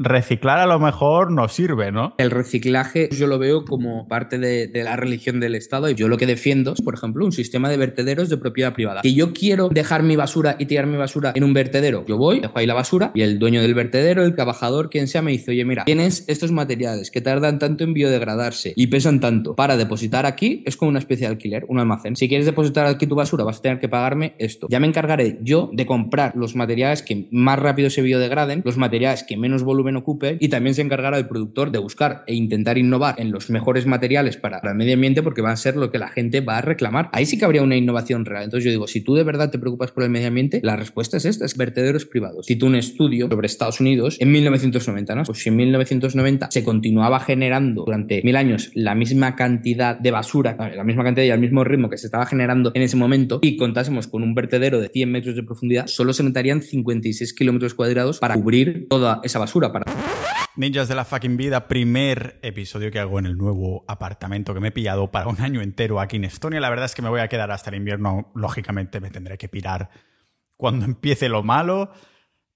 reciclar 0.00 0.58
a 0.58 0.66
lo 0.66 0.80
mejor 0.80 1.30
no 1.30 1.46
sirve, 1.48 1.92
¿no? 1.92 2.14
El 2.16 2.30
reciclaje 2.30 3.10
yo 3.12 3.26
lo 3.26 3.38
veo 3.38 3.64
como 3.66 4.08
parte 4.08 4.38
de, 4.38 4.70
la 4.82 4.96
religión 4.96 5.40
del 5.40 5.54
Estado 5.54 5.90
y 5.90 5.94
yo 5.94 6.08
lo 6.08 6.16
que 6.16 6.26
defiendo 6.26 6.72
es, 6.72 6.80
por 6.80 6.94
ejemplo, 6.94 7.24
un 7.24 7.32
sistema 7.32 7.68
de 7.68 7.76
vertederos 7.76 8.30
de 8.30 8.38
propiedad 8.38 8.72
privada. 8.72 9.02
Que 9.02 9.12
yo 9.12 9.34
quiero 9.34 9.68
dejar 9.68 10.02
mi 10.02 10.16
basura 10.16 10.56
y 10.58 10.64
tirar 10.64 10.86
mi 10.86 10.96
basura 10.96 11.32
en 11.34 11.44
un 11.44 11.52
vertedero, 11.52 12.04
yo 12.06 12.16
voy, 12.16 12.40
dejo 12.40 12.58
ahí 12.58 12.66
la 12.66 12.72
basura 12.72 13.12
y 13.14 13.20
el 13.20 13.38
dueño 13.38 13.60
del 13.60 13.74
vertedero, 13.74 14.24
el 14.24 14.34
trabajador, 14.34 14.88
quien 14.88 15.06
sea, 15.06 15.20
me 15.20 15.32
dice, 15.32 15.50
oye, 15.50 15.66
mira, 15.66 15.84
tienes 15.84 16.24
estos 16.28 16.50
materiales 16.50 17.10
que 17.10 17.20
tardan 17.20 17.58
tanto 17.58 17.84
en 17.84 17.92
biodegradarse 17.92 18.72
y 18.74 18.86
pesan 18.86 19.20
tanto. 19.20 19.54
Para 19.54 19.76
depositar 19.76 20.24
aquí 20.24 20.62
es 20.64 20.78
como 20.78 20.88
una 20.88 20.98
especie 20.98 21.26
de 21.26 21.34
alquiler, 21.34 21.66
un 21.68 21.78
almacén. 21.78 22.16
Si 22.16 22.26
quieres 22.26 22.46
depositar 22.46 22.86
aquí 22.86 23.06
tu 23.06 23.16
basura, 23.16 23.44
vas 23.44 23.58
a 23.58 23.62
tener 23.62 23.78
que 23.78 23.88
pagarme 23.90 24.34
esto. 24.38 24.66
Ya 24.70 24.80
me 24.80 24.86
encargaré 24.86 25.38
yo 25.42 25.68
de 25.74 25.84
comprar 25.84 26.32
los 26.36 26.56
materiales 26.56 27.02
que 27.02 27.28
más 27.30 27.58
rápido 27.58 27.90
se 27.90 28.00
biodegraden, 28.00 28.62
los 28.64 28.78
materiales 28.78 29.24
que 29.24 29.36
menos 29.36 29.62
volumen 29.62 29.89
ocupe 29.96 30.36
y 30.40 30.48
también 30.48 30.74
se 30.74 30.82
encargará 30.82 31.18
el 31.18 31.26
productor 31.26 31.70
de 31.70 31.78
buscar 31.78 32.24
e 32.26 32.34
intentar 32.34 32.78
innovar 32.78 33.14
en 33.18 33.30
los 33.30 33.50
mejores 33.50 33.86
materiales 33.86 34.36
para 34.36 34.60
el 34.62 34.74
medio 34.74 34.94
ambiente 34.94 35.22
porque 35.22 35.42
va 35.42 35.50
a 35.50 35.56
ser 35.56 35.76
lo 35.76 35.90
que 35.90 35.98
la 35.98 36.08
gente 36.08 36.40
va 36.40 36.58
a 36.58 36.60
reclamar. 36.60 37.08
Ahí 37.12 37.26
sí 37.26 37.38
que 37.38 37.44
habría 37.44 37.62
una 37.62 37.76
innovación 37.76 38.24
real. 38.24 38.44
Entonces 38.44 38.64
yo 38.64 38.70
digo, 38.70 38.86
si 38.86 39.00
tú 39.00 39.14
de 39.14 39.24
verdad 39.24 39.50
te 39.50 39.58
preocupas 39.58 39.92
por 39.92 40.04
el 40.04 40.10
medio 40.10 40.28
ambiente, 40.28 40.60
la 40.62 40.76
respuesta 40.76 41.16
es 41.16 41.24
esta, 41.24 41.44
es 41.44 41.56
vertederos 41.56 42.06
privados. 42.06 42.46
Cito 42.46 42.66
un 42.66 42.74
estudio 42.74 43.28
sobre 43.28 43.46
Estados 43.46 43.80
Unidos 43.80 44.16
en 44.20 44.32
1990, 44.32 45.14
¿no? 45.14 45.22
Pues 45.24 45.38
si 45.42 45.48
en 45.48 45.56
1990 45.56 46.50
se 46.50 46.64
continuaba 46.64 47.20
generando 47.20 47.84
durante 47.84 48.22
mil 48.22 48.36
años 48.36 48.70
la 48.74 48.94
misma 48.94 49.36
cantidad 49.36 49.98
de 49.98 50.10
basura, 50.10 50.56
la 50.74 50.84
misma 50.84 51.04
cantidad 51.04 51.26
y 51.26 51.30
al 51.30 51.40
mismo 51.40 51.64
ritmo 51.64 51.88
que 51.88 51.98
se 51.98 52.06
estaba 52.06 52.26
generando 52.26 52.72
en 52.74 52.82
ese 52.82 52.96
momento 52.96 53.38
y 53.42 53.56
contásemos 53.56 54.06
con 54.06 54.22
un 54.22 54.34
vertedero 54.34 54.80
de 54.80 54.88
100 54.88 55.10
metros 55.10 55.36
de 55.36 55.42
profundidad, 55.42 55.86
solo 55.86 56.12
se 56.12 56.22
necesitarían 56.22 56.62
56 56.62 57.34
kilómetros 57.34 57.74
cuadrados 57.74 58.18
para 58.18 58.34
cubrir 58.34 58.86
toda 58.88 59.20
esa 59.22 59.38
basura, 59.38 59.72
Ninjas 60.56 60.88
de 60.88 60.94
la 60.94 61.04
fucking 61.04 61.36
vida, 61.36 61.68
primer 61.68 62.38
episodio 62.42 62.90
que 62.90 62.98
hago 62.98 63.18
en 63.18 63.26
el 63.26 63.38
nuevo 63.38 63.84
apartamento 63.88 64.52
que 64.52 64.60
me 64.60 64.68
he 64.68 64.72
pillado 64.72 65.10
para 65.10 65.28
un 65.28 65.40
año 65.40 65.62
entero 65.62 66.00
aquí 66.00 66.16
en 66.16 66.24
Estonia. 66.24 66.60
La 66.60 66.68
verdad 66.68 66.86
es 66.86 66.94
que 66.94 67.02
me 67.02 67.08
voy 67.08 67.20
a 67.20 67.28
quedar 67.28 67.50
hasta 67.50 67.70
el 67.70 67.76
invierno. 67.76 68.30
Lógicamente 68.34 69.00
me 69.00 69.10
tendré 69.10 69.38
que 69.38 69.48
pirar 69.48 69.90
cuando 70.56 70.84
empiece 70.86 71.28
lo 71.28 71.42
malo. 71.42 71.92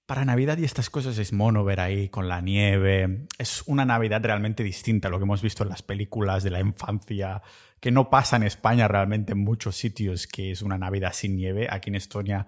Para 0.05 0.23
Navidad 0.23 0.59
y 0.59 0.65
estas 0.65 0.91
cosas 0.91 1.17
es 1.17 1.33
mono 1.33 1.63
ver 1.63 1.79
ahí 1.79 2.09
con 2.09 2.27
la 2.27 2.41
nieve. 2.41 3.25
Es 3.39 3.63
una 3.65 3.85
Navidad 3.85 4.21
realmente 4.21 4.63
distinta 4.63 5.07
a 5.07 5.11
lo 5.11 5.17
que 5.17 5.23
hemos 5.23 5.41
visto 5.41 5.63
en 5.63 5.69
las 5.69 5.81
películas 5.81 6.43
de 6.43 6.51
la 6.51 6.59
infancia, 6.59 7.41
que 7.79 7.89
no 7.89 8.11
pasa 8.11 8.35
en 8.35 8.43
España 8.43 8.87
realmente 8.87 9.31
en 9.31 9.39
muchos 9.39 9.77
sitios, 9.77 10.27
que 10.27 10.51
es 10.51 10.61
una 10.61 10.77
Navidad 10.77 11.13
sin 11.13 11.37
nieve. 11.37 11.69
Aquí 11.71 11.89
en 11.89 11.95
Estonia 11.95 12.45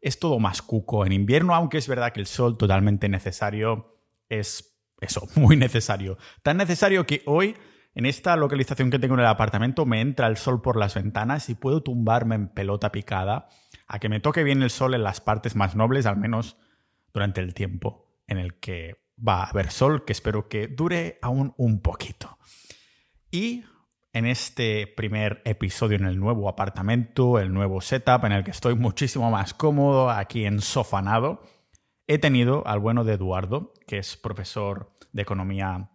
es 0.00 0.20
todo 0.20 0.38
más 0.38 0.62
cuco 0.62 1.04
en 1.04 1.10
invierno, 1.10 1.52
aunque 1.54 1.78
es 1.78 1.88
verdad 1.88 2.12
que 2.12 2.20
el 2.20 2.26
sol 2.26 2.56
totalmente 2.56 3.08
necesario 3.08 3.99
es 4.30 4.78
eso, 5.00 5.28
muy 5.34 5.56
necesario. 5.56 6.16
Tan 6.42 6.56
necesario 6.56 7.06
que 7.06 7.22
hoy, 7.26 7.56
en 7.94 8.06
esta 8.06 8.36
localización 8.36 8.90
que 8.90 8.98
tengo 8.98 9.14
en 9.14 9.20
el 9.20 9.26
apartamento, 9.26 9.84
me 9.84 10.00
entra 10.00 10.26
el 10.26 10.36
sol 10.36 10.62
por 10.62 10.76
las 10.76 10.94
ventanas 10.94 11.50
y 11.50 11.54
puedo 11.54 11.82
tumbarme 11.82 12.36
en 12.36 12.48
pelota 12.48 12.92
picada 12.92 13.48
a 13.86 13.98
que 13.98 14.08
me 14.08 14.20
toque 14.20 14.44
bien 14.44 14.62
el 14.62 14.70
sol 14.70 14.94
en 14.94 15.02
las 15.02 15.20
partes 15.20 15.56
más 15.56 15.76
nobles, 15.76 16.06
al 16.06 16.16
menos 16.16 16.56
durante 17.12 17.40
el 17.40 17.54
tiempo 17.54 18.06
en 18.26 18.38
el 18.38 18.54
que 18.60 19.02
va 19.18 19.42
a 19.42 19.50
haber 19.50 19.70
sol, 19.70 20.04
que 20.04 20.12
espero 20.12 20.48
que 20.48 20.68
dure 20.68 21.18
aún 21.20 21.52
un 21.56 21.80
poquito. 21.82 22.38
Y 23.30 23.64
en 24.12 24.26
este 24.26 24.86
primer 24.86 25.42
episodio 25.44 25.96
en 25.96 26.04
el 26.04 26.18
nuevo 26.18 26.48
apartamento, 26.48 27.38
el 27.38 27.52
nuevo 27.52 27.80
setup, 27.80 28.24
en 28.24 28.32
el 28.32 28.44
que 28.44 28.50
estoy 28.50 28.74
muchísimo 28.74 29.30
más 29.30 29.54
cómodo, 29.54 30.10
aquí 30.10 30.46
ensofanado, 30.46 31.42
he 32.10 32.18
tenido 32.18 32.66
al 32.66 32.80
bueno 32.80 33.04
de 33.04 33.12
Eduardo, 33.12 33.72
que 33.86 33.98
es 33.98 34.16
profesor 34.16 34.92
de 35.12 35.22
economía 35.22 35.90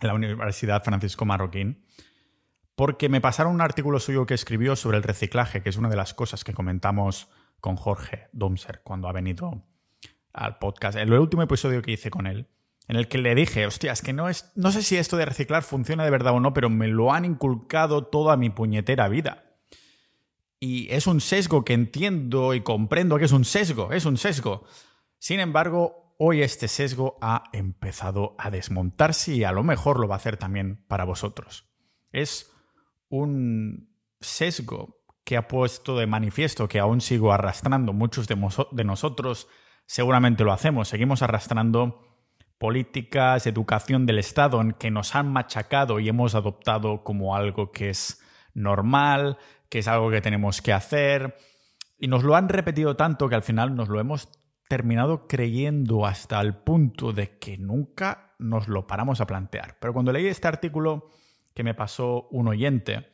en 0.00 0.08
la 0.08 0.12
Universidad 0.12 0.82
Francisco 0.82 1.26
Marroquín, 1.26 1.86
porque 2.74 3.08
me 3.08 3.20
pasaron 3.20 3.54
un 3.54 3.60
artículo 3.60 4.00
suyo 4.00 4.26
que 4.26 4.34
escribió 4.34 4.74
sobre 4.74 4.96
el 4.96 5.04
reciclaje, 5.04 5.62
que 5.62 5.68
es 5.68 5.76
una 5.76 5.88
de 5.88 5.94
las 5.94 6.12
cosas 6.12 6.42
que 6.42 6.54
comentamos 6.54 7.28
con 7.60 7.76
Jorge 7.76 8.26
Domser 8.32 8.80
cuando 8.82 9.06
ha 9.06 9.12
venido 9.12 9.62
al 10.32 10.58
podcast. 10.58 10.98
El 10.98 11.12
último 11.12 11.44
episodio 11.44 11.82
que 11.82 11.92
hice 11.92 12.10
con 12.10 12.26
él, 12.26 12.48
en 12.88 12.96
el 12.96 13.06
que 13.06 13.18
le 13.18 13.36
dije, 13.36 13.64
hostia, 13.64 13.92
es 13.92 14.02
que 14.02 14.12
no, 14.12 14.28
es, 14.28 14.50
no 14.56 14.72
sé 14.72 14.82
si 14.82 14.96
esto 14.96 15.16
de 15.16 15.24
reciclar 15.24 15.62
funciona 15.62 16.02
de 16.02 16.10
verdad 16.10 16.34
o 16.34 16.40
no, 16.40 16.52
pero 16.52 16.68
me 16.68 16.88
lo 16.88 17.12
han 17.12 17.24
inculcado 17.24 18.06
toda 18.06 18.36
mi 18.36 18.50
puñetera 18.50 19.06
vida. 19.06 19.44
Y 20.58 20.92
es 20.92 21.06
un 21.06 21.20
sesgo 21.20 21.64
que 21.64 21.74
entiendo 21.74 22.54
y 22.54 22.62
comprendo 22.62 23.18
que 23.18 23.26
es 23.26 23.32
un 23.32 23.44
sesgo, 23.44 23.92
es 23.92 24.04
un 24.04 24.16
sesgo. 24.16 24.64
Sin 25.24 25.40
embargo, 25.40 26.14
hoy 26.18 26.42
este 26.42 26.68
sesgo 26.68 27.16
ha 27.22 27.44
empezado 27.54 28.34
a 28.36 28.50
desmontarse 28.50 29.32
y 29.32 29.44
a 29.44 29.52
lo 29.52 29.62
mejor 29.62 29.98
lo 29.98 30.06
va 30.06 30.16
a 30.16 30.18
hacer 30.18 30.36
también 30.36 30.84
para 30.86 31.04
vosotros. 31.04 31.66
Es 32.12 32.52
un 33.08 33.88
sesgo 34.20 34.98
que 35.24 35.38
ha 35.38 35.48
puesto 35.48 35.96
de 35.96 36.06
manifiesto 36.06 36.68
que 36.68 36.78
aún 36.78 37.00
sigo 37.00 37.32
arrastrando. 37.32 37.94
Muchos 37.94 38.28
de, 38.28 38.36
de 38.72 38.84
nosotros 38.84 39.48
seguramente 39.86 40.44
lo 40.44 40.52
hacemos. 40.52 40.88
Seguimos 40.88 41.22
arrastrando 41.22 42.06
políticas, 42.58 43.46
educación 43.46 44.04
del 44.04 44.18
Estado 44.18 44.60
en 44.60 44.72
que 44.72 44.90
nos 44.90 45.14
han 45.14 45.32
machacado 45.32 46.00
y 46.00 46.08
hemos 46.10 46.34
adoptado 46.34 47.02
como 47.02 47.34
algo 47.34 47.72
que 47.72 47.88
es 47.88 48.20
normal, 48.52 49.38
que 49.70 49.78
es 49.78 49.88
algo 49.88 50.10
que 50.10 50.20
tenemos 50.20 50.60
que 50.60 50.74
hacer. 50.74 51.34
Y 51.96 52.08
nos 52.08 52.24
lo 52.24 52.36
han 52.36 52.50
repetido 52.50 52.94
tanto 52.94 53.30
que 53.30 53.36
al 53.36 53.42
final 53.42 53.74
nos 53.74 53.88
lo 53.88 54.00
hemos 54.00 54.28
terminado 54.68 55.26
creyendo 55.26 56.06
hasta 56.06 56.40
el 56.40 56.54
punto 56.54 57.12
de 57.12 57.38
que 57.38 57.58
nunca 57.58 58.34
nos 58.38 58.68
lo 58.68 58.86
paramos 58.86 59.20
a 59.20 59.26
plantear. 59.26 59.76
Pero 59.80 59.92
cuando 59.92 60.12
leí 60.12 60.26
este 60.26 60.48
artículo 60.48 61.10
que 61.54 61.64
me 61.64 61.74
pasó 61.74 62.28
un 62.30 62.48
oyente, 62.48 63.08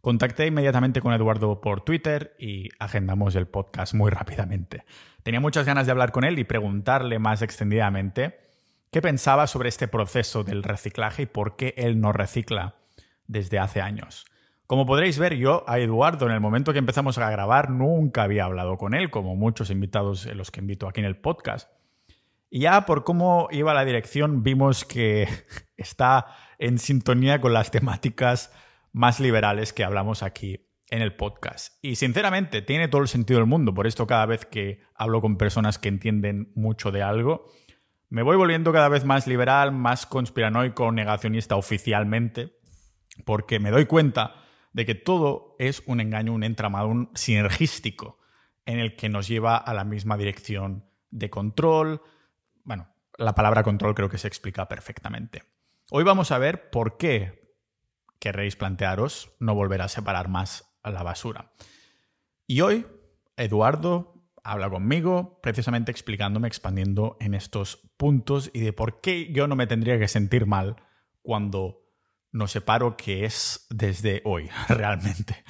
contacté 0.00 0.46
inmediatamente 0.46 1.00
con 1.00 1.12
Eduardo 1.12 1.60
por 1.60 1.80
Twitter 1.82 2.36
y 2.38 2.68
agendamos 2.78 3.34
el 3.34 3.46
podcast 3.46 3.94
muy 3.94 4.10
rápidamente. 4.10 4.84
Tenía 5.22 5.40
muchas 5.40 5.66
ganas 5.66 5.86
de 5.86 5.92
hablar 5.92 6.12
con 6.12 6.24
él 6.24 6.38
y 6.38 6.44
preguntarle 6.44 7.18
más 7.18 7.42
extendidamente 7.42 8.40
qué 8.90 9.00
pensaba 9.00 9.46
sobre 9.46 9.68
este 9.68 9.88
proceso 9.88 10.44
del 10.44 10.62
reciclaje 10.62 11.22
y 11.22 11.26
por 11.26 11.56
qué 11.56 11.74
él 11.76 12.00
no 12.00 12.12
recicla 12.12 12.74
desde 13.26 13.58
hace 13.58 13.80
años. 13.80 14.26
Como 14.66 14.86
podréis 14.86 15.18
ver, 15.18 15.36
yo 15.36 15.64
a 15.66 15.78
Eduardo, 15.78 16.26
en 16.26 16.32
el 16.32 16.40
momento 16.40 16.72
que 16.72 16.78
empezamos 16.78 17.18
a 17.18 17.30
grabar, 17.30 17.70
nunca 17.70 18.22
había 18.22 18.44
hablado 18.44 18.78
con 18.78 18.94
él, 18.94 19.10
como 19.10 19.36
muchos 19.36 19.70
invitados 19.70 20.26
los 20.34 20.50
que 20.50 20.60
invito 20.60 20.88
aquí 20.88 21.00
en 21.00 21.06
el 21.06 21.16
podcast. 21.16 21.70
Y 22.48 22.60
ya 22.60 22.86
por 22.86 23.04
cómo 23.04 23.48
iba 23.50 23.74
la 23.74 23.84
dirección, 23.84 24.42
vimos 24.42 24.84
que 24.84 25.26
está 25.76 26.26
en 26.58 26.78
sintonía 26.78 27.40
con 27.40 27.52
las 27.52 27.70
temáticas 27.70 28.52
más 28.92 29.20
liberales 29.20 29.72
que 29.72 29.84
hablamos 29.84 30.22
aquí 30.22 30.68
en 30.90 31.00
el 31.00 31.16
podcast. 31.16 31.74
Y 31.82 31.96
sinceramente, 31.96 32.60
tiene 32.60 32.88
todo 32.88 33.00
el 33.00 33.08
sentido 33.08 33.40
del 33.40 33.48
mundo. 33.48 33.72
Por 33.72 33.86
esto, 33.86 34.06
cada 34.06 34.26
vez 34.26 34.44
que 34.44 34.82
hablo 34.94 35.22
con 35.22 35.38
personas 35.38 35.78
que 35.78 35.88
entienden 35.88 36.52
mucho 36.54 36.90
de 36.92 37.02
algo, 37.02 37.46
me 38.10 38.22
voy 38.22 38.36
volviendo 38.36 38.74
cada 38.74 38.90
vez 38.90 39.06
más 39.06 39.26
liberal, 39.26 39.72
más 39.72 40.04
conspiranoico, 40.04 40.92
negacionista 40.92 41.56
oficialmente, 41.56 42.52
porque 43.24 43.58
me 43.58 43.70
doy 43.70 43.86
cuenta 43.86 44.41
de 44.72 44.86
que 44.86 44.94
todo 44.94 45.56
es 45.58 45.82
un 45.86 46.00
engaño, 46.00 46.32
un 46.32 46.44
entramado, 46.44 46.88
un 46.88 47.10
sinergístico 47.14 48.18
en 48.64 48.78
el 48.78 48.96
que 48.96 49.08
nos 49.08 49.28
lleva 49.28 49.56
a 49.56 49.74
la 49.74 49.84
misma 49.84 50.16
dirección 50.16 50.84
de 51.10 51.30
control. 51.30 52.02
Bueno, 52.64 52.88
la 53.18 53.34
palabra 53.34 53.62
control 53.62 53.94
creo 53.94 54.08
que 54.08 54.18
se 54.18 54.28
explica 54.28 54.68
perfectamente. 54.68 55.42
Hoy 55.90 56.04
vamos 56.04 56.30
a 56.30 56.38
ver 56.38 56.70
por 56.70 56.96
qué 56.96 57.56
querréis 58.18 58.56
plantearos 58.56 59.32
no 59.40 59.54
volver 59.54 59.82
a 59.82 59.88
separar 59.88 60.28
más 60.28 60.76
a 60.82 60.90
la 60.90 61.02
basura. 61.02 61.52
Y 62.46 62.60
hoy, 62.60 62.86
Eduardo 63.36 64.12
habla 64.44 64.70
conmigo 64.70 65.40
precisamente 65.42 65.90
explicándome, 65.90 66.48
expandiendo 66.48 67.16
en 67.20 67.34
estos 67.34 67.90
puntos 67.96 68.50
y 68.52 68.60
de 68.60 68.72
por 68.72 69.00
qué 69.00 69.32
yo 69.32 69.46
no 69.46 69.56
me 69.56 69.66
tendría 69.66 69.98
que 69.98 70.08
sentir 70.08 70.46
mal 70.46 70.76
cuando 71.22 71.81
no 72.32 72.48
separo 72.48 72.96
que 72.96 73.24
es 73.24 73.66
desde 73.70 74.22
hoy, 74.24 74.50
realmente. 74.68 75.44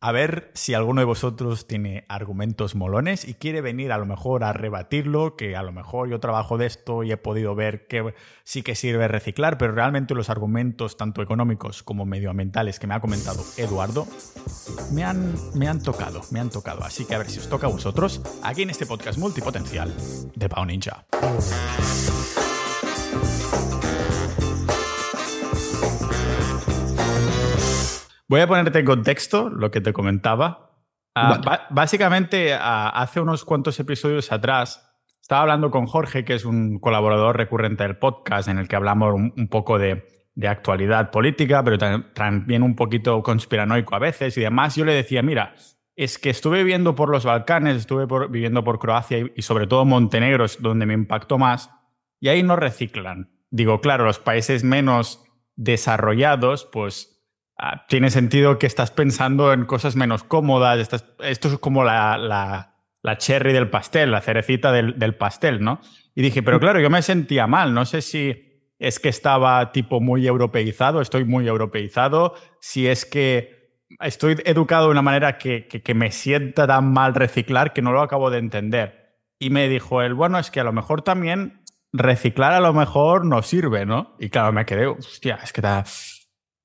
A 0.00 0.12
ver 0.12 0.52
si 0.54 0.74
alguno 0.74 1.00
de 1.00 1.06
vosotros 1.06 1.66
tiene 1.66 2.04
argumentos 2.08 2.76
molones 2.76 3.26
y 3.26 3.34
quiere 3.34 3.60
venir 3.60 3.90
a 3.90 3.98
lo 3.98 4.06
mejor 4.06 4.44
a 4.44 4.52
rebatirlo, 4.52 5.34
que 5.34 5.56
a 5.56 5.62
lo 5.64 5.72
mejor 5.72 6.08
yo 6.08 6.20
trabajo 6.20 6.56
de 6.56 6.66
esto 6.66 7.02
y 7.02 7.10
he 7.10 7.16
podido 7.16 7.56
ver 7.56 7.88
que 7.88 8.14
sí 8.44 8.62
que 8.62 8.76
sirve 8.76 9.08
reciclar, 9.08 9.58
pero 9.58 9.72
realmente 9.72 10.14
los 10.14 10.30
argumentos 10.30 10.96
tanto 10.96 11.20
económicos 11.20 11.82
como 11.82 12.06
medioambientales 12.06 12.78
que 12.78 12.86
me 12.86 12.94
ha 12.94 13.00
comentado 13.00 13.42
Eduardo 13.56 14.06
me 14.92 15.02
han, 15.02 15.34
me 15.54 15.66
han 15.66 15.82
tocado, 15.82 16.20
me 16.30 16.38
han 16.38 16.50
tocado. 16.50 16.84
Así 16.84 17.04
que 17.04 17.16
a 17.16 17.18
ver 17.18 17.28
si 17.28 17.40
os 17.40 17.48
toca 17.48 17.66
a 17.66 17.70
vosotros 17.70 18.22
aquí 18.44 18.62
en 18.62 18.70
este 18.70 18.86
podcast 18.86 19.18
multipotencial 19.18 19.92
de 20.36 20.48
Pau 20.48 20.64
Ninja. 20.64 21.06
Voy 28.28 28.42
a 28.42 28.46
ponerte 28.46 28.78
en 28.78 28.84
contexto 28.84 29.48
lo 29.48 29.70
que 29.70 29.80
te 29.80 29.94
comentaba. 29.94 30.70
Ah, 31.14 31.66
básicamente, 31.70 32.52
hace 32.54 33.20
unos 33.20 33.44
cuantos 33.44 33.80
episodios 33.80 34.30
atrás, 34.30 34.84
estaba 35.22 35.42
hablando 35.42 35.70
con 35.70 35.86
Jorge, 35.86 36.24
que 36.24 36.34
es 36.34 36.44
un 36.44 36.78
colaborador 36.78 37.36
recurrente 37.36 37.84
del 37.84 37.96
podcast, 37.96 38.48
en 38.48 38.58
el 38.58 38.68
que 38.68 38.76
hablamos 38.76 39.14
un, 39.14 39.48
poco 39.48 39.78
de, 39.78 40.06
de, 40.34 40.46
actualidad 40.46 41.10
política, 41.10 41.64
pero 41.64 41.78
también 42.12 42.62
un 42.62 42.76
poquito 42.76 43.22
conspiranoico 43.22 43.94
a 43.94 43.98
veces 43.98 44.36
y 44.36 44.42
demás. 44.42 44.76
Yo 44.76 44.84
le 44.84 44.92
decía, 44.92 45.22
mira, 45.22 45.54
es 45.96 46.18
que 46.18 46.28
estuve 46.30 46.58
viviendo 46.58 46.94
por 46.94 47.08
los 47.08 47.24
Balcanes, 47.24 47.76
estuve 47.76 48.06
viviendo 48.28 48.62
por 48.62 48.78
Croacia 48.78 49.18
y, 49.18 49.32
y 49.36 49.42
sobre 49.42 49.66
todo 49.66 49.86
Montenegro, 49.86 50.44
es 50.44 50.60
donde 50.60 50.84
me 50.84 50.94
impactó 50.94 51.38
más, 51.38 51.70
y 52.20 52.28
ahí 52.28 52.42
no 52.42 52.56
reciclan. 52.56 53.30
Digo, 53.50 53.80
claro, 53.80 54.04
los 54.04 54.18
países 54.18 54.64
menos 54.64 55.24
desarrollados, 55.56 56.68
pues 56.70 57.17
ah, 57.58 57.86
tiene 57.88 58.10
sentido 58.10 58.58
que 58.58 58.66
estás 58.66 58.90
pensando 58.90 59.52
en 59.52 59.64
cosas 59.66 59.96
menos 59.96 60.24
cómodas. 60.24 60.78
esto 61.20 61.48
es 61.48 61.58
como 61.58 61.84
la, 61.84 62.16
la, 62.16 63.18
cherry 63.18 63.52
del 63.52 63.70
pastel, 63.70 64.10
la 64.10 64.20
cerecita 64.20 64.72
del, 64.72 64.98
del, 64.98 65.14
pastel, 65.14 65.60
¿no? 65.62 65.80
Y 66.14 66.22
dije, 66.22 66.42
pero 66.42 66.60
claro, 66.60 66.80
yo 66.80 66.90
me 66.90 67.02
sentía 67.02 67.46
mal. 67.46 67.74
No 67.74 67.84
sé 67.84 68.02
si 68.02 68.62
es 68.78 69.00
que 69.00 69.08
estaba 69.08 69.72
tipo 69.72 70.00
muy 70.00 70.26
europeizado, 70.26 71.00
estoy 71.00 71.24
muy 71.24 71.48
europeizado, 71.48 72.34
si 72.60 72.86
es 72.86 73.04
que 73.04 73.76
estoy 74.00 74.36
educado 74.44 74.86
de 74.86 74.92
una 74.92 75.02
manera 75.02 75.38
que, 75.38 75.66
que, 75.66 75.82
que 75.82 75.94
me 75.94 76.10
sienta 76.10 76.66
tan 76.66 76.92
mal 76.92 77.14
reciclar 77.14 77.72
que 77.72 77.82
no 77.82 77.92
lo 77.92 78.02
acabo 78.02 78.30
de 78.30 78.38
entender. 78.38 79.16
Y 79.38 79.50
me 79.50 79.68
dijo 79.68 80.02
él, 80.02 80.14
bueno, 80.14 80.38
es 80.38 80.50
que 80.50 80.60
a 80.60 80.64
lo 80.64 80.72
mejor 80.72 81.02
también 81.02 81.62
reciclar 81.92 82.52
a 82.52 82.60
lo 82.60 82.72
mejor 82.72 83.24
no 83.24 83.42
sirve, 83.42 83.86
¿no? 83.86 84.14
Y 84.18 84.30
claro, 84.30 84.52
me 84.52 84.64
quedé, 84.66 84.86
hostia, 84.86 85.38
es 85.42 85.52
que 85.52 85.62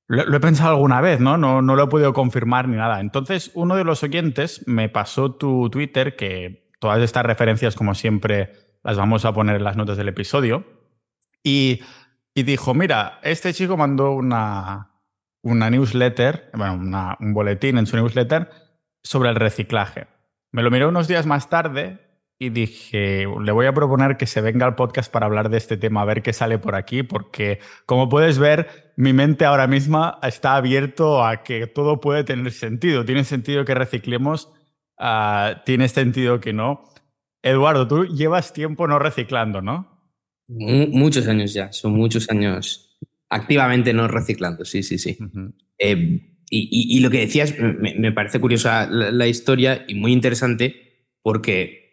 lo, 0.08 0.36
he 0.36 0.40
pensado 0.40 0.72
alguna 0.72 1.02
vez, 1.02 1.20
¿no? 1.20 1.38
¿no? 1.38 1.62
No 1.62 1.76
lo 1.76 1.84
he 1.84 1.88
podido 1.88 2.14
confirmar 2.14 2.68
ni 2.68 2.78
nada. 2.78 3.00
Entonces, 3.00 3.52
uno 3.54 3.76
de 3.76 3.84
los 3.84 4.04
oyentes 4.04 4.64
me 4.68 4.90
pasó 4.90 5.34
tu 5.34 5.70
Twitter, 5.70 6.16
que 6.16 6.72
todas 6.80 7.02
estas 7.02 7.26
referencias, 7.26 7.76
como 7.76 7.96
siempre, 7.96 8.52
las 8.84 8.98
vamos 8.98 9.26
a 9.26 9.34
poner 9.34 9.56
en 9.56 9.64
las 9.64 9.78
notas 9.78 9.98
del 9.98 10.10
episodio, 10.10 10.66
y, 11.44 11.82
y 12.34 12.44
dijo, 12.44 12.74
mira, 12.74 13.20
este 13.24 13.54
chico 13.54 13.78
mandó 13.78 14.12
una, 14.12 14.94
una 15.42 15.70
newsletter, 15.70 16.50
bueno, 16.54 17.16
un 17.20 17.34
boletín 17.34 17.78
en 17.78 17.86
su 17.86 17.96
newsletter 17.96 18.50
sobre 19.04 19.30
el 19.30 19.36
reciclaje. 19.36 20.08
Me 20.52 20.64
lo 20.64 20.72
miré 20.72 20.86
unos 20.86 21.08
días 21.08 21.26
más 21.26 21.50
tarde 21.50 22.00
y 22.40 22.50
dije, 22.50 23.26
le 23.42 23.52
voy 23.52 23.66
a 23.66 23.74
proponer 23.74 24.18
que 24.18 24.28
se 24.28 24.42
venga 24.42 24.66
al 24.66 24.76
podcast 24.76 25.12
para 25.12 25.26
hablar 25.26 25.50
de 25.50 25.58
este 25.58 25.78
tema, 25.78 26.02
a 26.02 26.06
ver 26.06 26.22
qué 26.22 26.34
sale 26.34 26.60
por 26.60 26.76
aquí, 26.76 27.04
porque 27.04 27.60
como 27.86 28.10
puedes 28.10 28.40
ver, 28.40 28.83
mi 28.96 29.14
mente 29.14 29.46
ahora 29.46 29.68
misma 29.68 30.20
está 30.22 30.56
abierto 30.56 31.24
a 31.24 31.44
que 31.44 31.68
todo 31.68 32.00
puede 32.00 32.24
tener 32.24 32.52
sentido. 32.52 33.06
Tiene 33.06 33.24
sentido 33.24 33.66
que 33.66 33.74
reciclemos, 33.74 34.50
uh, 35.00 35.60
tiene 35.66 35.88
sentido 35.90 36.40
que 36.40 36.54
no. 36.54 36.90
Eduardo, 37.42 37.88
tú 37.88 38.06
llevas 38.06 38.54
tiempo 38.54 38.88
no 38.88 39.00
reciclando, 39.00 39.62
¿no? 39.62 40.02
Muchos 40.48 41.28
años 41.28 41.54
ya, 41.54 41.72
son 41.72 41.94
muchos 41.94 42.30
años 42.30 43.00
activamente 43.30 43.94
no 43.94 44.08
reciclando, 44.08 44.66
sí, 44.66 44.84
sí, 44.84 45.00
sí. 45.00 45.18
eh, 45.80 46.30
y, 46.50 46.98
y, 46.98 47.00
lo 47.00 47.10
que 47.10 47.22
decías, 47.22 47.56
me, 47.58 47.96
me 47.96 48.12
parece 48.12 48.40
curiosa 48.40 48.86
la, 48.88 49.10
la 49.10 49.26
historia 49.26 49.86
y 49.88 49.96
muy 49.96 50.14
interesante 50.14 51.10
porque 51.24 51.84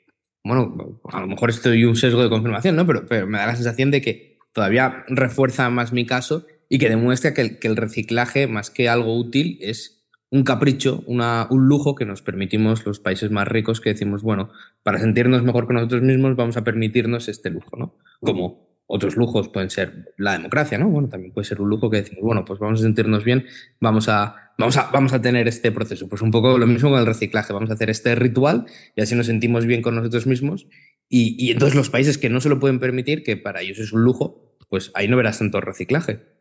bueno, 0.44 1.00
a 1.04 1.20
lo 1.20 1.26
mejor 1.26 1.50
estoy 1.50 1.84
un 1.84 1.96
sesgo 1.96 2.22
de 2.22 2.30
confirmación, 2.30 2.76
¿no? 2.76 2.86
Pero, 2.86 3.06
pero, 3.06 3.26
me 3.26 3.38
da 3.38 3.46
la 3.46 3.56
sensación 3.56 3.90
de 3.90 4.00
que 4.00 4.38
todavía 4.52 5.04
refuerza 5.08 5.68
más 5.70 5.92
mi 5.92 6.06
caso 6.06 6.46
y 6.72 6.78
que 6.78 6.88
demuestra 6.88 7.34
que 7.34 7.42
el, 7.42 7.58
que 7.58 7.68
el 7.68 7.76
reciclaje, 7.76 8.46
más 8.46 8.70
que 8.70 8.88
algo 8.88 9.18
útil, 9.18 9.58
es 9.60 10.06
un 10.30 10.44
capricho, 10.44 11.02
una, 11.06 11.48
un 11.50 11.66
lujo 11.66 11.96
que 11.96 12.06
nos 12.06 12.22
permitimos 12.22 12.86
los 12.86 13.00
países 13.00 13.32
más 13.32 13.48
ricos 13.48 13.80
que 13.80 13.90
decimos, 13.90 14.22
bueno, 14.22 14.50
para 14.84 15.00
sentirnos 15.00 15.42
mejor 15.42 15.66
con 15.66 15.74
nosotros 15.74 16.02
mismos 16.02 16.36
vamos 16.36 16.56
a 16.56 16.62
permitirnos 16.62 17.28
este 17.28 17.50
lujo, 17.50 17.76
¿no? 17.76 17.96
Como 18.20 18.70
otros 18.86 19.16
lujos 19.16 19.48
pueden 19.48 19.70
ser 19.70 20.14
la 20.16 20.32
democracia, 20.32 20.78
¿no? 20.78 20.88
Bueno, 20.88 21.08
también 21.08 21.32
puede 21.32 21.46
ser 21.46 21.60
un 21.60 21.68
lujo 21.68 21.90
que 21.90 21.98
decimos, 21.98 22.22
bueno, 22.22 22.44
pues 22.44 22.60
vamos 22.60 22.78
a 22.78 22.84
sentirnos 22.84 23.24
bien, 23.24 23.46
vamos 23.80 24.08
a, 24.08 24.52
vamos 24.56 24.76
a, 24.76 24.90
vamos 24.92 25.12
a 25.12 25.20
tener 25.20 25.48
este 25.48 25.72
proceso. 25.72 26.08
Pues 26.08 26.22
un 26.22 26.30
poco 26.30 26.56
lo 26.56 26.66
mismo 26.68 26.90
con 26.90 27.00
el 27.00 27.06
reciclaje, 27.06 27.52
vamos 27.52 27.70
a 27.70 27.74
hacer 27.74 27.90
este 27.90 28.14
ritual 28.14 28.66
y 28.94 29.02
así 29.02 29.16
nos 29.16 29.26
sentimos 29.26 29.66
bien 29.66 29.82
con 29.82 29.96
nosotros 29.96 30.28
mismos. 30.28 30.68
Y, 31.08 31.34
y 31.44 31.50
entonces 31.50 31.74
los 31.74 31.90
países 31.90 32.18
que 32.18 32.30
no 32.30 32.40
se 32.40 32.48
lo 32.48 32.60
pueden 32.60 32.78
permitir, 32.78 33.24
que 33.24 33.36
para 33.36 33.62
ellos 33.62 33.80
es 33.80 33.92
un 33.92 34.02
lujo, 34.02 34.56
pues 34.68 34.92
ahí 34.94 35.08
no 35.08 35.16
verás 35.16 35.40
tanto 35.40 35.60
reciclaje. 35.60 36.39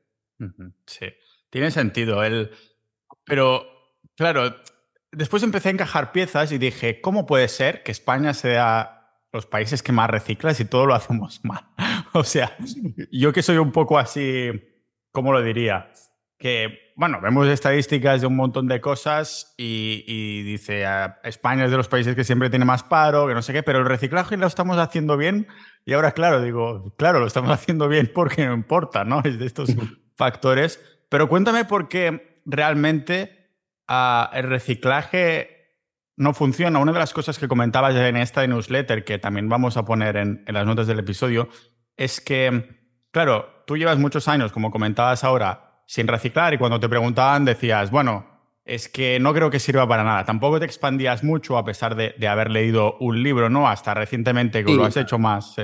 Sí, 0.86 1.08
tiene 1.50 1.72
sentido. 1.72 2.24
El... 2.24 2.52
Pero, 3.26 3.66
claro, 4.16 4.56
después 5.12 5.44
empecé 5.44 5.70
a 5.70 5.72
encajar 5.74 6.12
piezas 6.12 6.52
y 6.52 6.58
dije, 6.58 7.02
¿cómo 7.02 7.26
puede 7.26 7.48
ser 7.48 7.84
que 7.84 7.92
España 7.92 8.34
sea 8.34 9.00
los 9.32 9.46
países 9.46 9.84
que 9.84 9.92
más 9.92 10.10
reciclan 10.10 10.56
si 10.56 10.66
todo 10.66 10.86
lo 10.86 10.96
hacemos 10.96 11.42
mal. 11.44 11.66
o 12.14 12.24
sea, 12.24 12.56
yo 13.12 13.34
que 13.34 13.44
soy 13.44 13.58
un 13.58 13.72
poco 13.72 13.98
así, 13.98 14.52
¿cómo 15.12 15.32
lo 15.32 15.42
diría? 15.42 15.92
Que, 16.38 16.94
bueno, 16.96 17.20
vemos 17.22 17.48
estadísticas 17.50 18.22
de 18.22 18.28
un 18.28 18.38
montón 18.38 18.68
de 18.68 18.80
cosas 18.80 19.54
y, 19.58 20.44
dice, 20.44 20.86
ah, 20.86 21.20
España 21.24 21.66
es 21.66 21.72
de 21.72 21.78
los 21.78 21.90
países 21.90 22.16
que 22.16 22.24
siempre 22.24 22.50
tiene 22.50 22.64
más 22.64 22.84
paro, 22.84 23.28
que 23.28 23.34
no 23.34 23.42
sé 23.42 23.52
qué, 23.52 23.62
pero 23.62 23.80
el 23.80 23.86
reciclaje 23.86 24.38
lo 24.38 24.48
estamos 24.48 24.78
haciendo 24.78 25.18
bien 25.18 25.48
y 25.86 25.94
ahora, 25.94 26.14
claro, 26.14 26.42
digo, 26.42 26.96
claro, 26.98 27.20
lo 27.20 27.28
estamos 27.28 27.50
haciendo 27.52 27.90
bien 27.90 28.10
porque 28.14 28.46
no 28.46 28.54
importa, 28.54 29.04
¿no? 29.04 29.22
Es 29.26 29.38
de 29.38 29.46
estos 29.46 29.76
factores. 30.20 30.80
Pero 31.10 31.28
cuéntame 31.28 31.66
por 31.66 31.88
qué 31.88 32.38
realmente 32.46 33.50
uh, 33.90 34.36
el 34.36 34.44
reciclaje 34.44 35.60
no 36.18 36.34
funciona. 36.34 36.80
Una 36.80 36.92
de 36.92 37.00
las 37.00 37.14
cosas 37.14 37.40
que 37.40 37.48
comentabas 37.48 37.96
en 37.96 38.18
esta 38.18 38.46
newsletter, 38.46 39.06
que 39.06 39.18
también 39.18 39.48
vamos 39.48 39.78
a 39.78 39.86
poner 39.86 40.18
en, 40.18 40.44
las 40.46 40.66
notas 40.66 40.86
del 40.86 41.00
episodio, 41.00 41.48
es 41.96 42.20
que, 42.20 42.92
claro, 43.12 43.64
tú 43.66 43.78
llevas 43.78 43.98
muchos 43.98 44.28
años, 44.28 44.52
como 44.52 44.70
comentabas 44.70 45.24
ahora, 45.24 45.84
sin 45.88 46.08
reciclar 46.08 46.54
y 46.54 46.58
cuando 46.58 46.80
te 46.80 46.90
preguntaban 46.90 47.46
decías, 47.46 47.90
bueno, 47.90 48.28
es 48.66 48.90
que 48.90 49.20
no 49.20 49.34
creo 49.34 49.50
que 49.50 49.60
sirva 49.60 49.88
para 49.88 50.04
nada. 50.04 50.26
Tampoco 50.26 50.60
te 50.60 50.66
expandías 50.66 51.24
mucho 51.24 51.58
a 51.58 51.64
pesar 51.64 51.96
de, 51.96 52.28
haber 52.28 52.52
leído 52.52 52.98
un 53.00 53.24
libro, 53.24 53.50
¿no? 53.50 53.68
Hasta 53.68 53.94
recientemente 53.94 54.64
que 54.64 54.76
lo 54.76 54.84
has 54.84 54.98
hecho 54.98 55.18
más. 55.18 55.56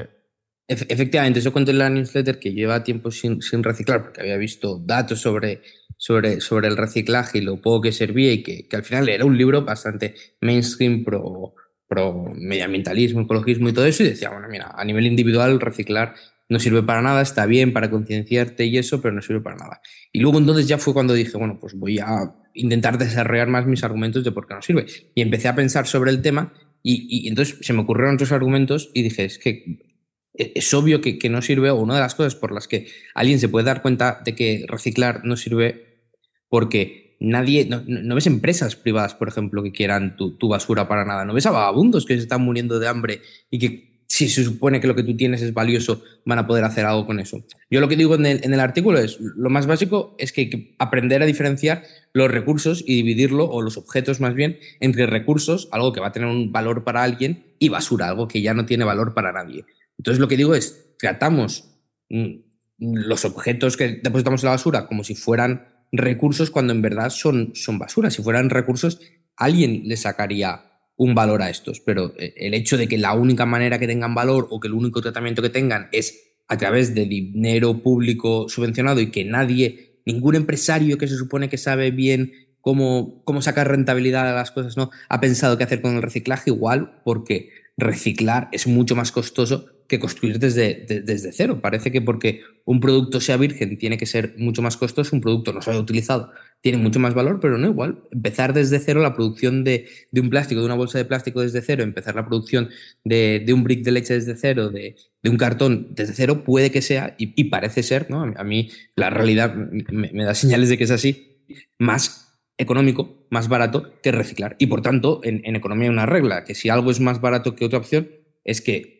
Efectivamente, 0.68 1.40
eso 1.40 1.54
cuento 1.54 1.72
en 1.72 1.78
la 1.78 1.90
newsletter 1.90 2.40
que 2.40 2.52
lleva 2.52 2.84
tiempo 2.84 3.12
sin, 3.12 3.42
sin 3.42 3.64
reciclar 3.64 4.02
porque 4.02 4.22
había 4.22 4.38
visto 4.38 4.80
datos 4.80 5.22
sobre 5.22 5.62
sobre, 5.98 6.42
sobre 6.42 6.68
el 6.68 6.78
reciclaje 6.78 7.40
y 7.40 7.42
lo 7.42 7.62
poco 7.62 7.82
que 7.82 7.92
servía 7.92 8.32
y 8.32 8.44
que, 8.44 8.68
que 8.68 8.76
al 8.76 8.84
final 8.84 9.10
era 9.10 9.26
un 9.26 9.38
libro 9.38 9.64
bastante 9.64 10.16
mainstream 10.42 11.04
pro, 11.04 11.54
pro 11.88 12.32
medioambientalismo, 12.36 13.22
ecologismo 13.22 13.70
y 13.70 13.74
todo 13.74 13.86
eso 13.86 14.04
y 14.04 14.10
decía, 14.10 14.30
bueno, 14.30 14.48
mira, 14.50 14.72
a 14.76 14.84
nivel 14.86 15.06
individual 15.08 15.60
reciclar 15.60 16.16
no 16.48 16.60
sirve 16.60 16.84
para 16.84 17.02
nada, 17.02 17.22
está 17.22 17.48
bien 17.48 17.74
para 17.74 17.90
concienciarte 17.90 18.66
y 18.66 18.78
eso, 18.78 19.02
pero 19.02 19.16
no 19.16 19.22
sirve 19.22 19.42
para 19.42 19.56
nada. 19.56 19.82
Y 20.12 20.20
luego 20.20 20.38
entonces 20.38 20.68
ya 20.68 20.78
fue 20.78 20.94
cuando 20.94 21.14
dije, 21.14 21.38
bueno, 21.38 21.58
pues 21.60 21.74
voy 21.74 21.98
a 22.00 22.36
intentar 22.54 22.98
desarrollar 23.00 23.48
más 23.48 23.66
mis 23.66 23.84
argumentos 23.84 24.24
de 24.24 24.32
por 24.32 24.48
qué 24.48 24.54
no 24.54 24.62
sirve. 24.62 24.86
Y 25.16 25.22
empecé 25.22 25.48
a 25.48 25.56
pensar 25.56 25.88
sobre 25.88 26.12
el 26.12 26.22
tema 26.22 26.54
y, 26.84 27.08
y 27.10 27.28
entonces 27.30 27.58
se 27.62 27.74
me 27.74 27.82
ocurrieron 27.82 28.14
otros 28.14 28.32
argumentos 28.32 28.92
y 28.94 29.02
dije, 29.02 29.26
es 29.26 29.40
que 29.40 29.95
es 30.38 30.74
obvio 30.74 31.02
que, 31.02 31.30
no 31.30 31.42
sirve, 31.42 31.70
o 31.70 31.76
una 31.76 31.96
de 31.96 32.02
las 32.02 32.16
cosas 32.16 32.36
por 32.36 32.52
las 32.52 32.68
que 32.68 32.88
alguien 33.14 33.40
se 33.40 33.50
puede 33.50 33.66
dar 33.66 33.82
cuenta 33.82 34.22
de 34.24 34.36
que 34.36 34.66
reciclar 34.68 35.22
no 35.24 35.38
sirve, 35.38 36.02
porque 36.50 37.18
nadie, 37.20 37.66
no, 37.66 38.16
ves 38.16 38.28
empresas 38.28 38.76
privadas, 38.76 39.16
por 39.16 39.28
ejemplo, 39.28 39.64
que 39.64 39.72
quieran 39.72 40.16
tu, 40.16 40.38
tu, 40.38 40.48
basura 40.48 40.88
para 40.88 41.06
nada, 41.06 41.26
no 41.26 41.34
ves 41.34 41.46
a 41.46 41.52
vagabundos 41.52 42.06
que 42.06 42.16
se 42.16 42.24
están 42.24 42.42
muriendo 42.42 42.80
de 42.80 42.88
hambre 42.88 43.22
y 43.50 43.60
que 43.60 43.96
si 44.08 44.30
se 44.30 44.44
supone 44.44 44.80
que 44.80 44.88
lo 44.88 44.96
que 44.96 45.04
tú 45.04 45.18
tienes 45.18 45.42
es 45.42 45.54
valioso, 45.54 46.02
van 46.26 46.40
a 46.40 46.48
poder 46.48 46.64
hacer 46.64 46.86
algo 46.86 47.06
con 47.06 47.20
eso. 47.20 47.44
Yo 47.70 47.82
lo 47.82 47.88
que 47.88 47.96
digo 47.96 48.16
en 48.16 48.26
el, 48.26 48.40
en 48.44 48.54
el 48.54 48.60
artículo 48.60 49.00
es, 49.00 49.20
lo 49.20 49.50
más 49.50 49.68
básico 49.68 50.16
es 50.18 50.32
que 50.32 50.42
hay 50.42 50.50
que 50.50 50.76
aprender 50.80 51.22
a 51.22 51.26
diferenciar 51.26 51.84
los 52.14 52.32
recursos 52.32 52.84
y 52.86 52.96
dividirlo, 52.96 53.50
o 53.50 53.62
los 53.62 53.78
objetos 53.78 54.22
más 54.22 54.34
bien, 54.34 54.58
entre 54.80 55.06
recursos, 55.06 55.68
algo 55.72 55.92
que 55.92 56.00
va 56.00 56.08
a 56.08 56.12
tener 56.12 56.30
un 56.30 56.52
valor 56.52 56.84
para 56.84 57.04
alguien, 57.04 57.44
y 57.60 57.70
basura, 57.70 58.08
algo 58.08 58.28
que 58.28 58.42
ya 58.42 58.54
no 58.54 58.66
tiene 58.66 58.86
valor 58.86 59.14
para 59.14 59.34
nadie. 59.34 59.66
Entonces 59.98 60.20
lo 60.20 60.28
que 60.28 60.38
digo 60.38 60.56
es, 60.56 60.96
tratamos 60.98 61.80
mm, 62.10 62.36
los 62.78 63.26
objetos 63.26 63.78
que 63.78 64.00
depositamos 64.04 64.44
en 64.44 64.48
la 64.48 64.52
basura 64.52 64.88
como 64.88 65.04
si 65.04 65.16
fueran 65.16 65.68
recursos 65.92 66.52
cuando 66.52 66.74
en 66.74 66.82
verdad 66.82 67.10
son, 67.10 67.52
son 67.56 67.80
basura. 67.80 68.10
Si 68.10 68.22
fueran 68.22 68.50
recursos, 68.50 69.00
alguien 69.38 69.84
le 69.86 69.98
sacaría 69.98 70.66
un 70.98 71.14
valor 71.14 71.42
a 71.42 71.50
estos, 71.50 71.82
pero 71.82 72.14
eh, 72.18 72.34
el 72.38 72.54
hecho 72.54 72.78
de 72.78 72.88
que 72.88 72.98
la 72.98 73.14
única 73.14 73.46
manera 73.46 73.80
que 73.80 73.88
tengan 73.88 74.16
valor 74.16 74.48
o 74.50 74.60
que 74.60 74.68
el 74.68 74.74
único 74.74 75.02
tratamiento 75.02 75.42
que 75.42 75.50
tengan 75.50 75.90
es 75.92 76.36
a 76.48 76.58
través 76.58 76.94
de 76.94 77.06
dinero 77.06 77.82
público 77.82 78.48
subvencionado 78.48 79.02
y 79.02 79.12
que 79.12 79.26
nadie, 79.26 80.00
ningún 80.06 80.36
empresario 80.36 80.98
que 80.98 81.08
se 81.08 81.18
supone 81.18 81.50
que 81.50 81.58
sabe 81.58 81.92
bien 81.92 82.32
cómo, 82.62 83.24
cómo 83.26 83.42
sacar 83.42 83.68
rentabilidad 83.68 84.30
a 84.30 84.36
las 84.36 84.52
cosas, 84.52 84.78
¿no? 84.78 84.90
Ha 85.10 85.20
pensado 85.20 85.58
qué 85.58 85.64
hacer 85.64 85.82
con 85.82 85.96
el 85.96 86.02
reciclaje 86.02 86.50
igual 86.50 87.02
porque 87.04 87.50
reciclar 87.78 88.48
es 88.52 88.68
mucho 88.68 88.96
más 88.96 89.12
costoso 89.12 89.75
que 89.88 90.00
construir 90.00 90.40
desde, 90.40 90.86
desde 91.04 91.32
cero. 91.32 91.60
Parece 91.62 91.92
que 91.92 92.02
porque 92.02 92.42
un 92.66 92.80
producto 92.80 93.22
sea 93.22 93.38
virgen 93.38 93.78
tiene 93.78 93.98
que 93.98 94.06
ser 94.06 94.36
mucho 94.38 94.62
más 94.62 94.78
costoso, 94.78 95.16
un 95.16 95.22
producto 95.22 95.54
no 95.54 95.62
se 95.62 95.72
haya 95.72 95.80
utilizado 95.80 96.32
tiene 96.66 96.80
mucho 96.80 97.00
más 97.00 97.14
valor, 97.14 97.40
pero 97.40 97.60
no 97.60 97.68
igual. 97.68 98.02
Empezar 98.12 98.52
desde 98.52 98.80
cero 98.80 99.00
la 99.00 99.14
producción 99.14 99.64
de, 99.64 99.88
un 100.14 100.32
plástico, 100.32 100.62
de 100.62 100.66
una 100.66 100.74
bolsa 100.74 100.98
de 100.98 101.06
plástico 101.06 101.42
desde 101.42 101.62
cero, 101.62 101.84
empezar 101.84 102.16
la 102.16 102.26
producción 102.26 102.72
de, 103.04 103.46
un 103.54 103.64
brick 103.64 103.84
de 103.84 103.92
leche 103.92 104.16
desde 104.16 104.36
cero, 104.36 104.72
de, 104.72 104.96
un 105.26 105.38
cartón 105.38 105.90
desde 105.92 106.14
cero, 106.14 106.44
puede 106.44 106.72
que 106.72 106.82
sea, 106.82 107.14
y, 107.20 107.44
parece 107.52 107.84
ser, 107.84 108.10
¿no? 108.10 108.24
A 108.36 108.44
mí 108.44 108.72
la 108.96 109.12
realidad 109.12 109.54
me, 109.54 110.24
da 110.24 110.34
señales 110.34 110.70
de 110.70 110.80
que 110.80 110.86
es 110.86 110.90
así, 110.90 111.44
más 111.78 112.36
económico, 112.58 113.28
más 113.30 113.48
barato 113.48 114.02
que 114.02 114.12
reciclar. 114.12 114.56
Y 114.58 114.66
por 114.66 114.82
tanto, 114.82 115.22
en, 115.24 115.42
en 115.46 115.56
economía 115.56 115.90
hay 115.90 115.94
una 115.94 116.08
regla, 116.08 116.46
que 116.46 116.56
si 116.56 116.70
algo 116.70 116.90
es 116.90 117.00
más 117.00 117.22
barato 117.22 117.56
que 117.56 117.66
otra 117.66 117.78
opción, 117.78 118.10
es 118.44 118.62
que 118.62 118.95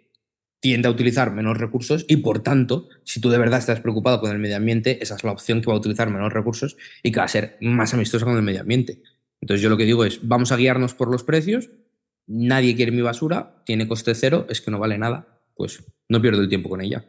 tiende 0.66 0.88
a 0.88 0.92
utilizar 0.92 1.32
menos 1.32 1.60
recursos 1.60 2.06
y 2.08 2.18
por 2.18 2.40
tanto, 2.40 2.90
si 3.04 3.22
tú 3.22 3.30
de 3.30 3.38
verdad 3.38 3.60
estás 3.60 3.82
preocupado 3.82 4.20
con 4.20 4.32
el 4.32 4.40
medio 4.40 4.58
ambiente, 4.58 4.98
esa 5.00 5.14
es 5.14 5.24
la 5.24 5.32
opción 5.32 5.62
que 5.62 5.68
va 5.68 5.74
a 5.74 5.78
utilizar 5.78 6.10
menos 6.10 6.34
recursos 6.34 6.76
y 7.04 7.12
que 7.12 7.20
va 7.20 7.26
a 7.26 7.28
ser 7.28 7.56
más 7.62 7.94
amistosa 7.94 8.26
con 8.26 8.36
el 8.36 8.42
medio 8.42 8.62
ambiente. 8.62 9.04
Entonces 9.42 9.62
yo 9.62 9.70
lo 9.70 9.78
que 9.78 9.84
digo 9.84 10.06
es, 10.06 10.28
vamos 10.28 10.52
a 10.52 10.56
guiarnos 10.56 10.96
por 10.96 11.12
los 11.12 11.24
precios, 11.24 11.70
nadie 12.26 12.76
quiere 12.76 12.92
mi 12.92 13.04
basura, 13.04 13.62
tiene 13.64 13.88
coste 13.88 14.16
cero, 14.16 14.48
es 14.50 14.60
que 14.60 14.72
no 14.72 14.80
vale 14.80 14.98
nada, 14.98 15.28
pues 15.56 15.86
no 16.10 16.20
pierdo 16.20 16.42
el 16.42 16.50
tiempo 16.50 16.68
con 16.68 16.82
ella. 16.82 17.06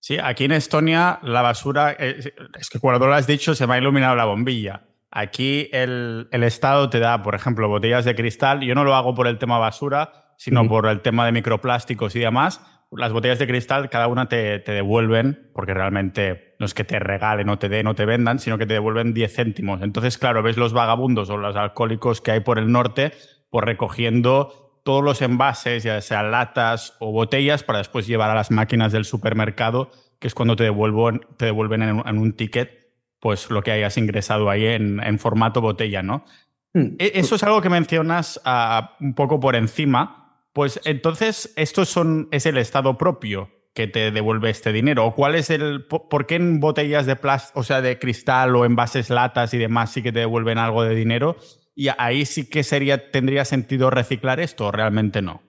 Sí, 0.00 0.16
aquí 0.16 0.44
en 0.44 0.52
Estonia 0.52 1.20
la 1.22 1.42
basura, 1.42 1.94
eh, 1.98 2.32
es 2.58 2.70
que 2.70 2.78
cuando 2.78 3.06
lo 3.06 3.12
has 3.12 3.26
dicho 3.26 3.54
se 3.54 3.66
me 3.66 3.74
ha 3.74 3.78
iluminado 3.78 4.16
la 4.16 4.24
bombilla. 4.24 4.86
Aquí 5.10 5.68
el, 5.70 6.28
el 6.32 6.44
Estado 6.44 6.88
te 6.88 6.98
da, 6.98 7.22
por 7.22 7.34
ejemplo, 7.34 7.68
botellas 7.68 8.06
de 8.06 8.14
cristal, 8.14 8.62
yo 8.62 8.74
no 8.74 8.84
lo 8.84 8.94
hago 8.94 9.14
por 9.14 9.26
el 9.26 9.36
tema 9.36 9.58
basura, 9.58 10.32
sino 10.38 10.66
por 10.66 10.86
el 10.86 11.00
tema 11.02 11.26
de 11.26 11.32
microplásticos 11.32 12.16
y 12.16 12.20
demás, 12.20 12.60
las 12.92 13.12
botellas 13.12 13.38
de 13.38 13.46
cristal, 13.46 13.90
cada 13.90 14.06
una 14.06 14.28
te, 14.28 14.58
devuelven, 14.60 15.50
porque 15.54 15.74
realmente 15.74 16.54
no 16.58 16.66
es 16.66 16.74
que 16.74 16.84
te 16.84 16.98
regalen 16.98 17.48
o 17.48 17.58
te 17.58 17.68
den 17.68 17.86
o 17.86 17.94
te 17.94 18.06
vendan, 18.06 18.38
sino 18.38 18.58
que 18.58 18.66
te 18.66 18.74
devuelven 18.74 19.12
10 19.12 19.34
céntimos. 19.34 19.82
Entonces, 19.82 20.18
claro, 20.18 20.42
ves 20.42 20.56
los 20.56 20.72
vagabundos 20.72 21.30
o 21.30 21.36
los 21.36 21.56
alcohólicos 21.56 22.20
que 22.20 22.30
hay 22.30 22.40
por 22.40 22.58
el 22.58 22.70
norte, 22.70 23.10
por 23.50 23.64
pues 23.64 23.64
recogiendo 23.64 24.80
todos 24.84 25.02
los 25.02 25.20
envases, 25.20 25.82
ya 25.82 26.00
sean 26.00 26.30
latas 26.30 26.94
o 27.00 27.10
botellas, 27.10 27.64
para 27.64 27.78
después 27.78 28.06
llevar 28.06 28.30
a 28.30 28.34
las 28.36 28.52
máquinas 28.52 28.92
del 28.92 29.04
supermercado, 29.04 29.90
que 30.20 30.28
es 30.28 30.34
cuando 30.34 30.54
te 30.54 30.64
devuelven, 30.64 31.22
te 31.36 31.46
devuelven 31.46 31.82
en, 31.82 32.18
un 32.18 32.32
ticket, 32.34 32.70
pues 33.18 33.50
lo 33.50 33.62
que 33.62 33.72
hayas 33.72 33.98
ingresado 33.98 34.48
ahí 34.48 34.64
en, 34.64 35.18
formato 35.18 35.60
botella, 35.60 36.02
¿no? 36.02 36.24
Hmm. 36.72 36.94
E, 37.00 37.12
eso 37.16 37.34
es 37.34 37.42
algo 37.42 37.60
que 37.60 37.68
mencionas 37.68 38.40
ah, 38.44 38.96
un 39.00 39.14
poco 39.14 39.40
por 39.40 39.56
encima, 39.56 40.25
pues 40.56 40.80
entonces, 40.86 41.52
¿esto 41.56 41.84
son, 41.84 42.28
es 42.30 42.46
el 42.46 42.56
Estado 42.56 42.96
propio 42.96 43.50
que 43.74 43.86
te 43.86 44.10
devuelve 44.10 44.48
este 44.48 44.72
dinero? 44.72 45.04
¿O 45.04 45.14
cuál 45.14 45.34
es 45.34 45.50
el. 45.50 45.84
¿Por 45.84 46.26
qué 46.26 46.36
en 46.36 46.60
botellas 46.60 47.04
de 47.04 47.14
plástico, 47.14 47.60
o 47.60 47.62
sea, 47.62 47.82
de 47.82 47.98
cristal 47.98 48.56
o 48.56 48.64
envases 48.64 49.10
latas 49.10 49.52
y 49.52 49.58
demás 49.58 49.92
sí 49.92 50.02
que 50.02 50.12
te 50.12 50.20
devuelven 50.20 50.56
algo 50.56 50.82
de 50.82 50.94
dinero? 50.94 51.36
Y 51.74 51.88
ahí 51.98 52.24
sí 52.24 52.48
que 52.48 52.62
sería, 52.62 53.10
tendría 53.10 53.44
sentido 53.44 53.90
reciclar 53.90 54.40
esto, 54.40 54.68
o 54.68 54.72
realmente 54.72 55.20
no. 55.20 55.42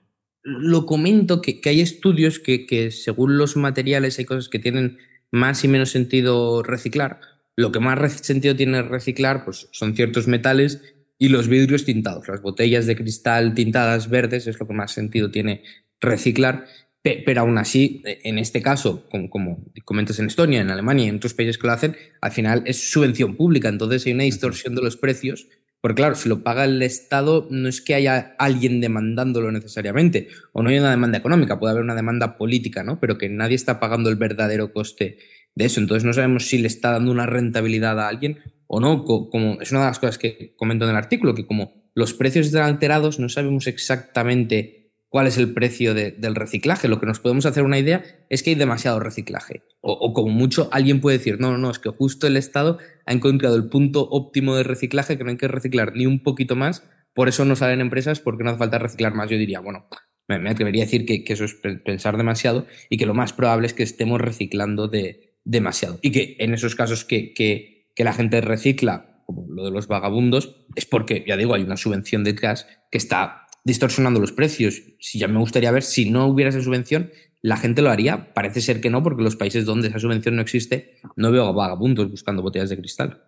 Lo 0.43 0.85
comento 0.85 1.41
que, 1.41 1.61
hay 1.63 1.79
estudios 1.79 2.39
que, 2.39 2.65
que, 2.65 2.91
según 2.91 3.37
los 3.37 3.55
materiales, 3.55 4.19
hay 4.19 4.25
cosas 4.25 4.49
que 4.49 4.59
tienen 4.59 4.97
más 5.31 5.63
y 5.63 5.69
menos 5.69 5.89
sentido 5.89 6.63
reciclar. 6.63 7.21
Lo 7.55 7.71
que 7.71 7.79
más 7.79 8.11
sentido 8.11 8.57
tiene 8.57 8.81
reciclar 8.81 9.45
pues, 9.45 9.69
son 9.71 9.95
ciertos 9.95 10.27
metales 10.27 10.96
y 11.17 11.29
los 11.29 11.47
vidrios 11.47 11.85
tintados. 11.85 12.27
Las 12.27 12.41
botellas 12.41 12.85
de 12.85 12.95
cristal 12.95 13.53
tintadas 13.53 14.09
verdes 14.09 14.47
es 14.47 14.59
lo 14.59 14.67
que 14.67 14.73
más 14.73 14.91
sentido 14.91 15.31
tiene 15.31 15.63
reciclar, 15.99 16.65
pero 17.01 17.41
aún 17.41 17.57
así, 17.57 18.01
en 18.05 18.37
este 18.37 18.61
caso, 18.61 19.07
como, 19.09 19.63
comentas 19.85 20.19
en 20.19 20.27
Estonia, 20.27 20.61
en 20.61 20.69
Alemania 20.69 21.05
y 21.05 21.09
en 21.09 21.15
otros 21.17 21.33
países 21.33 21.57
que 21.57 21.67
lo 21.67 21.73
hacen, 21.73 21.95
al 22.21 22.31
final 22.31 22.63
es 22.65 22.91
subvención 22.91 23.35
pública, 23.35 23.69
entonces 23.69 24.05
hay 24.05 24.13
una 24.13 24.23
distorsión 24.23 24.75
de 24.75 24.81
los 24.81 24.97
precios, 24.97 25.47
porque 25.79 25.95
claro, 25.95 26.15
si 26.15 26.27
lo 26.27 26.43
paga 26.43 26.65
el 26.65 26.81
Estado, 26.81 27.47
no 27.49 27.69
es 27.69 27.81
que 27.81 27.95
haya 27.95 28.35
alguien 28.39 28.81
demandándolo 28.81 29.51
necesariamente, 29.51 30.27
o 30.51 30.61
no 30.61 30.69
hay 30.69 30.79
una 30.79 30.91
demanda 30.91 31.17
económica, 31.17 31.59
puede 31.59 31.71
haber 31.71 31.83
una 31.83 31.95
demanda 31.95 32.37
política, 32.37 32.83
¿no? 32.83 32.99
Pero 32.99 33.17
que 33.17 33.29
nadie 33.29 33.55
está 33.55 33.79
pagando 33.79 34.09
el 34.09 34.17
verdadero 34.17 34.73
coste 34.73 35.17
de 35.55 35.65
eso, 35.65 35.79
entonces 35.79 36.03
no 36.03 36.13
sabemos 36.13 36.47
si 36.47 36.57
le 36.57 36.67
está 36.67 36.91
dando 36.91 37.11
una 37.11 37.25
rentabilidad 37.25 37.99
a 38.01 38.09
alguien 38.09 38.39
o 38.67 38.79
no, 38.79 39.03
como 39.05 39.61
es 39.61 39.71
una 39.71 39.81
de 39.81 39.87
las 39.87 39.99
cosas 39.99 40.17
que 40.17 40.53
comento 40.55 40.85
en 40.85 40.91
el 40.91 40.97
artículo, 40.97 41.33
que 41.33 41.47
como 41.47 41.91
los 41.95 42.13
precios 42.13 42.47
están 42.47 42.63
alterados, 42.63 43.19
no 43.19 43.29
sabemos 43.29 43.65
exactamente 43.65 44.91
cuál 45.09 45.27
es 45.27 45.37
el 45.37 45.53
precio 45.53 45.93
del 45.93 46.35
reciclaje. 46.35 46.87
Lo 46.87 46.99
que 46.99 47.05
nos 47.05 47.19
podemos 47.19 47.45
hacer 47.45 47.63
una 47.63 47.79
idea 47.79 48.03
es 48.29 48.43
que 48.43 48.51
hay 48.51 48.55
demasiado 48.55 48.99
reciclaje. 48.99 49.63
O, 49.81 50.13
como 50.13 50.29
mucho 50.29 50.69
alguien 50.71 50.99
puede 50.99 51.17
decir, 51.17 51.39
no, 51.39 51.51
no, 51.51 51.57
no, 51.57 51.71
es 51.71 51.79
que 51.79 51.89
justo 51.89 52.27
el 52.27 52.37
Estado 52.37 52.77
ha 53.05 53.13
encontrado 53.13 53.55
el 53.55 53.69
punto 53.69 54.07
óptimo 54.09 54.55
de 54.55 54.63
reciclaje, 54.63 55.17
que 55.17 55.23
no 55.23 55.29
hay 55.29 55.37
que 55.37 55.47
reciclar 55.47 55.93
ni 55.95 56.05
un 56.05 56.21
poquito 56.21 56.55
más, 56.55 56.83
por 57.13 57.29
eso 57.29 57.45
no 57.45 57.55
salen 57.55 57.81
empresas, 57.81 58.19
porque 58.19 58.43
no 58.43 58.51
hace 58.51 58.59
falta 58.59 58.77
reciclar 58.77 59.15
más. 59.15 59.29
Yo 59.29 59.37
diría, 59.37 59.61
bueno, 59.61 59.87
me, 60.27 60.49
atrevería 60.49 60.83
a 60.83 60.85
decir 60.85 61.05
que, 61.05 61.23
eso 61.33 61.45
es 61.45 61.55
pensar 61.83 62.17
demasiado 62.17 62.67
y 62.89 62.97
que 62.97 63.05
lo 63.05 63.13
más 63.13 63.33
probable 63.33 63.65
es 63.65 63.73
que 63.73 63.83
estemos 63.83 64.19
reciclando 64.19 64.87
de, 64.87 65.37
demasiado. 65.45 65.99
Y 66.01 66.11
que 66.11 66.35
en 66.39 66.53
esos 66.53 66.75
casos 66.75 67.05
que 67.05 67.33
que 67.33 67.76
la 68.03 68.13
gente 68.13 68.41
recicla, 68.41 69.21
como 69.25 69.45
lo 69.49 69.65
de 69.65 69.71
los 69.71 69.87
vagabundos, 69.87 70.65
es 70.75 70.85
porque, 70.85 71.25
ya 71.27 71.37
digo, 71.37 71.53
hay 71.53 71.63
una 71.63 71.77
subvención 71.77 72.23
detrás 72.23 72.67
que 72.91 72.97
está 72.97 73.47
distorsionando 73.63 74.19
los 74.19 74.31
precios. 74.31 74.81
Si 74.99 75.19
ya 75.19 75.27
me 75.27 75.39
gustaría 75.39 75.71
ver 75.71 75.83
si 75.83 76.09
no 76.09 76.27
hubiera 76.27 76.49
esa 76.49 76.61
subvención, 76.61 77.11
la 77.41 77.57
gente 77.57 77.81
lo 77.81 77.89
haría. 77.89 78.33
Parece 78.33 78.61
ser 78.61 78.81
que 78.81 78.89
no, 78.89 79.03
porque 79.03 79.23
los 79.23 79.35
países 79.35 79.65
donde 79.65 79.89
esa 79.89 79.99
subvención 79.99 80.35
no 80.35 80.41
existe, 80.41 80.99
no 81.15 81.31
veo 81.31 81.53
vagabundos 81.53 82.09
buscando 82.09 82.41
botellas 82.41 82.69
de 82.69 82.77
cristal. 82.77 83.23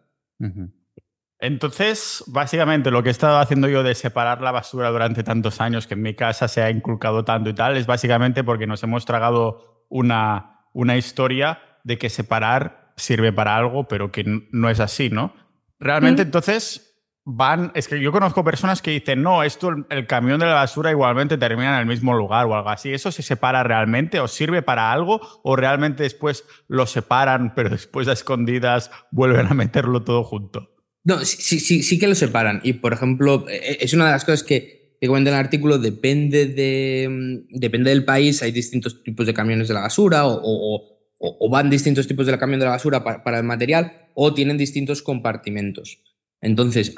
Entonces, 1.39 2.23
básicamente 2.27 2.91
lo 2.91 3.01
que 3.01 3.09
he 3.09 3.11
estado 3.11 3.38
haciendo 3.38 3.69
yo 3.69 3.81
de 3.83 3.95
separar 3.95 4.41
la 4.41 4.51
basura 4.51 4.89
durante 4.89 5.23
tantos 5.23 5.61
años, 5.61 5.88
que 5.88 5.93
en 5.93 6.01
mi 6.01 6.13
casa 6.15 6.47
se 6.47 6.61
ha 6.61 6.69
inculcado 6.69 7.23
tanto 7.23 7.49
y 7.49 7.53
tal, 7.53 7.77
es 7.77 7.85
básicamente 7.85 8.43
porque 8.43 8.67
nos 8.67 8.83
hemos 8.83 9.05
tragado 9.05 9.85
una, 9.89 10.65
una 10.73 10.97
historia 10.97 11.59
de 11.83 11.97
que 11.97 12.09
separar 12.09 12.88
sirve 13.00 13.34
para 13.34 13.56
algo, 13.56 13.88
pero 13.88 14.12
que 14.12 14.24
no 14.51 14.70
es 14.70 14.79
así, 14.79 15.10
¿no? 15.10 15.34
Realmente, 15.79 16.24
mm. 16.24 16.27
entonces, 16.27 16.89
van. 17.25 17.72
Es 17.75 17.88
que 17.88 18.01
yo 18.01 18.12
conozco 18.12 18.44
personas 18.44 18.82
que 18.82 18.91
dicen, 18.91 19.22
no, 19.22 19.44
esto, 19.44 19.70
el 19.89 20.08
camión 20.08 20.39
de 20.39 20.46
la 20.46 20.53
basura 20.53 20.91
igualmente 20.91 21.38
termina 21.38 21.75
en 21.75 21.82
el 21.82 21.86
mismo 21.86 22.13
lugar 22.13 22.46
o 22.46 22.56
algo 22.56 22.70
así. 22.70 22.91
¿Eso 22.91 23.12
se 23.12 23.24
separa 23.24 23.63
realmente 23.63 24.20
o 24.20 24.27
sirve 24.27 24.62
para 24.62 24.91
algo? 24.91 25.22
¿O 25.44 25.56
realmente 25.56 26.03
después 26.03 26.46
lo 26.68 26.86
separan, 26.86 27.53
pero 27.56 27.70
después 27.70 28.08
a 28.08 28.13
escondidas 28.13 28.91
vuelven 29.12 29.48
a 29.48 29.53
meterlo 29.53 30.03
todo 30.03 30.24
junto? 30.24 30.75
No, 31.03 31.20
sí, 31.20 31.60
sí, 31.60 31.82
sí 31.82 32.00
que 32.00 32.08
lo 32.08 32.15
separan. 32.15 32.60
Y, 32.63 32.74
por 32.74 32.94
ejemplo, 32.94 33.46
e, 33.48 33.56
e, 33.56 33.77
es 33.82 33.94
una 33.94 34.06
de 34.06 34.12
las 34.12 34.25
cosas 34.25 34.44
que, 34.44 34.98
que 35.00 35.08
comenta 35.08 35.29
en 35.29 35.38
el 35.38 35.44
artículo, 35.44 35.77
depende, 35.77 36.46
de, 36.48 37.08
mm, 37.10 37.58
depende 37.58 37.89
del 37.89 38.03
país, 38.03 38.44
hay 38.44 38.51
distintos 38.51 39.01
tipos 39.03 39.25
de 39.25 39.34
camiones 39.34 39.68
de 39.68 39.74
la 39.74 39.82
basura 39.82 40.25
o 40.27 40.39
o, 40.44 40.99
van 41.49 41.69
distintos 41.69 42.07
tipos 42.07 42.25
de 42.25 42.31
la 42.31 42.39
camión 42.39 42.59
de 42.59 42.65
la 42.65 42.71
basura 42.71 43.03
para, 43.03 43.38
el 43.38 43.43
material 43.43 44.07
o 44.13 44.33
tienen 44.33 44.57
distintos 44.57 45.01
compartimentos. 45.01 46.01
Entonces, 46.41 46.93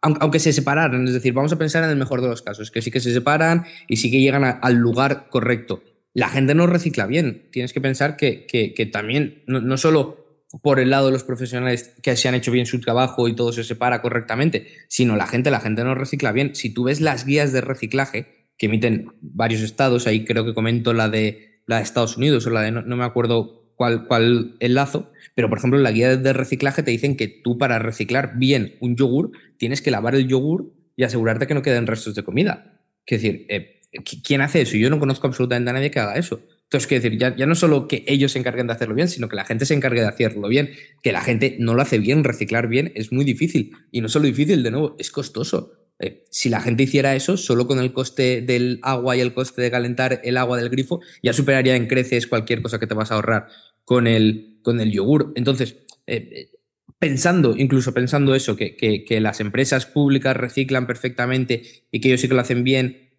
aunque 0.00 0.38
se 0.38 0.52
separaran, 0.52 1.06
es 1.06 1.12
decir, 1.12 1.32
vamos 1.32 1.52
a 1.52 1.58
pensar 1.58 1.84
en 1.84 1.90
el 1.90 1.96
mejor 1.96 2.22
de 2.22 2.28
los 2.28 2.42
casos, 2.42 2.70
que 2.70 2.82
sí 2.82 2.90
que 2.90 3.00
se 3.00 3.12
separan 3.12 3.64
y 3.86 3.96
sí 3.96 4.10
que 4.10 4.20
llegan 4.20 4.58
al 4.60 4.74
lugar 4.74 5.28
correcto. 5.28 5.82
La 6.14 6.28
gente 6.28 6.54
no 6.54 6.66
recicla 6.66 7.06
bien. 7.06 7.48
Tienes 7.52 7.72
que 7.72 7.80
pensar 7.80 8.16
que, 8.16 8.46
que, 8.46 8.86
también, 8.86 9.44
no, 9.46 9.60
no, 9.60 9.76
solo 9.76 10.44
por 10.62 10.80
el 10.80 10.90
lado 10.90 11.06
de 11.06 11.12
los 11.12 11.24
profesionales 11.24 11.94
que 12.02 12.16
se 12.16 12.28
han 12.28 12.34
hecho 12.34 12.50
bien 12.50 12.64
su 12.64 12.80
trabajo 12.80 13.28
y 13.28 13.36
todo 13.36 13.52
se 13.52 13.64
separa 13.64 14.00
correctamente, 14.00 14.66
sino 14.88 15.14
la 15.14 15.26
gente, 15.26 15.50
la 15.50 15.60
gente 15.60 15.84
no 15.84 15.94
recicla 15.94 16.32
bien. 16.32 16.54
Si 16.54 16.70
tú 16.70 16.84
ves 16.84 17.00
las 17.00 17.26
guías 17.26 17.52
de 17.52 17.60
reciclaje 17.60 18.48
que 18.56 18.66
emiten 18.66 19.12
varios 19.20 19.60
estados, 19.60 20.06
ahí 20.06 20.24
creo 20.24 20.44
que 20.44 20.54
comento 20.54 20.94
la 20.94 21.08
de, 21.08 21.47
la 21.68 21.76
de 21.76 21.82
Estados 21.84 22.16
Unidos 22.16 22.44
o 22.46 22.50
la 22.50 22.62
de, 22.62 22.72
no 22.72 22.96
me 22.96 23.04
acuerdo 23.04 23.72
cuál, 23.76 24.06
cuál 24.06 24.56
enlazo, 24.58 25.12
pero 25.36 25.48
por 25.48 25.58
ejemplo 25.58 25.78
en 25.78 25.84
la 25.84 25.92
guía 25.92 26.16
de 26.16 26.32
reciclaje 26.32 26.82
te 26.82 26.90
dicen 26.90 27.16
que 27.16 27.28
tú 27.28 27.58
para 27.58 27.78
reciclar 27.78 28.36
bien 28.36 28.74
un 28.80 28.96
yogur 28.96 29.30
tienes 29.56 29.80
que 29.80 29.92
lavar 29.92 30.16
el 30.16 30.26
yogur 30.26 30.72
y 30.96 31.04
asegurarte 31.04 31.46
que 31.46 31.54
no 31.54 31.62
queden 31.62 31.86
restos 31.86 32.16
de 32.16 32.24
comida. 32.24 32.80
Es 33.06 33.22
decir, 33.22 33.46
eh, 33.48 33.80
¿quién 34.24 34.40
hace 34.40 34.62
eso? 34.62 34.76
Yo 34.76 34.90
no 34.90 34.98
conozco 34.98 35.28
absolutamente 35.28 35.70
a 35.70 35.72
nadie 35.72 35.90
que 35.90 36.00
haga 36.00 36.16
eso. 36.16 36.42
Entonces, 36.64 36.86
quiero 36.86 37.02
decir, 37.02 37.18
ya, 37.18 37.34
ya, 37.34 37.46
no 37.46 37.54
solo 37.54 37.88
que 37.88 38.04
ellos 38.06 38.32
se 38.32 38.38
encarguen 38.38 38.66
de 38.66 38.74
hacerlo 38.74 38.94
bien, 38.94 39.08
sino 39.08 39.28
que 39.28 39.36
la 39.36 39.46
gente 39.46 39.64
se 39.64 39.72
encargue 39.72 40.00
de 40.00 40.08
hacerlo 40.08 40.48
bien. 40.48 40.70
Que 41.02 41.12
la 41.12 41.22
gente 41.22 41.56
no 41.58 41.74
lo 41.74 41.80
hace 41.80 41.98
bien, 41.98 42.24
reciclar 42.24 42.68
bien, 42.68 42.92
es 42.94 43.10
muy 43.10 43.24
difícil. 43.24 43.72
Y 43.90 44.02
no 44.02 44.10
solo 44.10 44.26
difícil, 44.26 44.62
de 44.62 44.70
nuevo, 44.70 44.94
es 44.98 45.10
costoso. 45.10 45.72
Eh, 45.98 46.24
si 46.30 46.48
la 46.48 46.60
gente 46.60 46.84
hiciera 46.84 47.14
eso, 47.16 47.36
solo 47.36 47.66
con 47.66 47.78
el 47.78 47.92
coste 47.92 48.40
del 48.40 48.78
agua 48.82 49.16
y 49.16 49.20
el 49.20 49.34
coste 49.34 49.62
de 49.62 49.70
calentar 49.70 50.20
el 50.24 50.36
agua 50.36 50.56
del 50.56 50.68
grifo, 50.68 51.00
ya 51.22 51.32
superaría 51.32 51.76
en 51.76 51.86
creces 51.86 52.26
cualquier 52.26 52.62
cosa 52.62 52.78
que 52.78 52.86
te 52.86 52.94
vas 52.94 53.10
a 53.10 53.16
ahorrar 53.16 53.48
con 53.84 54.06
el, 54.06 54.58
con 54.62 54.80
el 54.80 54.92
yogur. 54.92 55.32
Entonces, 55.34 55.76
eh, 56.06 56.28
eh, 56.32 56.50
pensando, 56.98 57.56
incluso 57.56 57.92
pensando 57.94 58.34
eso, 58.34 58.56
que, 58.56 58.76
que, 58.76 59.20
las 59.20 59.40
empresas 59.40 59.86
públicas 59.86 60.36
reciclan 60.36 60.86
perfectamente 60.86 61.62
y 61.90 62.00
que 62.00 62.08
ellos 62.08 62.20
sí 62.20 62.28
que 62.28 62.34
lo 62.34 62.40
hacen 62.40 62.64
bien, 62.64 63.10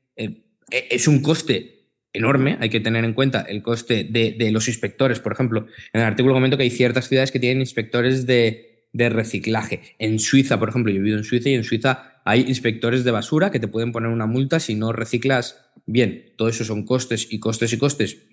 es 0.70 1.08
un 1.08 1.22
coste 1.22 1.80
enorme. 2.14 2.58
Hay 2.60 2.70
que 2.70 2.80
tener 2.80 3.06
en 3.06 3.14
cuenta 3.14 3.42
el 3.42 3.62
coste 3.62 4.04
de, 4.04 4.52
los 4.52 4.68
inspectores. 4.68 5.20
Por 5.20 5.34
ejemplo, 5.34 5.68
en 5.94 6.02
el 6.02 6.08
artículo 6.08 6.34
comento 6.34 6.58
que 6.58 6.64
hay 6.64 6.70
ciertas 6.70 7.08
ciudades 7.08 7.32
que 7.32 7.40
tienen 7.40 7.62
inspectores 7.62 8.26
de, 8.26 8.88
de 8.94 9.10
reciclaje. 9.10 9.82
En 10.00 10.20
Suiza, 10.20 10.60
por 10.60 10.70
ejemplo, 10.70 10.92
yo 10.92 10.98
he 10.98 11.00
vivido 11.00 11.18
en 11.18 11.24
Suiza 11.24 11.50
y 11.50 11.54
en 11.54 11.64
Suiza 11.64 12.09
hay 12.30 12.42
inspectores 12.42 13.04
de 13.04 13.10
basura 13.10 13.50
que 13.50 13.60
te 13.60 13.68
pueden 13.68 13.92
poner 13.92 14.12
una 14.12 14.28
multa 14.28 14.60
si 14.60 14.76
no 14.76 14.92
reciclas 14.92 15.72
bien. 15.88 16.34
Todo 16.38 16.48
eso 16.48 16.64
son 16.64 16.86
costes 16.86 17.28
y 17.32 17.40
costes 17.40 17.74
y 17.74 17.78
costes 17.80 18.28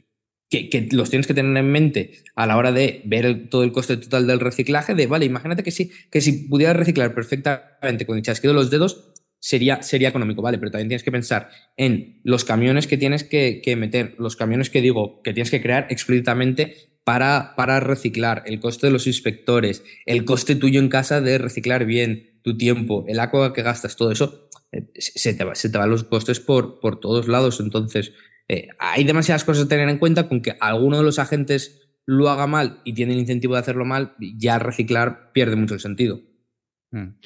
que, 0.50 0.88
los 0.92 1.08
tienes 1.08 1.26
que 1.26 1.32
tener 1.32 1.56
en 1.56 1.72
mente 1.72 2.22
a 2.34 2.46
la 2.46 2.58
hora 2.58 2.72
de 2.72 3.00
ver 3.06 3.48
todo 3.48 3.64
el 3.64 3.72
coste 3.72 3.96
total 3.96 4.26
del 4.26 4.40
reciclaje, 4.40 4.94
de, 4.94 5.06
vale, 5.06 5.24
imagínate 5.24 5.62
que 5.62 5.70
si, 5.70 5.90
que 6.10 6.20
si 6.20 6.46
pudieras 6.46 6.76
reciclar 6.76 7.14
perfectamente 7.14 8.04
con 8.04 8.18
el 8.18 8.22
chasquido 8.22 8.52
de 8.52 8.60
los 8.60 8.70
dedos, 8.70 9.12
sería, 9.40 9.82
sería 9.82 10.10
económico, 10.10 10.42
vale, 10.42 10.58
pero 10.58 10.70
también 10.70 10.88
tienes 10.88 11.02
que 11.02 11.10
pensar 11.12 11.48
en 11.78 12.20
los 12.22 12.44
camiones 12.44 12.86
que 12.86 12.98
tienes 12.98 13.24
que, 13.24 13.74
meter, 13.78 14.14
los 14.18 14.36
camiones 14.36 14.68
que 14.68 14.82
digo, 14.82 15.22
que 15.22 15.32
tienes 15.32 15.50
que 15.50 15.62
crear 15.62 15.86
explícitamente 15.88 16.90
para, 17.02 17.54
para 17.56 17.80
reciclar, 17.80 18.42
el 18.46 18.60
coste 18.60 18.88
de 18.88 18.92
los 18.92 19.06
inspectores, 19.06 19.84
el 20.04 20.24
coste 20.24 20.54
tuyo 20.54 20.80
en 20.80 20.88
casa 20.88 21.20
de 21.20 21.38
reciclar 21.38 21.86
bien, 21.86 22.25
tu 22.46 22.56
tiempo, 22.56 23.04
el 23.08 23.18
agua 23.18 23.52
que 23.52 23.62
gastas, 23.62 23.96
todo 23.96 24.12
eso, 24.12 24.48
eh, 24.70 24.88
se 24.94 25.34
te, 25.34 25.42
va, 25.42 25.56
se 25.56 25.68
te 25.68 25.78
van 25.78 25.90
los 25.90 26.04
costes 26.04 26.38
por, 26.38 26.78
por 26.78 27.00
todos 27.00 27.26
lados. 27.26 27.58
Entonces, 27.58 28.12
eh, 28.46 28.68
hay 28.78 29.02
demasiadas 29.02 29.42
cosas 29.42 29.64
a 29.64 29.68
tener 29.68 29.88
en 29.88 29.98
cuenta 29.98 30.28
con 30.28 30.42
que 30.42 30.56
alguno 30.60 30.96
de 30.96 31.02
los 31.02 31.18
agentes 31.18 31.90
lo 32.06 32.30
haga 32.30 32.46
mal 32.46 32.82
y 32.84 32.94
tiene 32.94 33.14
el 33.14 33.18
incentivo 33.18 33.54
de 33.54 33.60
hacerlo 33.60 33.84
mal, 33.84 34.14
ya 34.38 34.60
reciclar 34.60 35.32
pierde 35.32 35.56
mucho 35.56 35.74
el 35.74 35.80
sentido. 35.80 36.20
Mm. 36.92 37.18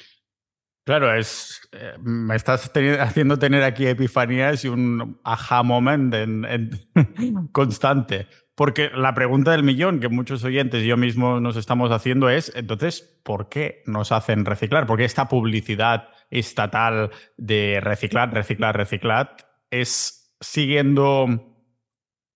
Claro, 0.83 1.15
es, 1.15 1.61
eh, 1.71 1.93
me 1.99 2.35
estás 2.35 2.71
haciendo 2.99 3.37
tener 3.37 3.61
aquí 3.61 3.85
epifanías 3.85 4.65
y 4.65 4.69
un 4.69 5.21
aha 5.23 5.61
moment 5.61 6.15
en, 6.15 6.71
constante. 7.51 8.27
Porque 8.55 8.89
la 8.93 9.13
pregunta 9.13 9.51
del 9.51 9.63
millón 9.63 9.99
que 9.99 10.09
muchos 10.09 10.43
oyentes 10.43 10.83
y 10.83 10.87
yo 10.87 10.97
mismo 10.97 11.39
nos 11.39 11.55
estamos 11.55 11.91
haciendo 11.91 12.29
es, 12.29 12.51
entonces, 12.55 13.01
¿por 13.23 13.49
qué 13.49 13.81
nos 13.85 14.11
hacen 14.11 14.45
reciclar? 14.45 14.85
Porque 14.85 15.05
esta 15.05 15.27
publicidad 15.29 16.09
estatal 16.29 17.11
de 17.37 17.79
reciclar, 17.81 18.33
reciclar, 18.33 18.75
reciclar 18.75 19.37
es 19.69 20.35
siguiendo... 20.39 21.47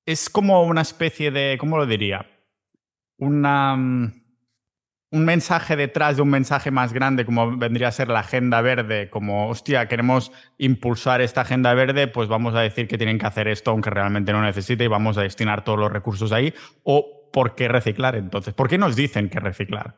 Es 0.06 0.30
como 0.30 0.64
una 0.64 0.82
especie 0.82 1.32
de, 1.32 1.58
¿cómo 1.60 1.78
lo 1.78 1.88
diría? 1.88 2.28
Una, 3.18 3.76
mm, 3.76 4.14
un 5.16 5.24
mensaje 5.26 5.76
detrás 5.76 6.18
de 6.18 6.22
un 6.22 6.30
mensaje 6.30 6.72
más 6.72 6.92
grande, 6.92 7.26
como 7.26 7.58
vendría 7.58 7.88
a 7.88 7.92
ser 7.92 8.10
la 8.10 8.20
agenda 8.20 8.60
verde, 8.62 9.10
como, 9.10 9.48
hostia, 9.48 9.88
queremos 9.88 10.32
impulsar 10.58 11.22
esta 11.22 11.42
agenda 11.42 11.74
verde, 11.74 12.08
pues 12.08 12.28
vamos 12.28 12.54
a 12.54 12.60
decir 12.60 12.88
que 12.88 12.98
tienen 12.98 13.18
que 13.18 13.26
hacer 13.26 13.48
esto 13.48 13.72
aunque 13.72 13.90
realmente 13.90 14.34
no 14.34 14.42
necesite 14.42 14.84
y 14.84 14.88
vamos 14.88 15.18
a 15.18 15.22
destinar 15.22 15.64
todos 15.64 15.80
los 15.80 15.92
recursos 15.92 16.32
ahí. 16.32 16.54
¿O 16.84 17.30
por 17.32 17.56
qué 17.56 17.68
reciclar 17.68 18.16
entonces? 18.16 18.54
¿Por 18.54 18.68
qué 18.68 18.78
nos 18.78 18.96
dicen 18.96 19.30
que 19.30 19.40
reciclar? 19.40 19.96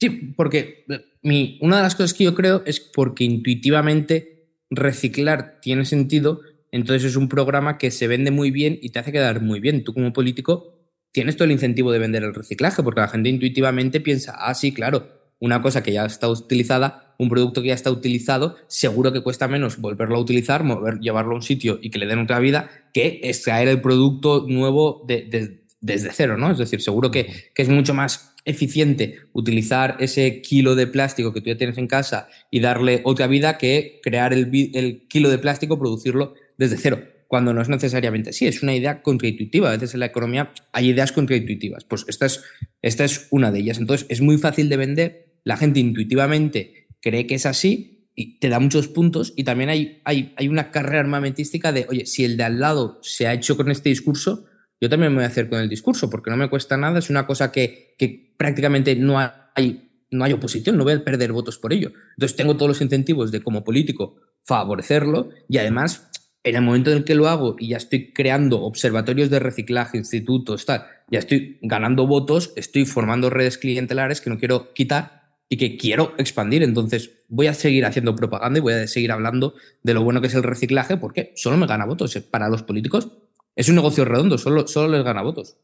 Sí, 0.00 0.34
porque 0.36 0.84
eh, 0.88 1.04
mi, 1.22 1.58
una 1.60 1.78
de 1.78 1.82
las 1.82 1.96
cosas 1.96 2.14
que 2.14 2.24
yo 2.24 2.34
creo 2.34 2.62
es 2.64 2.78
porque 2.78 3.24
intuitivamente 3.24 4.46
reciclar 4.70 5.58
tiene 5.60 5.84
sentido 5.84 6.40
entonces 6.70 7.04
es 7.04 7.16
un 7.16 7.28
programa 7.28 7.78
que 7.78 7.90
se 7.90 8.06
vende 8.06 8.30
muy 8.30 8.50
bien 8.50 8.78
y 8.80 8.90
te 8.90 8.98
hace 8.98 9.12
quedar 9.12 9.40
muy 9.40 9.60
bien. 9.60 9.84
Tú 9.84 9.94
como 9.94 10.12
político 10.12 10.77
tienes 11.12 11.36
todo 11.36 11.44
el 11.46 11.52
incentivo 11.52 11.92
de 11.92 11.98
vender 11.98 12.22
el 12.22 12.34
reciclaje, 12.34 12.82
porque 12.82 13.00
la 13.00 13.08
gente 13.08 13.28
intuitivamente 13.28 14.00
piensa, 14.00 14.34
ah, 14.38 14.54
sí, 14.54 14.72
claro, 14.72 15.18
una 15.40 15.62
cosa 15.62 15.82
que 15.82 15.92
ya 15.92 16.04
está 16.04 16.28
utilizada, 16.28 17.14
un 17.18 17.28
producto 17.28 17.62
que 17.62 17.68
ya 17.68 17.74
está 17.74 17.90
utilizado, 17.90 18.56
seguro 18.66 19.12
que 19.12 19.22
cuesta 19.22 19.48
menos 19.48 19.78
volverlo 19.78 20.16
a 20.16 20.20
utilizar, 20.20 20.64
mover, 20.64 20.98
llevarlo 21.00 21.32
a 21.32 21.36
un 21.36 21.42
sitio 21.42 21.78
y 21.80 21.90
que 21.90 21.98
le 21.98 22.06
den 22.06 22.18
otra 22.18 22.38
vida, 22.40 22.70
que 22.92 23.20
extraer 23.22 23.68
el 23.68 23.80
producto 23.80 24.46
nuevo 24.48 25.06
desde 25.06 26.10
cero, 26.12 26.36
¿no? 26.36 26.50
Es 26.50 26.58
decir, 26.58 26.80
seguro 26.80 27.10
que, 27.10 27.50
que 27.54 27.62
es 27.62 27.68
mucho 27.68 27.94
más 27.94 28.34
eficiente 28.44 29.18
utilizar 29.32 29.96
ese 30.00 30.40
kilo 30.40 30.74
de 30.74 30.86
plástico 30.86 31.32
que 31.32 31.40
tú 31.40 31.50
ya 31.50 31.58
tienes 31.58 31.78
en 31.78 31.86
casa 31.86 32.28
y 32.50 32.60
darle 32.60 33.02
otra 33.04 33.26
vida 33.26 33.58
que 33.58 34.00
crear 34.02 34.32
el, 34.32 34.50
el 34.74 35.06
kilo 35.08 35.28
de 35.28 35.38
plástico, 35.38 35.78
producirlo 35.78 36.34
desde 36.56 36.78
cero, 36.78 37.02
cuando 37.28 37.52
no 37.52 37.60
es 37.60 37.68
necesariamente 37.68 38.30
así, 38.30 38.46
es 38.46 38.62
una 38.62 38.74
idea 38.74 39.02
contraintuitiva. 39.02 39.68
A 39.68 39.72
veces 39.72 39.94
en 39.94 40.00
la 40.00 40.06
economía 40.06 40.52
hay 40.72 40.88
ideas 40.88 41.12
contraintuitivas. 41.12 41.84
Pues 41.84 42.06
esta 42.08 42.26
es, 42.26 42.42
esta 42.80 43.04
es 43.04 43.28
una 43.30 43.52
de 43.52 43.60
ellas. 43.60 43.78
Entonces 43.78 44.06
es 44.08 44.22
muy 44.22 44.38
fácil 44.38 44.70
de 44.70 44.78
vender, 44.78 45.34
la 45.44 45.58
gente 45.58 45.78
intuitivamente 45.78 46.88
cree 47.00 47.26
que 47.26 47.34
es 47.34 47.44
así 47.44 48.10
y 48.14 48.38
te 48.40 48.48
da 48.48 48.58
muchos 48.58 48.88
puntos 48.88 49.34
y 49.36 49.44
también 49.44 49.68
hay, 49.68 50.00
hay, 50.04 50.32
hay 50.36 50.48
una 50.48 50.70
carrera 50.70 51.00
armamentística 51.00 51.70
de, 51.70 51.86
oye, 51.88 52.06
si 52.06 52.24
el 52.24 52.38
de 52.38 52.44
al 52.44 52.58
lado 52.60 52.98
se 53.02 53.26
ha 53.26 53.34
hecho 53.34 53.56
con 53.56 53.70
este 53.70 53.90
discurso, 53.90 54.46
yo 54.80 54.88
también 54.88 55.12
me 55.12 55.16
voy 55.16 55.24
a 55.24 55.28
hacer 55.28 55.50
con 55.50 55.60
el 55.60 55.68
discurso, 55.68 56.08
porque 56.08 56.30
no 56.30 56.36
me 56.36 56.48
cuesta 56.48 56.76
nada, 56.76 56.98
es 56.98 57.10
una 57.10 57.26
cosa 57.26 57.52
que, 57.52 57.94
que 57.98 58.34
prácticamente 58.36 58.96
no 58.96 59.18
hay, 59.18 59.90
no 60.10 60.24
hay 60.24 60.32
oposición, 60.32 60.78
no 60.78 60.84
voy 60.84 60.94
a 60.94 61.04
perder 61.04 61.32
votos 61.32 61.58
por 61.58 61.72
ello. 61.72 61.92
Entonces 62.16 62.36
tengo 62.36 62.56
todos 62.56 62.68
los 62.68 62.80
incentivos 62.80 63.30
de 63.30 63.42
como 63.42 63.64
político 63.64 64.16
favorecerlo 64.42 65.30
y 65.48 65.58
además 65.58 66.10
en 66.44 66.56
el 66.56 66.62
momento 66.62 66.92
en 66.92 67.04
que 67.04 67.14
lo 67.14 67.28
hago 67.28 67.56
y 67.58 67.68
ya 67.68 67.76
estoy 67.76 68.12
creando 68.12 68.62
observatorios 68.62 69.30
de 69.30 69.38
reciclaje, 69.38 69.98
institutos, 69.98 70.66
tal, 70.66 70.86
ya 71.10 71.18
estoy 71.18 71.58
ganando 71.62 72.06
votos, 72.06 72.52
estoy 72.56 72.84
formando 72.84 73.30
redes 73.30 73.58
clientelares 73.58 74.20
que 74.20 74.30
no 74.30 74.38
quiero 74.38 74.72
quitar 74.72 75.18
y 75.48 75.56
que 75.56 75.76
quiero 75.76 76.14
expandir. 76.18 76.62
Entonces 76.62 77.24
voy 77.28 77.46
a 77.46 77.54
seguir 77.54 77.84
haciendo 77.84 78.14
propaganda 78.14 78.58
y 78.58 78.62
voy 78.62 78.74
a 78.74 78.86
seguir 78.86 79.12
hablando 79.12 79.54
de 79.82 79.94
lo 79.94 80.02
bueno 80.02 80.20
que 80.20 80.28
es 80.28 80.34
el 80.34 80.42
reciclaje 80.42 80.96
porque 80.96 81.32
solo 81.36 81.56
me 81.56 81.66
gana 81.66 81.86
votos. 81.86 82.16
Para 82.30 82.48
los 82.48 82.62
políticos 82.62 83.10
es 83.56 83.68
un 83.68 83.76
negocio 83.76 84.04
redondo, 84.04 84.38
solo, 84.38 84.66
solo 84.66 84.88
les 84.88 85.04
gana 85.04 85.22
votos. 85.22 85.58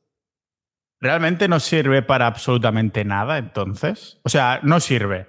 ¿Realmente 1.01 1.49
no 1.49 1.61
sirve 1.61 2.03
para 2.03 2.27
absolutamente 2.27 3.05
nada 3.05 3.37
entonces? 3.39 4.21
O 4.25 4.29
sea, 4.29 4.61
no 4.63 4.81
sirve, 4.81 5.27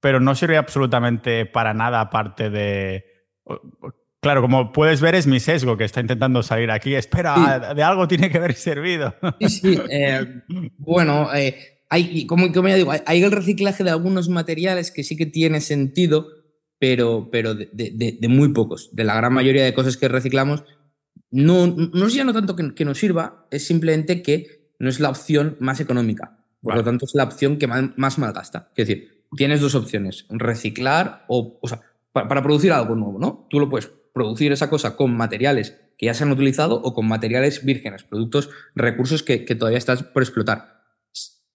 pero 0.00 0.18
no 0.18 0.34
sirve 0.34 0.56
absolutamente 0.56 1.44
para 1.46 1.74
nada 1.74 2.00
aparte 2.00 2.48
de 2.48 3.04
Claro, 4.20 4.42
como 4.42 4.70
puedes 4.72 5.00
ver, 5.00 5.14
es 5.14 5.26
mi 5.26 5.40
sesgo 5.40 5.78
que 5.78 5.84
está 5.84 6.00
intentando 6.00 6.42
salir 6.42 6.70
aquí. 6.70 6.94
Espera, 6.94 7.72
de 7.74 7.82
algo 7.82 8.06
tiene 8.06 8.30
que 8.30 8.36
haber 8.36 8.54
servido. 8.54 9.14
Sí, 9.40 9.48
sí. 9.48 9.78
Eh, 9.90 10.42
bueno, 10.76 11.34
eh, 11.34 11.84
hay, 11.88 12.26
como, 12.26 12.52
ya 12.52 12.74
digo, 12.74 12.92
hay, 13.06 13.22
el 13.22 13.32
reciclaje 13.32 13.82
de 13.82 13.90
algunos 13.90 14.28
materiales 14.28 14.90
que 14.90 15.04
sí 15.04 15.16
que 15.16 15.24
tiene 15.24 15.62
sentido, 15.62 16.28
pero, 16.78 17.30
pero 17.32 17.54
de, 17.54 18.18
muy 18.28 18.52
pocos. 18.52 18.90
De 18.92 19.04
la 19.04 19.14
gran 19.14 19.32
mayoría 19.32 19.64
de 19.64 19.72
cosas 19.72 19.96
que 19.96 20.08
reciclamos, 20.08 20.64
no, 21.30 21.66
no 21.66 22.06
es 22.06 22.12
ya 22.12 22.24
no 22.24 22.34
tanto 22.34 22.56
que, 22.56 22.84
nos 22.84 22.98
sirva, 22.98 23.46
es 23.50 23.66
simplemente 23.66 24.20
que 24.20 24.74
no 24.78 24.90
es 24.90 25.00
la 25.00 25.08
opción 25.08 25.56
más 25.60 25.80
económica. 25.80 26.44
Por 26.60 26.76
lo 26.76 26.84
tanto, 26.84 27.06
es 27.06 27.14
la 27.14 27.24
opción 27.24 27.56
que 27.56 27.66
más, 27.66 27.84
más 27.96 28.18
malgasta. 28.18 28.70
Es 28.76 28.86
decir, 28.86 29.24
tienes 29.34 29.62
dos 29.62 29.74
opciones, 29.74 30.26
reciclar 30.28 31.24
o, 31.28 31.58
o 31.62 31.68
sea, 31.68 31.80
para, 32.12 32.28
para 32.28 32.42
producir 32.42 32.70
algo 32.70 32.94
nuevo, 32.94 33.18
¿no? 33.18 33.46
Tú 33.48 33.58
lo 33.58 33.68
puedes 33.70 33.90
producir 34.12 34.52
esa 34.52 34.70
cosa 34.70 34.96
con 34.96 35.16
materiales 35.16 35.76
que 35.96 36.06
ya 36.06 36.14
se 36.14 36.24
han 36.24 36.32
utilizado 36.32 36.80
o 36.82 36.94
con 36.94 37.06
materiales 37.06 37.64
vírgenes, 37.64 38.04
productos, 38.04 38.48
recursos 38.74 39.22
que, 39.22 39.38
todavía 39.38 39.78
estás 39.78 40.02
por 40.02 40.22
explotar. 40.22 40.82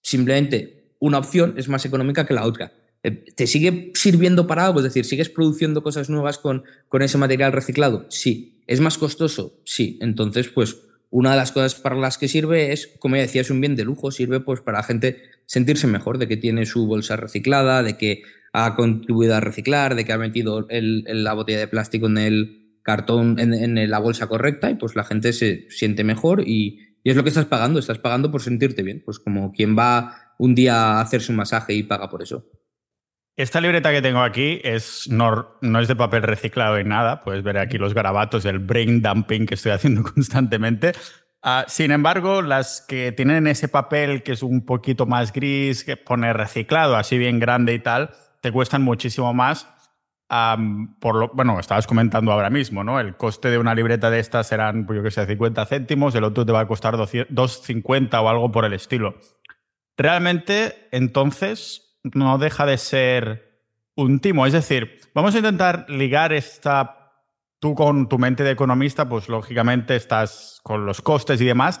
Simplemente 0.02 0.94
una 1.00 1.18
opción 1.18 1.54
es 1.56 1.68
más 1.68 1.84
económica 1.84 2.26
que 2.26 2.34
la 2.34 2.44
otra. 2.44 2.72
Eh, 3.02 3.10
¿Te 3.34 3.46
sigue 3.46 3.92
sirviendo 3.94 4.46
para 4.46 4.66
algo? 4.66 4.78
Es 4.78 4.84
decir, 4.84 5.04
¿sigues 5.04 5.28
produciendo 5.28 5.82
cosas 5.82 6.08
nuevas 6.10 6.38
con, 6.38 6.64
con 6.88 7.02
ese 7.02 7.18
material 7.18 7.52
reciclado? 7.52 8.06
Sí. 8.08 8.62
¿Es 8.66 8.80
más 8.80 8.98
costoso? 8.98 9.60
Sí. 9.64 9.98
Entonces, 10.00 10.48
pues 10.48 10.76
una 11.10 11.30
de 11.30 11.36
las 11.36 11.52
cosas 11.52 11.74
para 11.74 11.96
las 11.96 12.18
que 12.18 12.28
sirve 12.28 12.72
es, 12.72 12.88
como 12.98 13.16
ya 13.16 13.22
decía, 13.22 13.40
es 13.40 13.50
un 13.50 13.60
bien 13.60 13.76
de 13.76 13.84
lujo, 13.84 14.10
sirve 14.10 14.40
pues 14.40 14.60
para 14.60 14.78
la 14.78 14.84
gente 14.84 15.22
sentirse 15.46 15.86
mejor, 15.86 16.18
de 16.18 16.28
que 16.28 16.36
tiene 16.36 16.66
su 16.66 16.86
bolsa 16.86 17.16
reciclada, 17.16 17.82
de 17.82 17.96
que 17.96 18.22
ha 18.58 18.74
contribuido 18.74 19.34
a 19.34 19.40
reciclar, 19.40 19.94
de 19.94 20.06
que 20.06 20.14
ha 20.14 20.18
metido 20.18 20.66
la 20.70 21.34
botella 21.34 21.58
de 21.58 21.68
plástico 21.68 22.06
en 22.06 22.16
el 22.16 22.78
cartón, 22.82 23.38
en, 23.38 23.90
la 23.90 23.98
bolsa 23.98 24.28
correcta, 24.28 24.70
y 24.70 24.76
pues 24.76 24.96
la 24.96 25.04
gente 25.04 25.34
se 25.34 25.66
siente 25.68 26.04
mejor 26.04 26.42
y, 26.46 26.80
es 27.04 27.14
lo 27.14 27.22
que 27.22 27.28
estás 27.28 27.44
pagando, 27.44 27.78
estás 27.78 27.98
pagando 27.98 28.32
por 28.32 28.40
sentirte 28.40 28.82
bien, 28.82 29.02
pues 29.04 29.20
como 29.20 29.52
quien 29.52 29.76
va 29.78 30.34
un 30.38 30.54
día 30.54 30.74
a 30.74 31.00
hacerse 31.02 31.30
un 31.30 31.36
masaje 31.36 31.74
y 31.74 31.82
paga 31.82 32.08
por 32.08 32.22
eso. 32.22 32.50
Esta 33.36 33.60
libreta 33.60 33.92
que 33.92 34.02
tengo 34.02 34.20
aquí 34.20 34.60
es, 34.64 35.06
no, 35.08 35.58
es 35.78 35.86
de 35.86 35.94
papel 35.94 36.22
reciclado 36.22 36.80
y 36.80 36.84
nada. 36.84 37.20
Puedes 37.22 37.44
ver 37.44 37.58
aquí 37.58 37.78
los 37.78 37.94
garabatos 37.94 38.42
del 38.42 38.58
brain 38.58 39.02
dumping 39.02 39.46
que 39.46 39.54
estoy 39.54 39.72
haciendo 39.72 40.02
constantemente. 40.14 40.92
Ah, 41.42 41.66
sin 41.68 41.92
embargo, 41.92 42.42
las 42.42 42.84
que 42.88 43.12
tienen 43.12 43.46
ese 43.46 43.68
papel 43.68 44.24
que 44.24 44.32
es 44.32 44.42
un 44.42 44.64
poquito 44.64 45.06
más 45.06 45.32
gris, 45.32 45.84
que 45.84 45.96
pone 45.96 46.32
reciclado, 46.32 46.96
así 46.96 47.18
bien 47.18 47.38
grande 47.38 47.74
y 47.74 47.78
tal, 47.78 48.10
te 48.40 48.52
cuestan 48.52 48.82
muchísimo 48.82 49.32
más. 49.34 49.68
por 51.00 51.14
lo, 51.14 51.28
bueno, 51.34 51.58
estabas 51.60 51.86
comentando 51.86 52.32
ahora 52.32 52.50
mismo, 52.50 52.82
¿no? 52.84 52.98
El 53.00 53.16
coste 53.16 53.50
de 53.50 53.58
una 53.58 53.74
libreta 53.74 54.10
de 54.10 54.20
estas 54.20 54.48
serán, 54.48 54.86
pues 54.86 54.96
yo 54.96 55.02
que 55.02 55.10
sé, 55.10 55.26
50 55.26 55.66
céntimos, 55.66 56.14
el 56.14 56.24
otro 56.24 56.44
te 56.44 56.52
va 56.52 56.60
a 56.60 56.68
costar 56.68 56.96
2,50 56.96 58.22
o 58.22 58.28
algo 58.28 58.50
por 58.50 58.64
el 58.64 58.72
estilo. 58.72 59.16
Realmente, 59.96 60.88
entonces, 60.92 61.98
no 62.14 62.38
deja 62.38 62.66
de 62.66 62.78
ser 62.78 63.46
un 63.94 64.20
timo. 64.20 64.46
Es 64.46 64.52
decir, 64.52 65.00
vamos 65.14 65.34
a 65.34 65.38
intentar 65.38 65.86
ligar 65.88 66.32
esta 66.32 66.96
tú 67.58 67.74
con 67.74 68.08
tu 68.08 68.18
mente 68.18 68.44
de 68.44 68.50
economista, 68.50 69.08
pues 69.08 69.28
lógicamente 69.28 69.96
estás 69.96 70.60
con 70.62 70.86
los 70.86 71.00
costes 71.00 71.40
y 71.40 71.46
demás. 71.46 71.80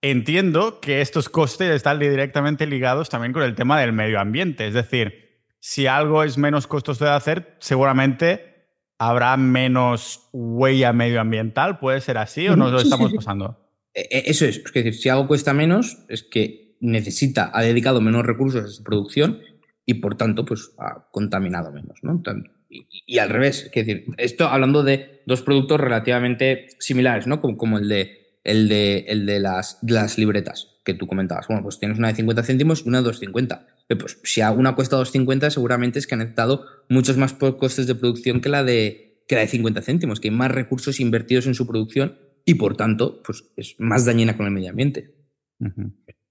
Entiendo 0.00 0.80
que 0.80 1.00
estos 1.00 1.28
costes 1.28 1.70
están 1.70 1.98
directamente 1.98 2.66
ligados 2.66 3.08
también 3.08 3.32
con 3.32 3.42
el 3.42 3.54
tema 3.54 3.80
del 3.80 3.92
medio 3.92 4.20
ambiente. 4.20 4.66
Es 4.68 4.74
decir, 4.74 5.25
si 5.60 5.86
algo 5.86 6.22
es 6.22 6.38
menos 6.38 6.66
costoso 6.66 7.04
de 7.04 7.10
hacer, 7.10 7.56
seguramente 7.58 8.56
habrá 8.98 9.36
menos 9.36 10.28
huella 10.32 10.92
medioambiental. 10.92 11.78
¿Puede 11.78 12.00
ser 12.00 12.18
así 12.18 12.48
o 12.48 12.56
nos 12.56 12.72
lo 12.72 12.80
estamos 12.80 13.12
pasando? 13.12 13.58
E, 13.94 14.02
e, 14.10 14.30
eso 14.30 14.44
es. 14.46 14.58
Es 14.58 14.72
decir, 14.72 14.94
si 14.94 15.08
algo 15.08 15.26
cuesta 15.26 15.52
menos, 15.52 16.04
es 16.08 16.22
que 16.22 16.76
necesita, 16.80 17.50
ha 17.52 17.62
dedicado 17.62 18.00
menos 18.00 18.24
recursos 18.24 18.64
a 18.64 18.68
su 18.68 18.82
producción 18.82 19.40
y 19.84 19.94
por 19.94 20.16
tanto, 20.16 20.44
pues 20.44 20.72
ha 20.78 21.08
contaminado 21.10 21.72
menos, 21.72 21.98
¿no? 22.02 22.22
Y, 22.68 23.18
al 23.18 23.30
revés, 23.30 23.70
es 23.72 23.72
decir, 23.72 24.06
esto 24.18 24.48
hablando 24.48 24.82
de 24.82 25.22
dos 25.26 25.42
productos 25.42 25.80
relativamente 25.80 26.66
similares, 26.80 27.26
¿no? 27.26 27.40
Como, 27.40 27.56
como 27.56 27.78
el 27.78 27.88
de, 27.88 28.38
el 28.42 28.68
de, 28.68 29.06
el 29.08 29.24
de 29.24 29.38
las, 29.38 29.78
las 29.82 30.18
libretas 30.18 30.75
que 30.86 30.94
tú 30.94 31.06
comentabas. 31.06 31.48
Bueno, 31.48 31.62
pues 31.64 31.78
tienes 31.78 31.98
una 31.98 32.08
de 32.08 32.14
50 32.14 32.44
céntimos 32.44 32.86
y 32.86 32.88
una 32.88 33.02
de 33.02 33.10
2,50. 33.10 33.66
Pues 33.98 34.20
si 34.22 34.40
una 34.40 34.74
cuesta 34.76 34.96
2,50, 34.96 35.50
seguramente 35.50 35.98
es 35.98 36.06
que 36.06 36.14
han 36.14 36.20
necesitado 36.20 36.64
muchos 36.88 37.16
más 37.18 37.34
costes 37.34 37.86
de 37.86 37.96
producción 37.96 38.40
que 38.40 38.48
la 38.48 38.62
de, 38.62 39.22
que 39.28 39.34
la 39.34 39.42
de 39.42 39.48
50 39.48 39.82
céntimos, 39.82 40.20
que 40.20 40.28
hay 40.28 40.34
más 40.34 40.52
recursos 40.52 41.00
invertidos 41.00 41.46
en 41.46 41.54
su 41.54 41.66
producción 41.66 42.18
y 42.44 42.54
por 42.54 42.76
tanto, 42.76 43.20
pues 43.24 43.44
es 43.56 43.74
más 43.78 44.06
dañina 44.06 44.36
con 44.36 44.46
el 44.46 44.52
medio 44.52 44.70
ambiente. 44.70 45.12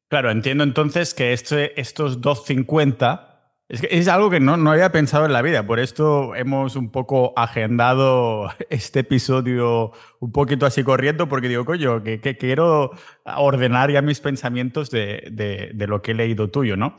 Claro, 0.07 0.31
entiendo 0.31 0.63
entonces 0.63 1.13
que 1.13 1.33
este, 1.33 1.79
estos 1.79 2.21
2,50 2.21 3.34
es, 3.67 3.81
que 3.81 3.87
es 3.91 4.07
algo 4.07 4.29
que 4.29 4.39
no, 4.39 4.57
no, 4.57 4.71
había 4.71 4.91
pensado 4.91 5.25
en 5.25 5.33
la 5.33 5.41
vida, 5.41 5.65
por 5.65 5.79
esto 5.79 6.35
hemos 6.35 6.75
un 6.75 6.91
poco 6.91 7.33
agendado 7.35 8.49
este 8.69 8.99
episodio 8.99 9.91
un 10.19 10.31
poquito 10.31 10.65
así 10.65 10.83
corriendo, 10.83 11.27
porque 11.27 11.47
digo, 11.47 11.65
coño, 11.65 12.03
que, 12.03 12.37
quiero 12.37 12.91
ordenar 13.23 13.91
ya 13.91 14.01
mis 14.01 14.19
pensamientos 14.19 14.91
de, 14.91 15.29
de, 15.31 15.87
lo 15.87 16.01
que 16.01 16.11
he 16.11 16.15
leído 16.15 16.49
tuyo, 16.49 16.77
¿no? 16.77 16.97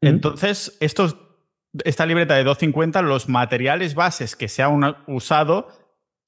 Entonces, 0.00 0.76
estos, 0.80 1.16
esta 1.84 2.06
libreta 2.06 2.34
de 2.34 2.44
250, 2.44 3.02
los 3.02 3.28
materiales 3.28 3.94
bases 3.94 4.36
que 4.36 4.48
se 4.48 4.62
han 4.62 4.96
usado 5.06 5.68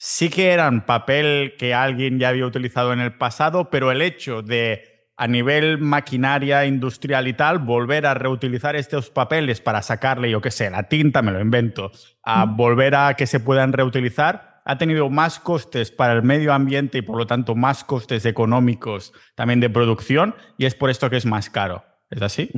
sí 0.00 0.31
que 0.31 0.50
eran 0.50 0.87
papel 0.87 1.55
que 1.59 1.74
alguien 1.74 2.18
ya 2.18 2.31
había 2.31 2.46
utilizado 2.46 2.92
en 2.92 3.00
el 3.00 3.18
pasado, 3.18 3.70
pero 3.70 3.92
el 3.92 4.00
hecho 4.00 4.42
de 4.42 4.99
a 5.20 5.28
nivel 5.28 5.76
maquinaria 5.76 6.64
industrial 6.64 7.28
y 7.28 7.35
tal, 7.35 7.59
volver 7.59 8.06
a 8.06 8.14
reutilizar 8.14 8.74
estos 8.74 9.11
papeles 9.11 9.61
para 9.61 9.83
sacarle, 9.83 10.30
yo 10.30 10.40
qué 10.40 10.50
sé, 10.50 10.70
la 10.70 10.88
tinta, 10.88 11.20
me 11.20 11.30
lo 11.30 11.42
invento, 11.42 11.92
a 12.22 12.46
volver 12.46 12.94
a 12.94 13.12
que 13.12 13.26
se 13.26 13.38
puedan 13.38 13.74
reutilizar, 13.74 14.62
ha 14.64 14.78
tenido 14.78 15.11
más 15.11 15.38
costes 15.38 15.90
para 15.90 16.14
el 16.14 16.22
medio 16.22 16.54
ambiente 16.54 16.96
y 16.96 17.02
por 17.02 17.18
lo 17.18 17.26
tanto 17.26 17.54
más 17.54 17.85
costes 17.85 18.24
económicos 18.24 19.12
también 19.35 19.61
de 19.61 19.68
producción 19.68 20.35
y 20.56 20.64
es 20.64 20.74
por 20.74 20.88
esto 20.88 21.11
que 21.11 21.18
es 21.18 21.26
más 21.26 21.50
caro. 21.50 21.85
¿Es 22.09 22.22
así? 22.22 22.50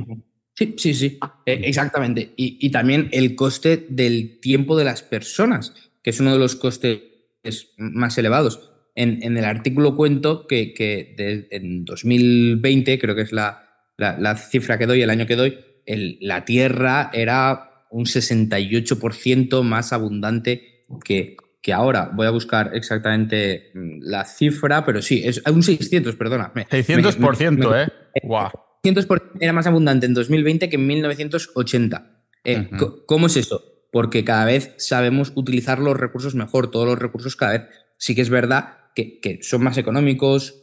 Sí, 0.55 0.75
sí, 0.77 0.93
sí, 0.93 1.19
eh, 1.45 1.59
exactamente. 1.65 2.33
Y, 2.37 2.65
y 2.65 2.71
también 2.71 3.09
el 3.11 3.35
coste 3.35 3.87
del 3.89 4.39
tiempo 4.39 4.77
de 4.77 4.85
las 4.85 5.03
personas, 5.03 5.73
que 6.01 6.11
es 6.11 6.19
uno 6.21 6.31
de 6.31 6.39
los 6.39 6.55
costes 6.55 7.01
más 7.77 8.17
elevados 8.17 8.72
en, 8.95 9.37
el 9.37 9.45
artículo 9.45 9.95
cuento 9.95 10.45
que, 10.47 10.73
en 11.49 11.85
2020, 11.85 12.99
creo 12.99 13.15
que 13.15 13.21
es 13.21 13.31
la, 13.31 13.63
cifra 14.37 14.77
que 14.77 14.85
doy, 14.85 15.01
el 15.01 15.09
año 15.09 15.25
que 15.25 15.35
doy, 15.35 15.57
la 16.21 16.45
Tierra 16.45 17.09
era 17.13 17.83
un 17.89 18.05
68% 18.05 19.63
más 19.63 19.93
abundante 19.93 20.85
que, 21.03 21.35
que 21.61 21.73
ahora. 21.73 22.11
Voy 22.13 22.27
a 22.27 22.31
buscar 22.31 22.71
exactamente 22.73 23.71
mm, 23.73 23.99
la 24.01 24.25
cifra, 24.25 24.85
pero 24.85 25.01
sí, 25.01 25.21
es 25.25 25.41
un 25.47 25.63
600, 25.63 26.15
perdona. 26.15 26.51
600%, 26.53 27.85
¿eh? 27.85 27.91
Wow. 28.23 28.49
600% 28.83 29.21
era 29.39 29.53
más 29.53 29.65
abundante 29.65 30.05
en 30.05 30.13
2020 30.13 30.69
que 30.69 30.75
en 30.75 30.85
1980. 30.85 32.11
Eh, 32.43 32.69
¿Cómo 33.07 33.27
es 33.27 33.37
eso? 33.37 33.63
Porque 33.91 34.23
cada 34.23 34.45
vez 34.45 34.75
sabemos 34.77 35.31
utilizar 35.35 35.79
los 35.79 35.97
recursos 35.97 36.35
mejor, 36.35 36.69
todos 36.69 36.85
los 36.85 36.99
recursos 36.99 37.35
cada 37.35 37.53
vez. 37.53 37.61
Sí 37.97 38.13
que 38.13 38.21
es 38.21 38.29
verdad 38.29 38.82
que, 38.95 39.39
son 39.41 39.63
más 39.63 39.77
económicos, 39.77 40.61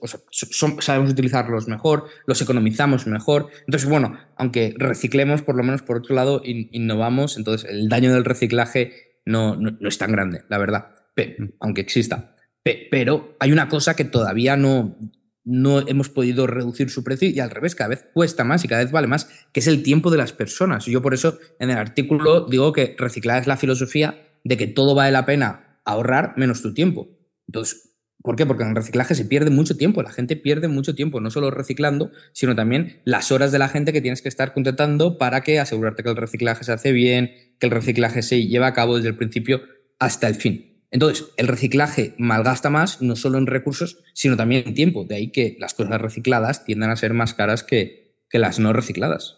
sabemos 0.80 1.10
utilizarlos 1.10 1.68
mejor, 1.68 2.06
los 2.26 2.40
economizamos 2.40 3.06
mejor. 3.06 3.48
Entonces, 3.66 3.88
bueno, 3.88 4.18
aunque 4.36 4.74
reciclemos, 4.76 5.42
por 5.42 5.56
lo 5.56 5.62
menos 5.62 5.82
por 5.82 5.98
otro 5.98 6.14
lado, 6.14 6.42
innovamos, 6.44 7.36
entonces 7.36 7.68
el 7.70 7.88
daño 7.88 8.12
del 8.12 8.24
reciclaje 8.24 9.20
no, 9.24 9.56
no, 9.56 9.88
es 9.88 9.98
tan 9.98 10.12
grande, 10.12 10.42
la 10.48 10.58
verdad, 10.58 10.88
mm. 11.16 11.44
aunque 11.60 11.80
exista. 11.80 12.36
pero 12.62 13.36
hay 13.40 13.52
una 13.52 13.68
cosa 13.68 13.96
que 13.96 14.04
todavía 14.04 14.56
no, 14.56 14.96
no 15.44 15.80
hemos 15.88 16.08
podido 16.08 16.46
reducir 16.46 16.90
su 16.90 17.02
precio 17.02 17.28
y 17.28 17.40
al 17.40 17.50
revés, 17.50 17.74
cada 17.74 17.88
vez 17.88 18.06
cuesta 18.12 18.44
más 18.44 18.64
y 18.64 18.68
cada 18.68 18.82
vez 18.82 18.92
vale 18.92 19.06
más, 19.06 19.28
que 19.52 19.60
es 19.60 19.66
el 19.66 19.82
tiempo 19.82 20.10
de 20.10 20.18
las 20.18 20.32
personas. 20.32 20.86
Yo 20.86 21.02
por 21.02 21.14
eso 21.14 21.38
en 21.58 21.70
el 21.70 21.78
artículo 21.78 22.46
digo 22.46 22.72
que 22.72 22.94
reciclar 22.98 23.40
es 23.40 23.46
la 23.46 23.56
filosofía 23.56 24.22
de 24.44 24.56
que 24.56 24.66
todo 24.66 24.94
vale 24.94 25.12
la 25.12 25.26
pena 25.26 25.80
ahorrar 25.84 26.34
menos 26.36 26.62
tu 26.62 26.74
tiempo. 26.74 27.08
Entonces, 27.48 27.89
¿Por 28.22 28.36
qué? 28.36 28.44
Porque 28.44 28.64
en 28.64 28.70
el 28.70 28.76
reciclaje 28.76 29.14
se 29.14 29.24
pierde 29.24 29.50
mucho 29.50 29.76
tiempo, 29.76 30.02
la 30.02 30.12
gente 30.12 30.36
pierde 30.36 30.68
mucho 30.68 30.94
tiempo, 30.94 31.20
no 31.20 31.30
solo 31.30 31.50
reciclando, 31.50 32.10
sino 32.32 32.54
también 32.54 33.00
las 33.04 33.32
horas 33.32 33.50
de 33.50 33.58
la 33.58 33.68
gente 33.68 33.92
que 33.92 34.02
tienes 34.02 34.20
que 34.20 34.28
estar 34.28 34.52
contratando 34.52 35.16
para 35.16 35.40
que 35.40 35.58
asegurarte 35.58 36.02
que 36.02 36.10
el 36.10 36.16
reciclaje 36.16 36.64
se 36.64 36.72
hace 36.72 36.92
bien, 36.92 37.32
que 37.58 37.66
el 37.66 37.72
reciclaje 37.72 38.22
se 38.22 38.46
lleva 38.46 38.66
a 38.66 38.74
cabo 38.74 38.96
desde 38.96 39.08
el 39.08 39.16
principio 39.16 39.62
hasta 39.98 40.28
el 40.28 40.34
fin. 40.34 40.66
Entonces, 40.90 41.26
el 41.36 41.48
reciclaje 41.48 42.14
malgasta 42.18 42.68
más, 42.68 43.00
no 43.00 43.16
solo 43.16 43.38
en 43.38 43.46
recursos, 43.46 43.98
sino 44.12 44.36
también 44.36 44.64
en 44.66 44.74
tiempo. 44.74 45.04
De 45.04 45.14
ahí 45.14 45.30
que 45.30 45.56
las 45.58 45.72
cosas 45.72 46.00
recicladas 46.00 46.64
tiendan 46.64 46.90
a 46.90 46.96
ser 46.96 47.14
más 47.14 47.32
caras 47.32 47.62
que, 47.62 48.12
que 48.28 48.38
las 48.38 48.58
no 48.58 48.72
recicladas. 48.72 49.36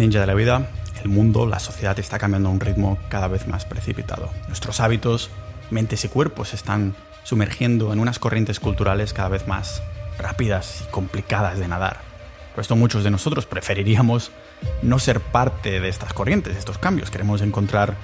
Ninja 0.00 0.20
de 0.20 0.26
la 0.26 0.34
vida, 0.34 0.70
el 1.04 1.10
mundo, 1.10 1.46
la 1.46 1.60
sociedad 1.60 1.96
está 2.00 2.18
cambiando 2.18 2.48
a 2.48 2.52
un 2.52 2.60
ritmo 2.60 2.98
cada 3.10 3.28
vez 3.28 3.46
más 3.46 3.64
precipitado. 3.64 4.30
Nuestros 4.48 4.80
hábitos, 4.80 5.30
mentes 5.70 6.04
y 6.04 6.08
cuerpos 6.08 6.54
están 6.54 6.94
sumergiendo 7.24 7.92
en 7.92 7.98
unas 7.98 8.20
corrientes 8.20 8.60
culturales 8.60 9.12
cada 9.12 9.28
vez 9.28 9.48
más 9.48 9.82
rápidas 10.18 10.84
y 10.86 10.90
complicadas 10.90 11.58
de 11.58 11.66
nadar. 11.66 12.00
Por 12.54 12.62
esto 12.62 12.76
muchos 12.76 13.02
de 13.02 13.10
nosotros 13.10 13.46
preferiríamos 13.46 14.30
no 14.82 15.00
ser 15.00 15.18
parte 15.20 15.80
de 15.80 15.88
estas 15.88 16.12
corrientes, 16.12 16.52
de 16.52 16.60
estos 16.60 16.78
cambios. 16.78 17.10
Queremos 17.10 17.42
encontrar 17.42 17.96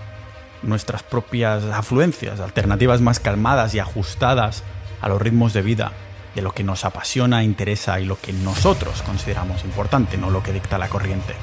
nuestras 0.62 1.02
propias 1.02 1.64
afluencias, 1.64 2.40
alternativas 2.40 3.00
más 3.00 3.20
calmadas 3.20 3.74
y 3.74 3.78
ajustadas 3.78 4.64
a 5.00 5.09
los 5.09 5.22
ritmos 5.22 5.52
de 5.52 5.62
vida, 5.62 5.92
de 6.35 6.42
lo 6.42 6.52
que 6.52 6.64
nos 6.64 6.85
apasiona, 6.85 7.44
interesa 7.44 8.00
y 8.00 8.06
lo 8.06 8.20
que 8.20 8.33
nosotros 8.33 9.02
consideramos 9.02 9.64
importante, 9.64 10.16
no 10.16 10.30
lo 10.30 10.42
que 10.42 10.52
dicta 10.52 10.78
la 10.78 10.88
corriente. 10.88 11.35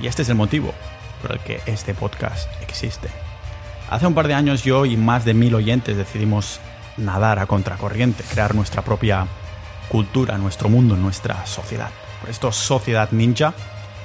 Y 0.00 0.06
este 0.06 0.22
es 0.22 0.28
el 0.28 0.34
motivo 0.34 0.72
por 1.22 1.32
el 1.32 1.40
que 1.40 1.60
este 1.66 1.94
podcast 1.94 2.48
existe. 2.62 3.08
Hace 3.90 4.06
un 4.06 4.14
par 4.14 4.28
de 4.28 4.34
años 4.34 4.64
yo 4.64 4.86
y 4.86 4.96
más 4.96 5.24
de 5.24 5.34
mil 5.34 5.54
oyentes 5.54 5.96
decidimos 5.96 6.58
nadar 6.96 7.38
a 7.38 7.46
contracorriente, 7.46 8.24
crear 8.24 8.54
nuestra 8.54 8.82
propia 8.82 9.26
cultura, 9.88 10.38
nuestro 10.38 10.68
mundo, 10.68 10.96
nuestra 10.96 11.46
sociedad. 11.46 11.90
Por 12.20 12.30
esto 12.30 12.52
Sociedad 12.52 13.10
Ninja 13.10 13.54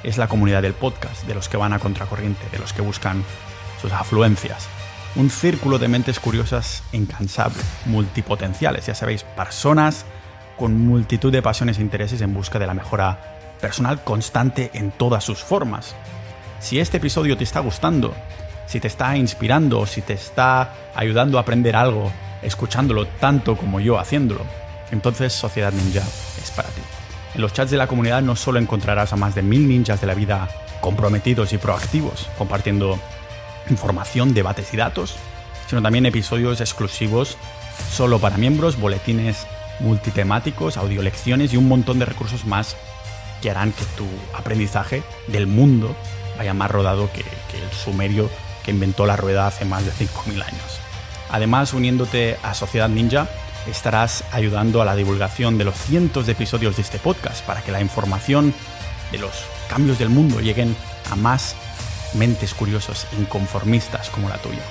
es 0.02 0.18
la 0.18 0.28
comunidad 0.28 0.62
del 0.62 0.74
podcast, 0.74 1.24
de 1.26 1.34
los 1.34 1.48
que 1.48 1.56
van 1.56 1.72
a 1.72 1.78
contracorriente, 1.78 2.42
de 2.50 2.58
los 2.58 2.72
que 2.72 2.82
buscan 2.82 3.24
sus 3.80 3.92
afluencias. 3.92 4.68
Un 5.16 5.30
círculo 5.30 5.78
de 5.78 5.88
mentes 5.88 6.20
curiosas 6.20 6.82
incansables, 6.92 7.64
multipotenciales, 7.86 8.86
ya 8.86 8.94
sabéis, 8.94 9.24
personas 9.24 10.04
con 10.56 10.78
multitud 10.78 11.32
de 11.32 11.42
pasiones 11.42 11.78
e 11.78 11.82
intereses 11.82 12.20
en 12.20 12.34
busca 12.34 12.58
de 12.58 12.66
la 12.66 12.74
mejora 12.74 13.18
personal 13.60 14.02
constante 14.04 14.70
en 14.74 14.90
todas 14.90 15.24
sus 15.24 15.40
formas. 15.40 15.94
Si 16.60 16.78
este 16.78 16.98
episodio 16.98 17.36
te 17.36 17.44
está 17.44 17.60
gustando, 17.60 18.14
si 18.66 18.80
te 18.80 18.88
está 18.88 19.16
inspirando, 19.16 19.86
si 19.86 20.02
te 20.02 20.12
está 20.12 20.74
ayudando 20.94 21.38
a 21.38 21.40
aprender 21.40 21.74
algo 21.74 22.12
escuchándolo 22.42 23.06
tanto 23.06 23.56
como 23.56 23.80
yo 23.80 23.98
haciéndolo, 23.98 24.44
entonces 24.90 25.32
Sociedad 25.32 25.72
Ninja 25.72 26.02
es 26.42 26.50
para 26.50 26.68
ti. 26.68 26.80
En 27.34 27.40
los 27.42 27.52
chats 27.52 27.70
de 27.70 27.76
la 27.76 27.86
comunidad 27.86 28.22
no 28.22 28.34
solo 28.36 28.58
encontrarás 28.58 29.12
a 29.12 29.16
más 29.16 29.34
de 29.34 29.42
mil 29.42 29.68
ninjas 29.68 30.00
de 30.00 30.06
la 30.06 30.14
vida 30.14 30.48
comprometidos 30.80 31.52
y 31.52 31.58
proactivos, 31.58 32.28
compartiendo 32.38 32.98
información, 33.68 34.34
debates 34.34 34.74
y 34.74 34.76
datos, 34.76 35.16
sino 35.68 35.82
también 35.82 36.06
episodios 36.06 36.60
exclusivos 36.60 37.36
solo 37.92 38.18
para 38.18 38.36
miembros, 38.36 38.78
boletines 38.80 39.46
multitemáticos, 39.78 40.76
audiolecciones 40.76 41.52
y 41.52 41.56
un 41.56 41.68
montón 41.68 41.98
de 41.98 42.04
recursos 42.04 42.44
más 42.44 42.76
que 43.40 43.50
harán 43.50 43.72
que 43.72 43.84
tu 43.96 44.06
aprendizaje 44.36 45.02
del 45.28 45.46
mundo 45.46 45.94
vaya 46.36 46.54
más 46.54 46.70
rodado 46.70 47.10
que, 47.12 47.22
que 47.22 47.62
el 47.62 47.70
sumerio 47.72 48.28
que 48.64 48.70
inventó 48.70 49.06
la 49.06 49.16
rueda 49.16 49.46
hace 49.46 49.64
más 49.64 49.84
de 49.84 49.92
5.000 49.92 50.42
años. 50.44 50.79
Además, 51.30 51.72
uniéndote 51.72 52.36
a 52.42 52.54
Sociedad 52.54 52.88
Ninja, 52.88 53.28
estarás 53.66 54.24
ayudando 54.32 54.82
a 54.82 54.84
la 54.84 54.96
divulgación 54.96 55.58
de 55.58 55.64
los 55.64 55.76
cientos 55.76 56.26
de 56.26 56.32
episodios 56.32 56.76
de 56.76 56.82
este 56.82 56.98
podcast 56.98 57.44
para 57.44 57.62
que 57.62 57.72
la 57.72 57.80
información 57.80 58.54
de 59.12 59.18
los 59.18 59.44
cambios 59.68 59.98
del 59.98 60.08
mundo 60.08 60.40
lleguen 60.40 60.76
a 61.10 61.16
más 61.16 61.54
mentes 62.14 62.54
curiosos 62.54 63.06
inconformistas 63.18 64.10
como 64.10 64.28
la 64.28 64.38
tuya. 64.38 64.62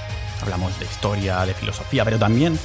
Hablamos 0.41 0.77
de 0.79 0.85
historia, 0.85 1.45
de 1.45 1.53
filosofía, 1.53 2.03
pero 2.05 2.19
también 2.19 2.57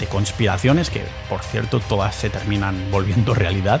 de 0.00 0.06
conspiraciones, 0.06 0.90
que 0.90 1.04
por 1.28 1.42
cierto 1.42 1.80
todas 1.80 2.14
se 2.14 2.30
terminan 2.30 2.90
volviendo 2.90 3.34
realidad, 3.34 3.80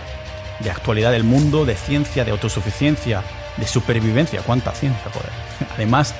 de 0.60 0.70
actualidad 0.70 1.12
del 1.12 1.24
mundo, 1.24 1.64
de 1.64 1.76
ciencia, 1.76 2.24
de 2.24 2.32
autosuficiencia, 2.32 3.22
de 3.56 3.66
supervivencia. 3.66 4.42
¿Cuánta 4.42 4.72
ciencia, 4.72 5.10
joder? 5.12 5.30
Además, 5.74 6.14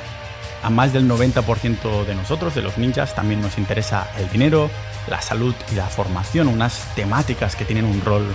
a 0.63 0.71
más 0.71 0.93
del 0.93 1.09
90% 1.09 2.05
de 2.05 2.15
nosotros, 2.15 2.55
de 2.55 2.63
los 2.63 2.79
ninjas, 2.79 3.15
también 3.15 3.41
nos 3.41 3.59
interesa 3.59 4.11
el 4.19 4.29
dinero, 4.31 4.71
la 5.09 5.21
salud 5.23 5.55
y 5.73 5.75
la 5.75 5.87
formación, 5.87 6.49
unas 6.49 6.95
temáticas 6.95 7.57
que 7.57 7.65
tienen 7.65 7.85
un 7.85 8.01
rol 8.01 8.27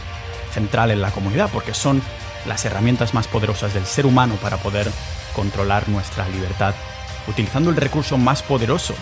central 0.54 0.92
en 0.92 1.02
la 1.02 1.12
comunidad, 1.12 1.50
porque 1.52 1.74
son 1.74 2.02
las 2.46 2.64
herramientas 2.66 3.14
más 3.14 3.28
poderosas 3.28 3.74
del 3.74 3.86
ser 3.86 4.06
humano 4.06 4.36
para 4.36 4.58
poder 4.58 4.90
controlar 5.36 5.90
nuestra 5.90 6.28
libertad, 6.30 6.74
utilizando 7.28 7.70
el 7.70 7.76
recurso 7.76 8.18
más 8.18 8.44
poderoso 8.44 8.94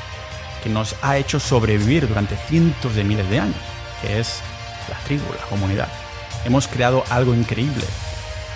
que 0.64 0.70
nos 0.70 0.96
ha 1.02 1.18
hecho 1.18 1.40
sobrevivir 1.40 2.08
durante 2.08 2.38
cientos 2.38 2.96
de 2.96 3.04
miles 3.04 3.30
de 3.30 3.40
años, 3.40 3.56
que 4.02 4.20
es 4.20 4.42
la 4.90 4.98
tribu, 5.06 5.26
la 5.34 5.46
comunidad. 5.48 5.88
Hemos 6.46 6.68
creado 6.68 7.04
algo 7.10 7.34
increíble 7.34 7.86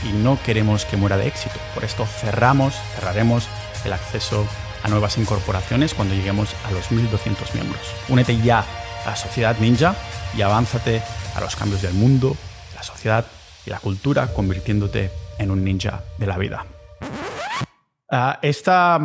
y 0.03 0.09
no 0.09 0.39
queremos 0.43 0.85
que 0.85 0.97
muera 0.97 1.17
de 1.17 1.27
éxito. 1.27 1.55
Por 1.73 1.83
esto 1.83 2.05
cerramos, 2.05 2.75
cerraremos 2.95 3.47
el 3.85 3.93
acceso 3.93 4.47
a 4.83 4.87
nuevas 4.87 5.17
incorporaciones 5.17 5.93
cuando 5.93 6.15
lleguemos 6.15 6.55
a 6.65 6.71
los 6.71 6.91
1200 6.91 7.55
miembros. 7.55 7.81
Únete 8.09 8.37
ya 8.41 8.65
a 9.05 9.09
la 9.09 9.15
sociedad 9.15 9.57
ninja 9.59 9.95
y 10.37 10.41
avánzate 10.41 11.01
a 11.35 11.41
los 11.41 11.55
cambios 11.55 11.81
del 11.81 11.93
mundo, 11.93 12.35
la 12.75 12.83
sociedad 12.83 13.25
y 13.65 13.69
la 13.69 13.79
cultura, 13.79 14.27
convirtiéndote 14.33 15.11
en 15.37 15.51
un 15.51 15.63
ninja 15.63 16.03
de 16.17 16.27
la 16.27 16.37
vida. 16.37 16.65
Esta, 18.41 18.99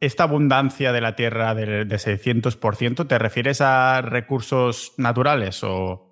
esta, 0.00 0.22
abundancia 0.22 0.92
de 0.92 1.00
la 1.00 1.14
Tierra 1.14 1.54
de, 1.54 1.84
de 1.84 1.96
600%, 1.96 3.06
¿te 3.06 3.18
refieres 3.18 3.60
a 3.60 4.02
recursos 4.02 4.92
naturales 4.96 5.62
o...? 5.62 6.06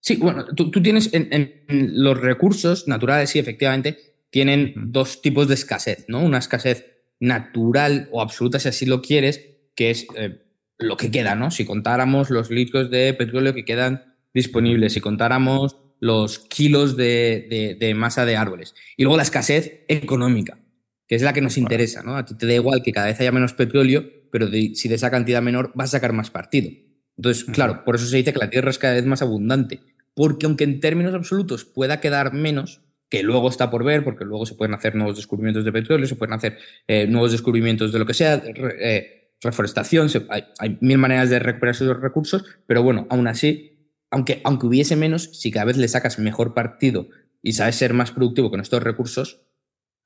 Sí, 0.00 0.16
bueno, 0.16 0.46
tú, 0.54 0.70
tienes 0.70 1.10
en, 1.12 1.64
los 1.68 2.18
recursos 2.18 2.86
naturales, 2.86 3.30
sí, 3.30 3.38
efectivamente, 3.38 3.98
tienen 4.30 4.72
dos 4.76 5.20
tipos 5.20 5.48
de 5.48 5.54
escasez, 5.54 6.04
¿no? 6.08 6.20
Una 6.20 6.38
escasez 6.38 6.97
natural 7.20 8.08
o 8.12 8.20
absoluta, 8.20 8.58
si 8.58 8.68
así 8.68 8.86
lo 8.86 9.02
quieres, 9.02 9.44
que 9.74 9.90
es 9.90 10.06
eh, 10.16 10.42
lo 10.78 10.96
que 10.96 11.10
queda, 11.10 11.34
¿no? 11.34 11.50
Si 11.50 11.64
contáramos 11.64 12.30
los 12.30 12.50
litros 12.50 12.90
de 12.90 13.12
petróleo 13.14 13.54
que 13.54 13.64
quedan 13.64 14.14
disponibles, 14.32 14.92
si 14.92 15.00
contáramos 15.00 15.76
los 16.00 16.38
kilos 16.38 16.96
de, 16.96 17.92
masa 17.96 18.24
de 18.24 18.36
árboles. 18.36 18.74
Y 18.96 19.02
luego 19.02 19.16
la 19.16 19.24
escasez 19.24 19.80
económica, 19.88 20.58
que 21.06 21.16
es 21.16 21.22
la 21.22 21.32
que 21.32 21.40
nos 21.40 21.58
interesa, 21.58 22.02
¿no? 22.02 22.16
A 22.16 22.24
ti 22.24 22.34
te 22.34 22.46
da 22.46 22.54
igual 22.54 22.82
que 22.82 22.92
cada 22.92 23.08
vez 23.08 23.20
haya 23.20 23.32
menos 23.32 23.54
petróleo, 23.54 24.04
pero 24.30 24.48
si 24.48 24.88
de 24.88 24.94
esa 24.94 25.10
cantidad 25.10 25.42
menor 25.42 25.72
vas 25.74 25.90
a 25.90 25.98
sacar 25.98 26.12
más 26.12 26.30
partido. 26.30 26.70
Entonces, 27.16 27.44
claro, 27.44 27.84
por 27.84 27.96
eso 27.96 28.06
se 28.06 28.16
dice 28.16 28.32
que 28.32 28.38
la 28.38 28.50
Tierra 28.50 28.70
es 28.70 28.78
cada 28.78 28.94
vez 28.94 29.06
más 29.06 29.22
abundante, 29.22 29.80
porque 30.14 30.46
aunque 30.46 30.64
en 30.64 30.78
términos 30.78 31.14
absolutos 31.14 31.64
pueda 31.64 32.00
quedar 32.00 32.32
menos, 32.32 32.82
que 33.08 33.22
luego 33.22 33.48
está 33.48 33.70
por 33.70 33.84
ver, 33.84 34.04
porque 34.04 34.24
luego 34.24 34.46
se 34.46 34.54
pueden 34.54 34.74
hacer 34.74 34.94
nuevos 34.94 35.16
descubrimientos 35.16 35.64
de 35.64 35.72
petróleo, 35.72 36.06
se 36.06 36.16
pueden 36.16 36.34
hacer 36.34 36.58
eh, 36.86 37.06
nuevos 37.06 37.32
descubrimientos 37.32 37.92
de 37.92 37.98
lo 37.98 38.06
que 38.06 38.14
sea, 38.14 38.42
eh, 38.44 39.32
reforestación, 39.40 40.08
hay, 40.28 40.44
hay, 40.58 40.78
mil 40.80 40.98
maneras 40.98 41.30
de 41.30 41.38
recuperar 41.38 41.74
esos 41.74 42.00
recursos, 42.00 42.44
pero 42.66 42.82
bueno, 42.82 43.06
aún 43.08 43.28
así 43.28 43.78
aunque, 44.10 44.40
aunque 44.44 44.66
hubiese 44.66 44.96
menos, 44.96 45.24
si 45.32 45.50
cada 45.50 45.66
vez 45.66 45.76
le 45.76 45.88
sacas 45.88 46.18
mejor 46.18 46.54
partido 46.54 47.08
y 47.42 47.52
sabes 47.52 47.76
ser 47.76 47.94
más 47.94 48.10
productivo 48.10 48.50
con 48.50 48.60
estos 48.60 48.82
recursos, 48.82 49.42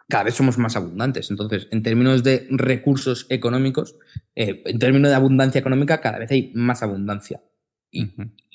cada 0.08 0.24
vez 0.24 0.34
somos 0.34 0.58
más 0.58 0.76
abundantes. 0.76 1.30
Entonces, 1.30 1.68
en 1.70 1.82
términos 1.82 2.22
de 2.22 2.46
recursos 2.50 3.26
económicos, 3.28 3.96
eh, 4.34 4.62
en 4.66 4.78
términos 4.78 5.10
de 5.10 5.14
abundancia 5.14 5.60
económica, 5.60 6.00
cada 6.00 6.18
vez 6.18 6.30
hay 6.30 6.52
más 6.54 6.82
abundancia. 6.82 7.42
Y, 7.90 8.10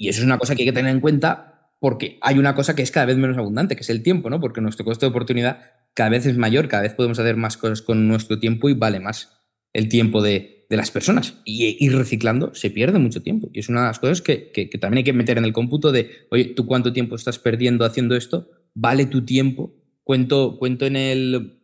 eso 0.10 0.20
es 0.20 0.26
una 0.26 0.38
cosa 0.38 0.56
que 0.56 0.64
hay 0.64 0.68
que 0.68 0.74
tener 0.74 0.92
en 0.92 1.00
cuenta 1.00 1.57
porque 1.80 2.18
hay 2.22 2.38
una 2.38 2.56
cosa 2.56 2.76
que 2.76 2.82
es 2.82 2.92
cada 2.92 3.06
vez 3.06 3.18
menos 3.18 3.38
abundante, 3.38 3.76
que 3.76 3.82
es 3.82 3.90
el 3.90 4.04
tiempo, 4.04 4.30
¿no? 4.30 4.40
Porque 4.40 4.62
nuestro 4.62 4.86
costo 4.86 5.06
de 5.06 5.12
oportunidad 5.12 5.62
cada 5.94 6.10
vez 6.10 6.26
es 6.26 6.38
mayor, 6.38 6.68
cada 6.68 6.84
vez 6.84 6.94
podemos 6.94 7.20
hacer 7.20 7.38
más 7.38 7.58
cosas 7.58 7.82
con 7.82 8.08
nuestro 8.08 8.40
tiempo 8.40 8.70
y 8.70 8.74
vale 8.74 9.00
más 9.00 9.40
el 9.74 9.90
tiempo 9.90 10.22
de, 10.22 10.58
de 10.70 10.78
las 10.78 10.92
personas. 10.92 11.36
Y 11.46 11.84
ir 11.84 11.96
reciclando 11.96 12.54
se 12.54 12.70
pierde 12.70 13.00
mucho 13.00 13.22
tiempo. 13.22 13.50
Y 13.54 13.60
es 13.60 13.70
una 13.70 13.82
de 13.82 13.88
las 13.88 14.00
cosas 14.00 14.22
que, 14.22 14.52
también 14.80 15.00
hay 15.00 15.04
que 15.04 15.14
meter 15.14 15.38
en 15.38 15.46
el 15.46 15.54
cómputo 15.54 15.92
de, 15.92 16.10
oye, 16.32 16.46
¿tú 16.46 16.66
cuánto 16.66 16.94
tiempo 16.94 17.16
estás 17.16 17.40
perdiendo 17.40 17.86
haciendo 17.86 18.16
esto? 18.16 18.50
¿Vale 18.74 19.06
tu 19.06 19.26
tiempo? 19.26 19.74
Cuento, 20.04 20.58
cuento 20.58 20.86
en, 20.86 20.96
el, 20.96 21.60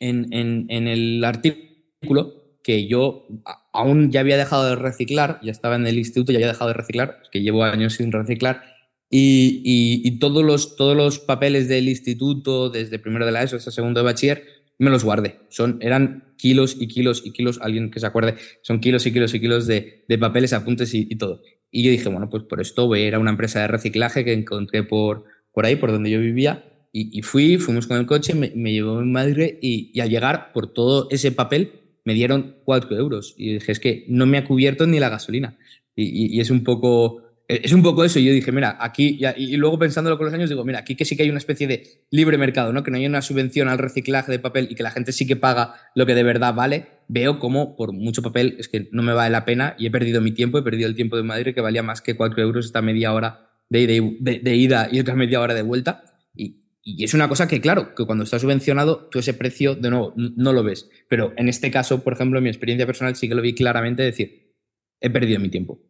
en, 0.00 0.32
en, 0.32 0.88
el 0.88 1.24
artículo 1.24 2.58
que 2.62 2.86
yo 2.88 3.26
aún 3.72 4.10
ya 4.10 4.20
había 4.20 4.36
dejado 4.36 4.64
de 4.64 4.76
reciclar, 4.76 5.38
ya 5.42 5.52
estaba 5.52 5.76
en 5.76 5.86
el 5.86 5.98
instituto, 5.98 6.32
ya 6.32 6.38
había 6.38 6.48
dejado 6.48 6.68
de 6.68 6.74
reciclar, 6.74 7.22
que 7.30 7.42
llevo 7.42 7.64
años 7.64 7.94
sin 7.94 8.10
reciclar, 8.10 8.62
y, 9.08 9.62
y, 10.04 10.18
todos, 10.18 10.44
los, 10.44 10.76
todos 10.76 10.96
los 10.96 11.18
papeles 11.20 11.68
del 11.68 11.88
instituto, 11.88 12.70
desde 12.70 12.98
primero 12.98 13.24
de 13.24 13.32
la 13.32 13.42
ESO 13.42 13.56
hasta 13.56 13.70
segundo 13.70 14.00
de 14.00 14.04
bachiller, 14.04 14.44
me 14.78 14.90
los 14.90 15.04
guardé. 15.04 15.40
Son, 15.48 15.78
eran 15.80 16.34
kilos 16.36 16.76
y 16.78 16.88
kilos 16.88 17.22
y 17.24 17.32
kilos, 17.32 17.60
alguien 17.62 17.90
que 17.90 18.00
se 18.00 18.06
acuerde, 18.06 18.34
son 18.62 18.80
kilos 18.80 19.06
y 19.06 19.12
kilos 19.12 19.32
y 19.34 19.40
kilos 19.40 19.66
de, 19.66 20.04
papeles, 20.20 20.52
apuntes 20.52 20.92
y, 20.92 21.06
todo. 21.16 21.42
Y 21.70 21.84
yo 21.84 21.90
dije, 21.90 22.08
bueno, 22.08 22.28
pues 22.28 22.42
por 22.44 22.60
esto 22.60 22.86
voy 22.86 23.02
a 23.02 23.06
ir 23.06 23.14
a 23.14 23.18
una 23.18 23.30
empresa 23.30 23.60
de 23.60 23.68
reciclaje 23.68 24.24
que 24.24 24.32
encontré 24.32 24.82
por, 24.82 25.24
por 25.52 25.66
ahí, 25.66 25.76
por 25.76 25.92
donde 25.92 26.10
yo 26.10 26.20
vivía, 26.20 26.72
y, 26.92 27.20
fui, 27.20 27.58
fuimos 27.58 27.86
con 27.86 27.98
el 27.98 28.06
coche, 28.06 28.34
me, 28.34 28.72
llevó 28.72 29.02
mi 29.02 29.10
madre 29.10 29.58
y, 29.60 30.00
al 30.00 30.08
llegar 30.08 30.52
por 30.54 30.72
todo 30.72 31.08
ese 31.10 31.30
papel 31.30 31.72
me 32.06 32.14
dieron 32.14 32.56
cuatro 32.64 32.96
euros. 32.96 33.34
Y 33.36 33.54
dije, 33.54 33.72
es 33.72 33.80
que 33.80 34.06
no 34.08 34.24
me 34.24 34.38
ha 34.38 34.44
cubierto 34.44 34.86
ni 34.86 34.98
la 34.98 35.10
gasolina. 35.10 35.58
y 35.94 36.40
es 36.40 36.50
un 36.50 36.64
poco 36.64 37.25
es 37.48 37.72
un 37.72 37.82
poco 37.82 38.04
eso. 38.04 38.18
Yo 38.18 38.32
dije, 38.32 38.50
mira, 38.50 38.76
aquí, 38.80 39.20
y 39.36 39.56
luego 39.56 39.78
pensándolo 39.78 40.16
con 40.16 40.26
los 40.26 40.34
años, 40.34 40.48
digo, 40.48 40.64
mira, 40.64 40.80
aquí 40.80 40.96
que 40.96 41.04
sí 41.04 41.16
que 41.16 41.22
hay 41.22 41.30
una 41.30 41.38
especie 41.38 41.66
de 41.66 42.04
libre 42.10 42.38
mercado, 42.38 42.72
¿no? 42.72 42.82
Que 42.82 42.90
no 42.90 42.96
hay 42.96 43.06
una 43.06 43.22
subvención 43.22 43.68
al 43.68 43.78
reciclaje 43.78 44.32
de 44.32 44.38
papel 44.38 44.68
y 44.70 44.74
que 44.74 44.82
la 44.82 44.90
gente 44.90 45.12
sí 45.12 45.26
que 45.26 45.36
paga 45.36 45.74
lo 45.94 46.06
que 46.06 46.14
de 46.14 46.22
verdad 46.22 46.54
vale. 46.54 46.88
Veo 47.08 47.38
como 47.38 47.76
por 47.76 47.92
mucho 47.92 48.20
papel 48.22 48.56
es 48.58 48.68
que 48.68 48.88
no 48.90 49.02
me 49.02 49.12
vale 49.12 49.30
la 49.30 49.44
pena 49.44 49.76
y 49.78 49.86
he 49.86 49.90
perdido 49.90 50.20
mi 50.20 50.32
tiempo, 50.32 50.58
he 50.58 50.62
perdido 50.62 50.88
el 50.88 50.96
tiempo 50.96 51.16
de 51.16 51.22
Madrid 51.22 51.54
que 51.54 51.60
valía 51.60 51.84
más 51.84 52.02
que 52.02 52.16
4 52.16 52.42
euros 52.42 52.66
esta 52.66 52.82
media 52.82 53.12
hora 53.12 53.48
de, 53.68 54.16
de, 54.20 54.56
ida 54.56 54.88
y 54.90 54.98
otra 54.98 55.14
media 55.14 55.40
hora 55.40 55.54
de 55.54 55.62
vuelta. 55.62 56.02
Y, 56.34 56.64
y, 56.82 57.04
es 57.04 57.14
una 57.14 57.28
cosa 57.28 57.46
que, 57.46 57.60
claro, 57.60 57.94
que 57.94 58.06
cuando 58.06 58.24
está 58.24 58.40
subvencionado, 58.40 59.08
tú 59.08 59.20
ese 59.20 59.34
precio, 59.34 59.76
de 59.76 59.90
nuevo, 59.90 60.14
no 60.16 60.52
lo 60.52 60.64
ves. 60.64 60.90
Pero 61.08 61.32
en 61.36 61.48
este 61.48 61.70
caso, 61.70 62.02
por 62.02 62.14
ejemplo, 62.14 62.38
en 62.38 62.44
mi 62.44 62.50
experiencia 62.50 62.86
personal 62.86 63.14
sí 63.14 63.28
que 63.28 63.36
lo 63.36 63.42
vi 63.42 63.54
claramente 63.54 64.02
decir, 64.02 64.52
he 65.00 65.10
perdido 65.10 65.38
mi 65.38 65.48
tiempo. 65.48 65.80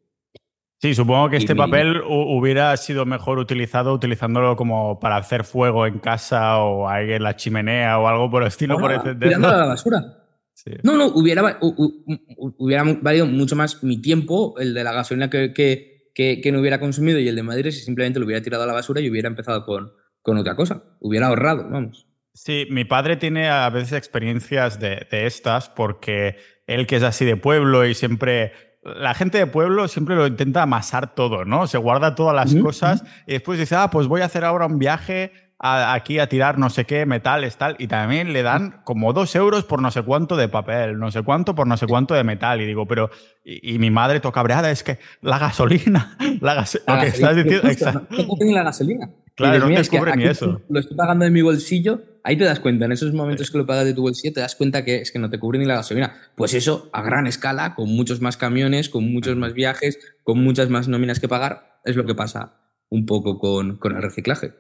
Sí, 0.79 0.95
supongo 0.95 1.31
que 1.31 1.39
este 1.39 1.57
papel 1.57 2.03
hubiera 2.07 2.77
sido 2.77 3.07
mejor 3.07 3.39
utilizado 3.39 3.95
utilizándolo 3.95 4.57
como 4.57 5.01
para 5.01 5.17
hacer 5.17 5.45
fuego 5.45 5.87
en 5.87 5.99
casa 6.01 6.59
o 6.59 6.87
ahí 6.87 7.13
en 7.13 7.23
la 7.23 7.35
chimenea 7.35 7.99
o 7.99 8.07
algo 8.07 8.31
por 8.31 8.43
el 8.43 8.49
estilo. 8.49 8.79
por 8.79 9.19
tirándolo 9.19 9.55
a 9.55 9.59
la 9.59 9.67
basura. 9.67 10.27
No, 10.83 10.97
no, 10.97 11.07
hubiera, 11.09 11.59
hubiera 11.61 12.83
valido 13.01 13.27
mucho 13.27 13.57
más 13.57 13.83
mi 13.83 14.01
tiempo, 14.01 14.55
el 14.59 14.75
de 14.75 14.85
la 14.85 14.93
gasolina 14.93 15.31
que, 15.31 15.53
que, 15.55 16.51
no 16.53 16.61
hubiera 16.61 16.81
consumido 16.81 17.19
y 17.19 17.29
el 17.29 17.37
de 17.37 17.43
Madrid 17.43 17.71
si 17.71 17.81
simplemente 17.81 18.19
lo 18.19 18.27
hubiera 18.27 18.43
tirado 18.43 18.65
a 18.65 18.67
la 18.67 18.73
basura 18.73 19.01
y 19.01 19.09
hubiera 19.09 19.29
empezado 19.29 19.65
con, 19.65 19.93
con 20.21 20.37
otra 20.37 20.57
cosa. 20.57 20.83
Hubiera 21.01 21.29
ahorrado, 21.29 21.69
vamos. 21.71 22.07
Sí, 22.35 22.67
mi 22.71 22.85
padre 22.85 23.17
tiene 23.17 23.49
a 23.49 23.71
veces 23.71 23.93
experiencias 23.95 24.79
de, 24.79 25.07
de 25.11 25.27
estas 25.27 25.71
porque 25.71 26.37
él 26.67 26.87
que 26.87 26.97
es 26.97 27.03
así 27.03 27.25
de 27.25 27.37
pueblo 27.37 27.87
y 27.87 27.95
siempre 27.95 28.53
la 28.97 29.15
gente 29.15 29.39
de 29.39 29.47
pueblo 29.47 29.89
siempre 29.89 30.15
lo 30.15 30.27
intenta 30.27 30.63
amasar 30.63 31.15
todo, 31.15 31.45
¿no? 31.45 31.67
Se 31.67 31.79
guarda 31.79 32.15
todas 32.15 32.35
las 32.35 32.55
cosas 32.55 33.05
y 33.27 33.33
después 33.33 33.59
dice, 33.59 33.75
ah, 33.75 33.91
pues 33.91 34.07
voy 34.07 34.21
a 34.21 34.27
hacer 34.27 34.45
ahora 34.45 34.67
un 34.67 34.79
viaje 34.79 35.33
aquí 35.59 36.19
a 36.19 36.29
tirar 36.29 36.59
no 36.59 36.69
sé 36.69 36.85
qué, 36.85 37.07
metales, 37.07 37.57
tal, 37.57 37.77
y 37.79 37.89
también 37.89 38.33
le 38.33 38.43
dan 38.43 38.83
como 38.85 39.13
dos 39.13 39.35
euros 39.35 39.65
por 39.65 39.81
no 39.81 39.91
sé 39.91 40.03
cuánto 40.03 40.37
de 40.37 40.49
papel, 40.49 40.99
no 40.99 41.11
sé 41.11 41.23
cuánto 41.23 41.55
por 41.55 41.67
no 41.67 41.77
sé 41.77 41.87
cuánto 41.87 42.15
de 42.15 42.25
metal. 42.25 42.61
Y 42.61 42.67
digo, 42.67 42.87
pero, 42.87 43.11
y, 43.45 43.79
mi 43.79 43.91
madre 43.91 44.21
toca 44.21 44.43
breada, 44.43 44.71
es 44.71 44.83
que 44.83 44.99
la 45.23 45.39
gasolina, 45.39 46.17
la, 46.41 46.55
gasolina, 46.55 46.95
lo 46.95 47.01
que 47.01 47.09
estás 47.09 47.37
diciendo, 47.37 48.07
No 48.11 48.55
la 48.55 48.63
gasolina. 48.63 49.11
Claro, 49.35 49.69
no 49.69 49.83
te 49.83 50.17
ni 50.17 50.25
eso. 50.25 50.63
Lo 50.69 50.81
estoy 50.81 50.97
pagando 50.97 51.25
de 51.27 51.31
mi 51.31 51.43
bolsillo, 51.43 52.01
ahí 52.27 52.37
te 52.37 52.45
das 52.45 52.59
cuenta, 52.59 52.87
en 52.87 52.93
esos 52.93 53.13
momentos 53.13 53.53
que 53.53 53.59
lo 53.59 53.67
pagas 53.67 53.85
de 53.85 53.95
tu 53.95 54.03
bolsillo, 54.03 54.35
te 54.35 54.41
das 54.41 54.57
cuenta 54.57 54.85
que 54.85 54.97
es 54.97 55.13
que 55.13 55.21
no 55.21 55.31
te 55.31 55.39
cubre 55.39 55.61
ni 55.61 55.65
la 55.65 55.77
gasolina. 55.77 56.13
Pues 56.35 56.55
eso 56.55 56.91
a 56.93 57.01
gran 57.01 57.29
escala, 57.29 57.77
con 57.77 57.89
muchos 57.89 58.21
más 58.21 58.37
camiones, 58.37 58.89
con 58.89 59.05
muchos 59.13 59.37
más 59.37 59.55
viajes, 59.55 59.99
con 60.25 60.43
muchas 60.43 60.69
más 60.69 60.89
nóminas 60.89 61.21
que 61.21 61.29
pagar, 61.29 61.79
es 61.85 61.95
lo 61.95 62.05
que 62.05 62.17
pasa 62.17 62.57
un 62.91 63.07
poco 63.07 63.39
con, 63.39 63.77
con 63.77 63.95
el 63.95 64.03
reciclaje. 64.03 64.55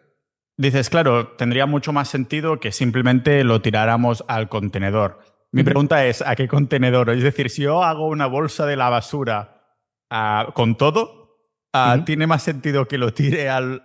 Dices, 0.56 0.88
claro, 0.88 1.34
tendría 1.36 1.66
mucho 1.66 1.92
más 1.92 2.08
sentido 2.08 2.60
que 2.60 2.70
simplemente 2.70 3.42
lo 3.42 3.60
tiráramos 3.60 4.24
al 4.28 4.48
contenedor. 4.48 5.18
Mi 5.50 5.64
pregunta 5.64 6.06
es, 6.06 6.22
¿a 6.22 6.36
qué 6.36 6.46
contenedor? 6.46 7.10
Es 7.10 7.22
decir, 7.22 7.50
si 7.50 7.62
yo 7.62 7.82
hago 7.82 8.06
una 8.06 8.26
bolsa 8.26 8.64
de 8.66 8.76
la 8.76 8.90
basura 8.90 9.76
ah, 10.08 10.52
con 10.54 10.76
todo, 10.76 11.25
Ah, 11.76 12.04
tiene 12.04 12.26
más 12.26 12.42
sentido 12.42 12.86
que 12.88 12.98
lo 12.98 13.12
tire 13.12 13.48
al, 13.48 13.82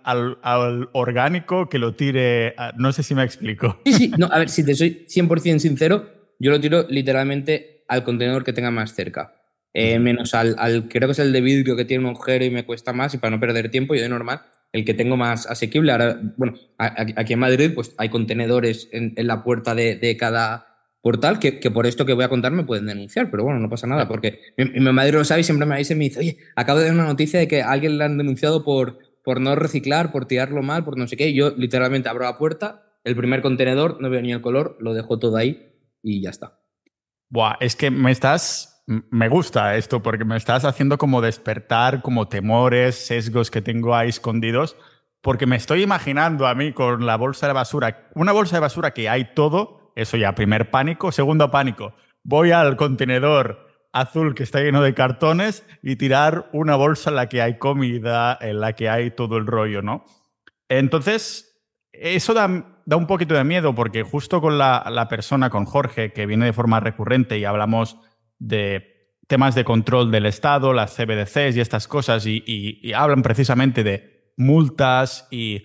orgánico 0.92 1.68
que 1.68 1.78
lo 1.78 1.94
tire. 1.94 2.54
no 2.76 2.92
sé 2.92 3.02
si 3.02 3.14
me 3.14 3.24
explico. 3.24 3.80
Sí, 3.84 3.92
sí, 3.92 4.12
no, 4.16 4.26
a 4.26 4.38
ver, 4.38 4.48
si 4.48 4.64
te 4.64 4.74
soy 4.74 5.06
100% 5.08 5.58
sincero, 5.58 6.08
yo 6.38 6.50
lo 6.50 6.60
tiro 6.60 6.86
literalmente 6.88 7.84
al 7.88 8.04
contenedor 8.04 8.44
que 8.44 8.52
tenga 8.52 8.70
más 8.70 8.94
cerca. 8.94 9.34
eh, 9.74 9.98
menos 9.98 10.34
al, 10.34 10.88
creo 10.88 11.08
que 11.08 11.12
es 11.12 11.18
el 11.18 11.32
de 11.32 11.40
vidrio 11.40 11.76
que 11.76 11.84
tiene 11.84 12.04
un 12.04 12.10
agujero 12.10 12.44
y 12.44 12.50
me 12.50 12.64
cuesta 12.64 12.92
más 12.92 13.14
y 13.14 13.18
para 13.18 13.30
no 13.30 13.40
perder 13.40 13.70
tiempo 13.70 13.94
yo 13.94 14.02
de 14.02 14.08
normal 14.08 14.42
el 14.72 14.84
que 14.84 14.94
tengo 14.94 15.16
más 15.16 15.46
asequible. 15.46 15.92
Ahora, 15.92 16.18
bueno, 16.36 16.54
aquí 16.78 17.34
en 17.34 17.38
Madrid 17.38 17.72
pues 17.74 17.94
hay 17.98 18.08
contenedores 18.08 18.88
en, 18.92 19.14
la 19.16 19.44
puerta 19.44 19.74
de, 19.74 20.16
cada 20.18 20.71
portal 21.02 21.38
que, 21.38 21.52
por 21.70 21.86
esto 21.86 22.06
que 22.06 22.14
voy 22.14 22.24
a 22.24 22.28
contar 22.28 22.52
me 22.52 22.64
pueden 22.64 22.86
denunciar, 22.86 23.30
pero 23.30 23.44
bueno, 23.44 23.58
no 23.58 23.68
pasa 23.68 23.86
nada 23.86 24.08
porque 24.08 24.38
mi, 24.56 24.80
madre 24.92 25.12
lo 25.12 25.24
sabe 25.24 25.42
y 25.42 25.44
siempre 25.44 25.66
me 25.66 25.76
dice, 25.76 25.94
me 25.94 26.04
dice, 26.04 26.20
oye, 26.20 26.38
acabo 26.56 26.78
de 26.78 26.86
dar 26.86 26.94
una 26.94 27.04
noticia 27.06 27.38
de 27.40 27.48
que 27.48 27.60
a 27.60 27.70
alguien 27.70 27.98
le 27.98 28.04
han 28.04 28.16
denunciado 28.16 28.64
por, 28.64 28.98
por 29.24 29.40
no 29.40 29.54
reciclar, 29.56 30.12
por 30.12 30.26
tirarlo 30.26 30.62
mal, 30.62 30.84
por 30.84 30.96
no 30.96 31.06
sé 31.08 31.16
qué. 31.16 31.34
yo 31.34 31.50
literalmente 31.56 32.08
abro 32.08 32.24
la 32.24 32.38
puerta, 32.38 32.84
el 33.04 33.16
primer 33.16 33.42
contenedor, 33.42 34.00
no 34.00 34.08
veo 34.08 34.22
ni 34.22 34.32
el 34.32 34.40
color, 34.40 34.76
lo 34.80 34.94
dejo 34.94 35.18
todo 35.18 35.36
ahí 35.36 35.74
y 36.02 36.22
ya 36.22 36.30
está. 36.30 36.60
Buah, 37.28 37.56
es 37.60 37.74
que 37.74 37.90
me 37.90 38.12
estás 38.12 38.72
me 38.86 39.28
gusta 39.28 39.76
esto 39.76 40.02
porque 40.02 40.24
me 40.24 40.36
estás 40.36 40.64
haciendo 40.64 40.98
como 40.98 41.20
despertar 41.20 42.02
como 42.02 42.28
temores, 42.28 42.96
sesgos 43.06 43.50
que 43.50 43.62
tengo 43.62 43.94
ahí 43.94 44.08
escondidos, 44.08 44.76
porque 45.20 45.46
me 45.46 45.56
estoy 45.56 45.82
imaginando 45.82 46.46
a 46.46 46.54
mí 46.54 46.72
con 46.72 47.06
la 47.06 47.16
bolsa 47.16 47.46
de 47.46 47.52
basura, 47.52 48.10
una 48.14 48.32
bolsa 48.32 48.56
de 48.56 48.60
basura 48.60 48.92
que 48.92 49.08
hay 49.08 49.34
todo, 49.34 49.81
eso 49.94 50.16
ya, 50.16 50.34
primer 50.34 50.70
pánico, 50.70 51.12
segundo 51.12 51.50
pánico, 51.50 51.94
voy 52.22 52.50
al 52.50 52.76
contenedor 52.76 53.68
azul 53.92 54.34
que 54.34 54.42
está 54.42 54.60
lleno 54.60 54.82
de 54.82 54.94
cartones 54.94 55.66
y 55.82 55.96
tirar 55.96 56.48
una 56.52 56.76
bolsa 56.76 57.10
en 57.10 57.16
la 57.16 57.28
que 57.28 57.42
hay 57.42 57.58
comida, 57.58 58.38
en 58.40 58.60
la 58.60 58.72
que 58.74 58.88
hay 58.88 59.10
todo 59.10 59.36
el 59.36 59.46
rollo, 59.46 59.82
¿no? 59.82 60.04
Entonces, 60.68 61.60
eso 61.92 62.32
da, 62.32 62.46
un 62.46 63.06
poquito 63.06 63.34
de 63.34 63.44
miedo 63.44 63.74
porque 63.74 64.02
justo 64.02 64.40
con 64.40 64.56
la, 64.56 64.84
la 64.90 65.08
persona, 65.08 65.50
con 65.50 65.66
Jorge, 65.66 66.12
que 66.12 66.26
viene 66.26 66.46
de 66.46 66.52
forma 66.52 66.80
recurrente 66.80 67.38
y 67.38 67.44
hablamos 67.44 67.98
de 68.38 68.92
temas 69.32 69.54
de 69.54 69.64
control 69.64 70.10
del 70.10 70.26
Estado, 70.26 70.74
las 70.74 70.94
CBDCs 70.94 71.56
y 71.56 71.60
estas 71.60 71.88
cosas, 71.88 72.26
y, 72.26 72.92
hablan 72.94 73.22
precisamente 73.22 73.82
de 73.82 74.32
multas 74.36 75.26
y 75.30 75.62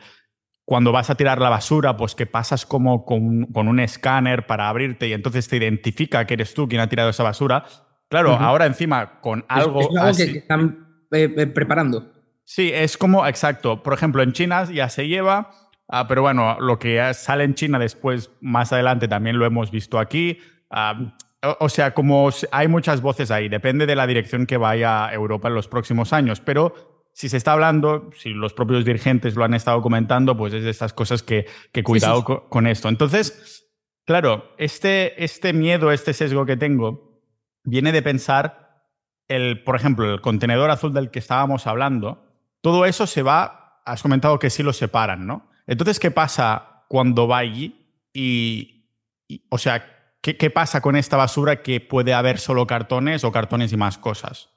cuando 0.67 0.91
vas 0.91 1.10
a 1.10 1.15
tirar 1.15 1.39
la 1.39 1.47
basura, 1.47 1.95
pues 1.95 2.13
que 2.13 2.25
pasas 2.25 2.65
como 2.65 3.06
con, 3.06 3.47
un 3.53 3.80
escáner 3.80 4.47
para 4.47 4.67
abrirte 4.67 5.08
y 5.08 5.13
entonces 5.13 5.47
te 5.47 5.56
identifica 5.56 6.27
que 6.27 6.34
eres 6.34 6.53
tú 6.53 6.67
quien 6.67 6.82
ha 6.82 6.89
tirado 6.89 7.10
esa 7.10 7.23
basura. 7.23 7.63
Claro, 8.10 8.34
ahora 8.34 8.65
encima 8.65 9.21
con 9.21 9.45
algo... 9.47 9.80
Es, 9.80 9.97
algo 9.97 10.17
que, 10.17 10.39
están 10.39 11.06
eh, 11.13 11.34
eh, 11.38 11.47
preparando. 11.47 12.12
Sí, 12.43 12.69
es 12.73 12.97
como, 12.97 13.25
exacto. 13.25 13.82
Por 13.82 13.93
ejemplo, 13.93 14.21
en 14.21 14.34
China 14.34 14.65
ya 14.65 14.89
se 14.89 15.08
lleva, 15.08 15.51
ah, 15.88 16.06
pero 16.06 16.23
bueno, 16.23 16.60
lo 16.60 16.77
que 16.80 17.13
sale 17.13 17.45
en 17.45 17.56
China 17.56 17.80
después, 17.80 18.32
más 18.41 18.73
adelante, 18.73 19.08
también 19.08 19.39
lo 19.39 19.45
hemos 19.45 19.71
visto 19.71 19.97
aquí. 19.99 20.38
Ah, 20.69 21.15
o 21.62 21.69
sea, 21.69 21.93
como 21.93 22.30
hay 22.51 22.67
muchas 22.67 22.99
voces 22.99 23.32
ahí, 23.32 23.47
depende 23.47 23.86
de 23.86 23.95
la 23.95 24.06
dirección 24.06 24.45
que 24.45 24.58
vaya 24.58 25.13
Europa 25.13 25.47
en 25.47 25.53
los 25.53 25.69
próximos 25.69 26.12
años, 26.12 26.41
pero 26.41 26.96
si 27.17 27.30
se 27.30 27.38
está 27.38 27.53
hablando, 27.53 28.12
si 28.15 28.30
los 28.30 28.53
propios 28.53 28.86
dirigentes 28.86 29.34
lo 29.34 29.43
han 29.43 29.56
estado 29.56 29.82
comentando, 29.82 30.38
pues 30.38 30.53
es 30.53 30.63
de 30.63 30.69
estas 30.69 30.93
cosas 30.93 31.23
que, 31.23 31.47
que 31.71 31.82
cuidado 31.82 32.23
Con, 32.23 32.67
esto. 32.67 32.89
Entonces, 32.89 33.67
claro, 34.06 34.53
este, 34.60 35.23
este 35.23 35.51
miedo, 35.51 35.91
este 35.91 36.13
sesgo 36.13 36.45
que 36.45 36.58
tengo, 36.58 37.23
viene 37.63 37.91
de 37.91 38.03
pensar, 38.03 38.84
el, 39.27 39.63
por 39.63 39.75
ejemplo, 39.75 40.13
el 40.13 40.21
contenedor 40.21 40.69
azul 40.69 40.93
del 40.93 41.10
que 41.10 41.17
estábamos 41.17 41.65
hablando, 41.65 42.23
todo 42.62 42.86
eso 42.86 43.08
se 43.08 43.23
va, 43.23 43.82
has 43.84 44.03
comentado 44.03 44.38
que 44.38 44.51
sí 44.51 44.62
lo 44.62 44.71
separan, 44.71 45.25
¿no? 45.25 45.49
Entonces, 45.65 45.99
¿qué 45.99 46.12
pasa 46.12 46.84
cuando 46.88 47.27
va 47.27 47.39
allí 47.39 47.89
y, 48.13 48.91
y 49.27 49.43
o 49.49 49.58
sea, 49.58 49.97
¿Qué, 50.21 50.49
pasa 50.49 50.82
con 50.82 50.97
esta 50.97 51.15
basura 51.15 51.62
que 51.62 51.80
puede 51.80 52.13
haber 52.13 52.38
solo 52.38 52.67
cartones 52.67 53.23
o 53.23 53.32
cartones 53.32 53.71
y 53.71 53.77
más 53.77 53.97
cosas? 53.97 54.49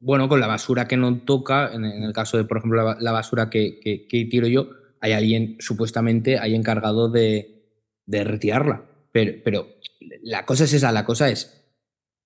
Bueno, 0.00 0.28
con 0.28 0.40
la 0.40 0.46
basura 0.46 0.86
que 0.86 0.96
no 0.96 1.20
toca, 1.20 1.72
en, 1.72 1.84
el 1.84 2.12
caso 2.12 2.36
de, 2.36 2.44
por 2.44 2.58
ejemplo, 2.58 2.96
la, 2.98 3.12
basura 3.12 3.50
que, 3.50 4.06
tiro 4.08 4.46
yo, 4.46 4.70
hay 5.00 5.12
alguien 5.12 5.56
supuestamente 5.58 6.38
hay 6.38 6.54
encargado 6.54 7.08
de, 7.08 7.64
retirarla. 8.06 8.84
Pero, 9.12 9.32
pero, 9.44 9.66
la 10.22 10.44
cosa 10.44 10.64
es 10.64 10.72
esa, 10.72 10.92
la 10.92 11.04
cosa 11.04 11.28
es, 11.28 11.62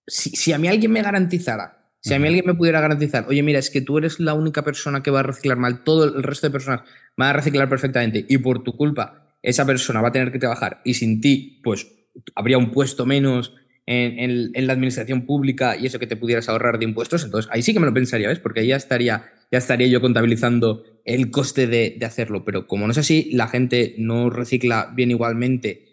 si, 0.07 0.53
a 0.53 0.59
mí 0.59 0.69
alguien 0.69 0.93
me 0.93 1.03
garantizara, 1.03 1.93
si 2.01 2.15
a 2.15 2.19
mí 2.19 2.29
alguien 2.29 2.47
me 2.47 2.55
pudiera 2.55 2.81
garantizar, 2.81 3.27
oye, 3.29 3.43
mira, 3.43 3.59
es 3.59 3.71
que 3.71 3.81
tú 3.81 3.99
eres 3.99 4.21
la 4.21 4.35
única 4.35 4.63
persona 4.63 5.03
que 5.03 5.11
va 5.11 5.21
a 5.21 5.25
reciclar 5.25 5.59
mal, 5.59 5.83
todo 5.83 6.05
el 6.05 6.23
resto 6.23 6.47
de 6.47 6.53
personas 6.53 6.83
van 7.17 7.31
a 7.31 7.33
reciclar 7.33 7.69
perfectamente 7.69 8.25
y 8.29 8.39
por 8.39 8.63
tu 8.63 8.77
culpa 8.77 9.27
esa 9.43 9.65
persona 9.65 10.01
va 10.01 10.09
a 10.09 10.13
tener 10.13 10.33
que 10.33 10.39
trabajar 10.39 10.81
y 10.85 10.95
sin 10.95 11.21
ti, 11.21 11.61
pues 11.63 11.87
habría 12.35 12.59
un 12.59 12.71
puesto 12.71 13.07
menos 13.07 13.55
en, 13.87 14.67
la 14.67 14.73
administración 14.73 15.27
pública 15.27 15.77
y 15.77 15.87
eso 15.87 15.99
que 15.99 16.07
te 16.07 16.17
pudieras 16.17 16.49
ahorrar 16.49 16.79
de 16.79 16.85
impuestos, 16.85 17.25
entonces 17.25 17.51
ahí 17.53 17.63
sí 17.63 17.73
que 17.73 17.81
me 17.81 17.87
lo 17.87 17.95
pensaría, 17.95 18.29
¿ves? 18.29 18.41
Porque 18.41 18.61
ahí 18.61 18.69
ya 18.69 18.77
estaría, 18.77 19.31
ya 19.51 19.59
estaría 19.59 19.87
yo 19.87 20.01
contabilizando 20.01 20.83
el 21.05 21.31
coste 21.31 21.67
de, 21.67 21.99
hacerlo, 22.05 22.45
pero 22.45 22.67
como 22.67 22.87
no 22.87 22.93
es 22.93 22.99
así, 22.99 23.31
la 23.33 23.49
gente 23.49 23.95
no 23.99 24.29
recicla 24.31 24.93
bien 24.95 25.11
igualmente 25.11 25.85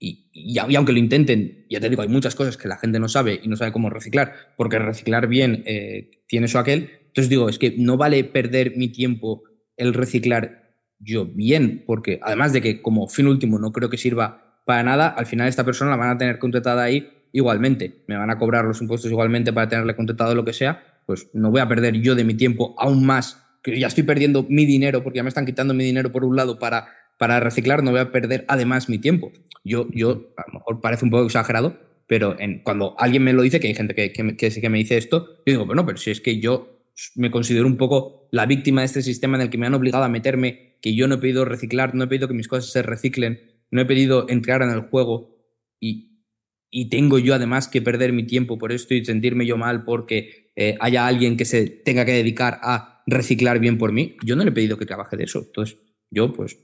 y, 0.00 0.56
aunque 0.58 0.92
lo 0.92 0.98
intenten, 0.98 1.66
ya 1.68 1.80
te 1.80 1.90
digo, 1.90 2.02
hay 2.02 2.08
muchas 2.08 2.36
cosas 2.36 2.56
que 2.56 2.68
la 2.68 2.76
gente 2.76 3.00
no 3.00 3.08
sabe 3.08 3.40
y 3.42 3.48
no 3.48 3.56
sabe 3.56 3.72
cómo 3.72 3.90
reciclar, 3.90 4.32
porque 4.56 4.78
reciclar 4.78 5.26
bien 5.26 5.64
eh, 5.66 6.22
tiene 6.28 6.46
eso 6.46 6.60
aquel, 6.60 6.90
entonces 7.08 7.28
digo, 7.28 7.48
es 7.48 7.58
que 7.58 7.74
no 7.76 7.96
vale 7.96 8.22
perder 8.22 8.76
mi 8.76 8.88
tiempo 8.88 9.42
el 9.76 9.92
reciclar 9.92 10.76
yo 11.00 11.26
bien, 11.26 11.82
porque 11.84 12.20
además 12.22 12.52
de 12.52 12.60
que 12.60 12.80
como 12.80 13.08
fin 13.08 13.26
último 13.26 13.58
no 13.58 13.72
creo 13.72 13.90
que 13.90 13.96
sirva 13.96 14.47
para 14.68 14.82
nada, 14.82 15.08
al 15.08 15.24
final 15.24 15.48
esta 15.48 15.64
persona 15.64 15.92
la 15.92 15.96
van 15.96 16.10
a 16.10 16.18
tener 16.18 16.38
contratada 16.38 16.82
ahí 16.82 17.08
igualmente, 17.32 18.02
me 18.06 18.18
van 18.18 18.28
a 18.28 18.36
cobrar 18.36 18.66
los 18.66 18.82
impuestos 18.82 19.10
igualmente 19.10 19.50
para 19.50 19.66
tenerle 19.66 19.96
contratado 19.96 20.34
lo 20.34 20.44
que 20.44 20.52
sea, 20.52 21.00
pues 21.06 21.30
no 21.32 21.50
voy 21.50 21.62
a 21.62 21.68
perder 21.68 21.94
yo 22.02 22.14
de 22.14 22.22
mi 22.22 22.34
tiempo 22.34 22.74
aún 22.76 23.06
más, 23.06 23.42
que 23.62 23.80
ya 23.80 23.86
estoy 23.86 24.04
perdiendo 24.04 24.44
mi 24.46 24.66
dinero 24.66 25.02
porque 25.02 25.16
ya 25.16 25.22
me 25.22 25.30
están 25.30 25.46
quitando 25.46 25.72
mi 25.72 25.84
dinero 25.84 26.12
por 26.12 26.22
un 26.22 26.36
lado 26.36 26.58
para, 26.58 26.86
para 27.16 27.40
reciclar, 27.40 27.82
no 27.82 27.92
voy 27.92 28.00
a 28.00 28.12
perder 28.12 28.44
además 28.46 28.90
mi 28.90 28.98
tiempo. 28.98 29.32
Yo, 29.64 29.88
yo 29.90 30.34
a 30.36 30.44
lo 30.48 30.58
mejor 30.58 30.82
parece 30.82 31.06
un 31.06 31.12
poco 31.12 31.24
exagerado, 31.24 31.78
pero 32.06 32.36
cuando 32.62 32.94
alguien 32.98 33.24
me 33.24 33.32
lo 33.32 33.40
dice, 33.40 33.60
que 33.60 33.68
hay 33.68 33.74
gente 33.74 33.94
que, 33.94 34.12
que, 34.12 34.36
que, 34.36 34.50
que 34.50 34.68
me 34.68 34.76
dice 34.76 34.98
esto, 34.98 35.28
yo 35.46 35.52
digo, 35.52 35.64
bueno, 35.64 35.86
pero 35.86 35.96
si 35.96 36.10
es 36.10 36.20
que 36.20 36.40
yo 36.40 36.84
me 37.14 37.30
considero 37.30 37.66
un 37.66 37.78
poco 37.78 38.28
la 38.32 38.44
víctima 38.44 38.82
de 38.82 38.86
este 38.88 39.00
sistema 39.00 39.38
en 39.38 39.44
el 39.44 39.48
que 39.48 39.56
me 39.56 39.66
han 39.66 39.74
obligado 39.74 40.04
a 40.04 40.10
meterme 40.10 40.76
que 40.82 40.94
yo 40.94 41.08
no 41.08 41.14
he 41.14 41.18
pedido 41.18 41.46
reciclar, 41.46 41.94
no 41.94 42.04
he 42.04 42.06
pedido 42.06 42.28
que 42.28 42.34
mis 42.34 42.48
cosas 42.48 42.70
se 42.70 42.82
reciclen, 42.82 43.40
no 43.70 43.80
he 43.80 43.86
pedido 43.86 44.26
entrar 44.28 44.62
en 44.62 44.70
el 44.70 44.80
juego 44.80 45.36
y, 45.80 46.24
y 46.70 46.88
tengo 46.90 47.18
yo 47.18 47.34
además 47.34 47.68
que 47.68 47.82
perder 47.82 48.12
mi 48.12 48.24
tiempo 48.24 48.58
por 48.58 48.72
esto 48.72 48.94
y 48.94 49.04
sentirme 49.04 49.46
yo 49.46 49.56
mal 49.56 49.84
porque 49.84 50.52
eh, 50.56 50.76
haya 50.80 51.06
alguien 51.06 51.36
que 51.36 51.44
se 51.44 51.66
tenga 51.68 52.04
que 52.04 52.12
dedicar 52.12 52.58
a 52.62 53.02
reciclar 53.06 53.58
bien 53.58 53.78
por 53.78 53.92
mí, 53.92 54.16
yo 54.24 54.36
no 54.36 54.44
le 54.44 54.50
he 54.50 54.52
pedido 54.52 54.76
que 54.76 54.86
trabaje 54.86 55.16
de 55.16 55.24
eso. 55.24 55.44
Entonces, 55.46 55.78
yo 56.10 56.32
pues 56.32 56.58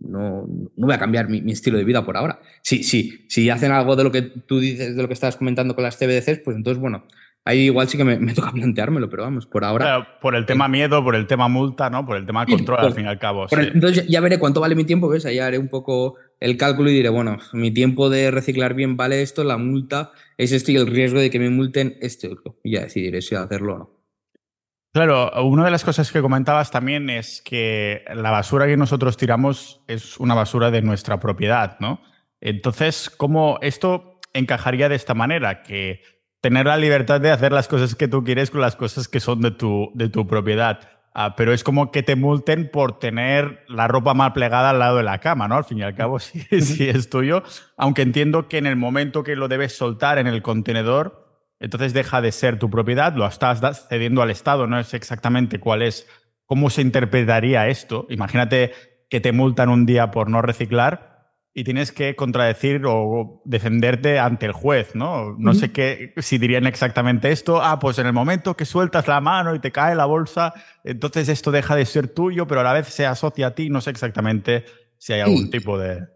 no, 0.00 0.46
no 0.46 0.86
voy 0.86 0.94
a 0.94 0.98
cambiar 0.98 1.28
mi, 1.28 1.42
mi, 1.42 1.52
estilo 1.52 1.78
de 1.78 1.84
vida 1.84 2.04
por 2.04 2.16
ahora. 2.16 2.40
Sí, 2.62 2.82
sí, 2.82 3.26
si 3.28 3.50
hacen 3.50 3.72
algo 3.72 3.96
de 3.96 4.04
lo 4.04 4.12
que 4.12 4.22
tú 4.22 4.58
dices, 4.58 4.96
de 4.96 5.02
lo 5.02 5.08
que 5.08 5.14
estabas 5.14 5.36
comentando 5.36 5.74
con 5.74 5.84
las 5.84 5.96
CBDCs, 5.96 6.40
pues 6.44 6.56
entonces, 6.56 6.80
bueno, 6.80 7.06
Ahí 7.44 7.62
igual 7.62 7.88
sí 7.88 7.98
que 7.98 8.04
me, 8.04 8.16
toca 8.34 8.52
planteármelo, 8.52 9.10
pero 9.10 9.24
vamos, 9.24 9.46
por 9.46 9.64
ahora. 9.64 10.18
por 10.20 10.36
el 10.36 10.46
tema 10.46 10.68
miedo, 10.68 11.02
por 11.02 11.16
el 11.16 11.26
tema 11.26 11.48
multa, 11.48 11.90
¿no? 11.90 12.06
Por 12.06 12.16
el 12.16 12.26
tema 12.26 12.46
control, 12.46 12.80
al 12.80 12.94
fin 12.94 13.04
y 13.04 13.08
al 13.08 13.18
cabo. 13.18 13.46
Entonces 13.50 14.06
ya 14.06 14.20
veré 14.20 14.38
cuánto 14.38 14.60
vale 14.60 14.74
mi 14.74 14.84
tiempo, 14.84 15.08
¿ves? 15.08 15.26
Ahí 15.26 15.38
haré 15.38 15.58
un 15.58 15.68
poco 15.68 16.14
el 16.42 16.56
cálculo 16.56 16.90
y 16.90 16.94
diré, 16.94 17.08
bueno, 17.08 17.38
mi 17.52 17.70
tiempo 17.70 18.10
de 18.10 18.32
reciclar 18.32 18.74
bien 18.74 18.96
vale 18.96 19.22
esto, 19.22 19.44
la 19.44 19.58
multa 19.58 20.10
es 20.36 20.50
esto 20.50 20.72
y 20.72 20.76
el 20.76 20.88
riesgo 20.88 21.20
de 21.20 21.30
que 21.30 21.38
me 21.38 21.50
multen 21.50 21.96
este 22.00 22.28
otro. 22.28 22.58
Y 22.64 22.72
ya 22.72 22.80
decidiré 22.80 23.22
si 23.22 23.36
hacerlo 23.36 23.74
o 23.74 23.78
no. 23.78 23.90
Claro, 24.92 25.30
una 25.44 25.64
de 25.64 25.70
las 25.70 25.84
cosas 25.84 26.10
que 26.10 26.20
comentabas 26.20 26.72
también 26.72 27.08
es 27.10 27.40
que 27.42 28.04
la 28.12 28.32
basura 28.32 28.66
que 28.66 28.76
nosotros 28.76 29.16
tiramos 29.16 29.82
es 29.86 30.18
una 30.18 30.34
basura 30.34 30.72
de 30.72 30.82
nuestra 30.82 31.20
propiedad, 31.20 31.78
¿no? 31.78 32.02
Entonces, 32.40 33.08
¿cómo 33.08 33.58
esto 33.62 34.20
encajaría 34.34 34.88
de 34.88 34.96
esta 34.96 35.14
manera? 35.14 35.62
Que 35.62 36.02
tener 36.40 36.66
la 36.66 36.76
libertad 36.76 37.20
de 37.20 37.30
hacer 37.30 37.52
las 37.52 37.68
cosas 37.68 37.94
que 37.94 38.08
tú 38.08 38.24
quieres 38.24 38.50
con 38.50 38.60
las 38.60 38.74
cosas 38.74 39.06
que 39.06 39.20
son 39.20 39.40
de 39.40 39.52
tu, 39.52 39.92
de 39.94 40.08
tu 40.08 40.26
propiedad. 40.26 40.80
Ah, 41.14 41.36
pero 41.36 41.52
es 41.52 41.62
como 41.62 41.90
que 41.90 42.02
te 42.02 42.16
multen 42.16 42.70
por 42.70 42.98
tener 42.98 43.64
la 43.68 43.86
ropa 43.86 44.14
mal 44.14 44.32
plegada 44.32 44.70
al 44.70 44.78
lado 44.78 44.96
de 44.96 45.02
la 45.02 45.18
cama, 45.18 45.46
¿no? 45.46 45.56
Al 45.56 45.64
fin 45.64 45.78
y 45.78 45.82
al 45.82 45.94
cabo, 45.94 46.18
sí 46.20 46.46
es 46.50 47.10
tuyo. 47.10 47.42
Aunque 47.76 48.02
entiendo 48.02 48.48
que 48.48 48.58
en 48.58 48.66
el 48.66 48.76
momento 48.76 49.22
que 49.22 49.36
lo 49.36 49.48
debes 49.48 49.76
soltar 49.76 50.18
en 50.18 50.26
el 50.26 50.42
contenedor, 50.42 51.22
entonces 51.60 51.92
deja 51.92 52.20
de 52.20 52.32
ser 52.32 52.58
tu 52.58 52.70
propiedad, 52.70 53.14
lo 53.14 53.26
estás 53.26 53.86
cediendo 53.88 54.22
al 54.22 54.30
Estado, 54.30 54.66
no 54.66 54.80
es 54.80 54.94
exactamente 54.94 55.60
cuál 55.60 55.82
es, 55.82 56.08
cómo 56.46 56.70
se 56.70 56.82
interpretaría 56.82 57.68
esto. 57.68 58.06
Imagínate 58.08 58.72
que 59.08 59.20
te 59.20 59.32
multan 59.32 59.68
un 59.68 59.84
día 59.84 60.10
por 60.10 60.30
no 60.30 60.40
reciclar 60.40 61.11
y 61.54 61.64
tienes 61.64 61.92
que 61.92 62.16
contradecir 62.16 62.82
o 62.86 63.42
defenderte 63.44 64.18
ante 64.18 64.46
el 64.46 64.52
juez, 64.52 64.94
¿no? 64.94 65.36
No 65.38 65.52
sé 65.52 65.70
qué, 65.70 66.14
si 66.16 66.38
dirían 66.38 66.66
exactamente 66.66 67.30
esto. 67.30 67.62
Ah, 67.62 67.78
pues 67.78 67.98
en 67.98 68.06
el 68.06 68.14
momento 68.14 68.56
que 68.56 68.64
sueltas 68.64 69.06
la 69.06 69.20
mano 69.20 69.54
y 69.54 69.58
te 69.58 69.70
cae 69.70 69.94
la 69.94 70.06
bolsa, 70.06 70.54
entonces 70.82 71.28
esto 71.28 71.50
deja 71.50 71.76
de 71.76 71.84
ser 71.84 72.08
tuyo, 72.08 72.46
pero 72.46 72.60
a 72.60 72.64
la 72.64 72.72
vez 72.72 72.88
se 72.88 73.04
asocia 73.04 73.48
a 73.48 73.54
ti. 73.54 73.68
No 73.68 73.82
sé 73.82 73.90
exactamente 73.90 74.64
si 74.96 75.12
hay 75.12 75.20
algún 75.20 75.50
tipo 75.50 75.78
de. 75.78 76.06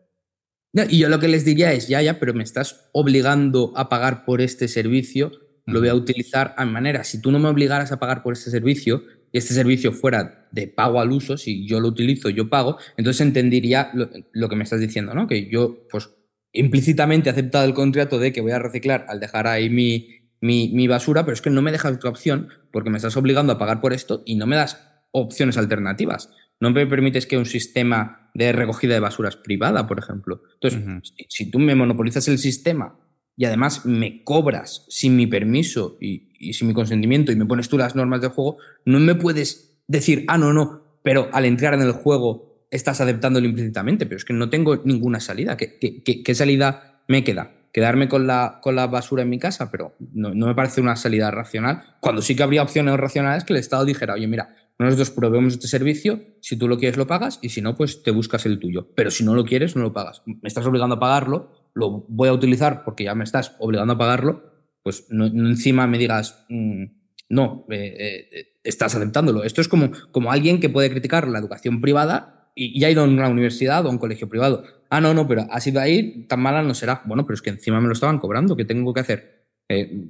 y 0.89 0.99
yo 0.99 1.11
lo 1.11 1.21
que 1.21 1.29
les 1.29 1.45
diría 1.45 1.73
es, 1.73 1.87
ya, 1.87 2.01
ya, 2.01 2.19
pero 2.19 2.33
me 2.33 2.43
estás 2.43 2.89
obligando 2.93 3.73
a 3.77 3.91
pagar 3.91 4.25
por 4.25 4.41
este 4.41 4.69
servicio. 4.69 5.33
lo 5.67 5.81
voy 5.81 5.91
a 5.91 5.95
utilizar 5.95 6.55
a 6.57 6.65
mi 6.65 6.73
manera. 6.73 7.05
Si 7.05 7.21
tú 7.21 7.31
no 7.31 7.39
me 7.39 7.49
obligaras 7.49 7.93
a 7.93 7.99
pagar 7.99 8.23
por 8.23 8.33
este 8.33 8.51
servicio 8.51 9.03
este 9.33 9.55
servicio 9.55 9.93
fuera 9.93 10.49
de 10.53 10.69
pago 10.69 11.01
al 11.01 11.13
uso, 11.13 11.37
si 11.37 11.67
yo 11.67 11.81
lo 11.81 11.89
utilizo, 11.89 12.31
yo 12.31 12.49
pago, 12.49 12.79
entonces 12.97 13.21
entendería 13.21 13.91
lo, 13.93 14.49
que 14.49 14.57
me 14.57 14.65
estás 14.65 14.81
diciendo, 14.81 15.15
¿no? 15.15 15.27
Que 15.27 15.49
yo, 15.51 15.87
pues, 15.91 16.11
implícitamente 16.53 17.29
he 17.29 17.33
aceptado 17.33 17.65
el 17.65 17.75
contrato 17.75 18.19
de 18.19 18.33
que 18.33 18.41
voy 18.41 18.53
a 18.53 18.59
reciclar 18.59 19.05
al 19.09 19.21
dejar 19.21 19.47
ahí 19.47 19.69
mi, 19.69 20.27
mi, 20.41 20.87
basura, 20.89 21.25
pero 21.25 21.35
es 21.35 21.43
que 21.43 21.51
no 21.51 21.63
me 21.63 21.73
dejas 21.73 21.97
otra 21.97 22.11
opción 22.11 22.49
porque 22.73 22.91
me 22.91 22.97
estás 22.97 23.17
obligando 23.17 23.53
a 23.53 23.59
pagar 23.59 23.81
por 23.81 23.93
esto 23.93 24.23
y 24.25 24.37
no 24.37 24.47
me 24.47 24.57
das 24.57 24.83
opciones 25.13 25.57
alternativas. 25.57 26.31
No 26.61 26.71
me 26.71 26.87
permites 26.87 27.27
que 27.27 27.37
un 27.37 27.47
sistema 27.47 28.31
de 28.35 28.53
recogida 28.53 28.95
de 28.95 29.01
basuras 29.01 29.37
privada, 29.37 29.87
por 29.87 29.99
ejemplo. 29.99 30.43
Entonces, 30.55 31.13
si, 31.29 31.51
tú 31.51 31.59
me 31.59 31.75
monopolizas 31.75 32.29
el 32.29 32.39
sistema 32.39 32.99
y 33.37 33.45
además 33.45 33.85
me 33.85 34.25
cobras 34.25 34.87
sin 34.89 35.17
mi 35.17 35.27
permiso 35.27 35.99
y, 36.01 36.26
y, 36.39 36.53
sin 36.53 36.69
mi 36.69 36.75
consentimiento 36.75 37.33
y 37.33 37.37
me 37.37 37.47
pones 37.47 37.69
tú 37.69 37.79
las 37.79 37.95
normas 37.95 38.21
del 38.21 38.31
juego, 38.31 38.59
no 38.85 39.01
me 39.01 39.15
puedes 39.15 39.79
decir, 39.87 40.25
ah, 40.29 40.39
no, 40.39 40.53
no, 40.53 40.83
pero 41.03 41.29
al 41.33 41.45
entrar 41.45 41.75
en 41.75 41.83
el 41.83 41.93
juego 41.93 42.67
estás 42.71 43.01
aceptándolo 43.01 43.47
implícitamente, 43.47 44.07
pero 44.07 44.17
es 44.17 44.25
que 44.25 44.33
no 44.33 44.51
tengo 44.51 44.77
ninguna 44.85 45.21
salida. 45.21 45.57
¿Qué, 45.57 46.03
qué 46.03 46.35
salida 46.35 47.03
me 47.09 47.23
queda? 47.25 47.57
quedarme 47.77 48.09
con 48.09 48.27
la, 48.27 48.61
con 48.63 48.75
la 48.75 48.87
basura 48.87 49.23
en 49.23 49.29
mi 49.29 49.39
casa, 49.39 49.71
pero 49.71 49.95
no, 50.15 50.31
me 50.35 50.55
parece 50.55 50.81
una 50.81 50.97
salida 50.97 51.31
racional. 51.31 51.83
Cuando 52.01 52.23
sí 52.23 52.35
que 52.35 52.43
habría 52.43 52.63
opciones 52.63 52.97
racionales 52.97 53.45
que 53.45 53.53
el 53.53 53.59
Estado 53.59 53.85
dijera, 53.85 54.15
oye, 54.15 54.27
mira, 54.27 54.57
nosotros 54.79 55.11
proveemos 55.11 55.53
este 55.53 55.69
servicio, 55.69 56.23
si 56.41 56.57
tú 56.57 56.69
lo 56.69 56.79
quieres 56.79 56.97
lo 56.97 57.07
pagas 57.07 57.39
y 57.43 57.51
si 57.51 57.61
no, 57.61 57.77
pues 57.77 58.03
te 58.03 58.13
buscas 58.13 58.47
el 58.47 58.59
tuyo. 58.59 58.89
Pero 58.95 59.11
si 59.11 59.25
no 59.25 59.35
lo 59.35 59.45
quieres, 59.45 59.77
no 59.77 59.83
lo 59.83 59.93
pagas. 59.93 60.23
Me 60.25 60.49
estás 60.49 60.65
obligando 60.65 60.95
a 60.95 60.99
pagarlo, 60.99 61.53
lo 61.75 62.07
voy 62.09 62.31
a 62.31 62.33
utilizar 62.33 62.83
porque 62.83 63.05
ya 63.05 63.15
me 63.15 63.25
estás 63.25 63.55
obligando 63.59 63.93
a 63.93 63.99
pagarlo, 63.99 64.56
pues 64.87 65.09
no, 65.11 65.27
encima 65.27 65.89
me 65.89 65.99
digas, 65.99 66.47
mm, 66.49 66.85
no, 67.31 67.67
eh, 67.71 68.29
eh, 68.31 68.47
estás 68.63 68.95
aceptándolo. 68.95 69.43
Esto 69.43 69.61
es 69.61 69.67
como, 69.67 69.91
como 70.13 70.31
alguien 70.31 70.61
que 70.61 70.69
puede 70.69 70.91
criticar 70.91 71.27
la 71.27 71.41
educación 71.41 71.81
privada 71.81 72.53
y, 72.55 72.79
ya 72.79 72.87
ha 72.87 72.93
ido 72.93 73.03
a 73.03 73.05
una 73.05 73.29
universidad 73.29 73.85
o 73.85 73.89
a 73.89 73.91
un 73.91 73.99
colegio 73.99 74.29
privado. 74.29 74.63
Ah, 74.89 75.01
no, 75.01 75.13
no, 75.13 75.27
pero 75.27 75.49
ha 75.51 75.59
sido 75.59 75.81
ahí, 75.81 76.25
tan 76.29 76.39
mala 76.39 76.63
no 76.63 76.73
será. 76.73 77.03
Bueno, 77.05 77.27
pero 77.27 77.35
es 77.35 77.43
que 77.43 77.51
encima 77.51 77.81
me 77.81 77.89
lo 77.89 77.95
estaban 77.95 78.21
cobrando, 78.21 78.55
¿qué 78.55 78.65
tengo 78.65 78.95
que 78.95 79.01
hacer? 79.01 79.49
Eh, 79.69 80.05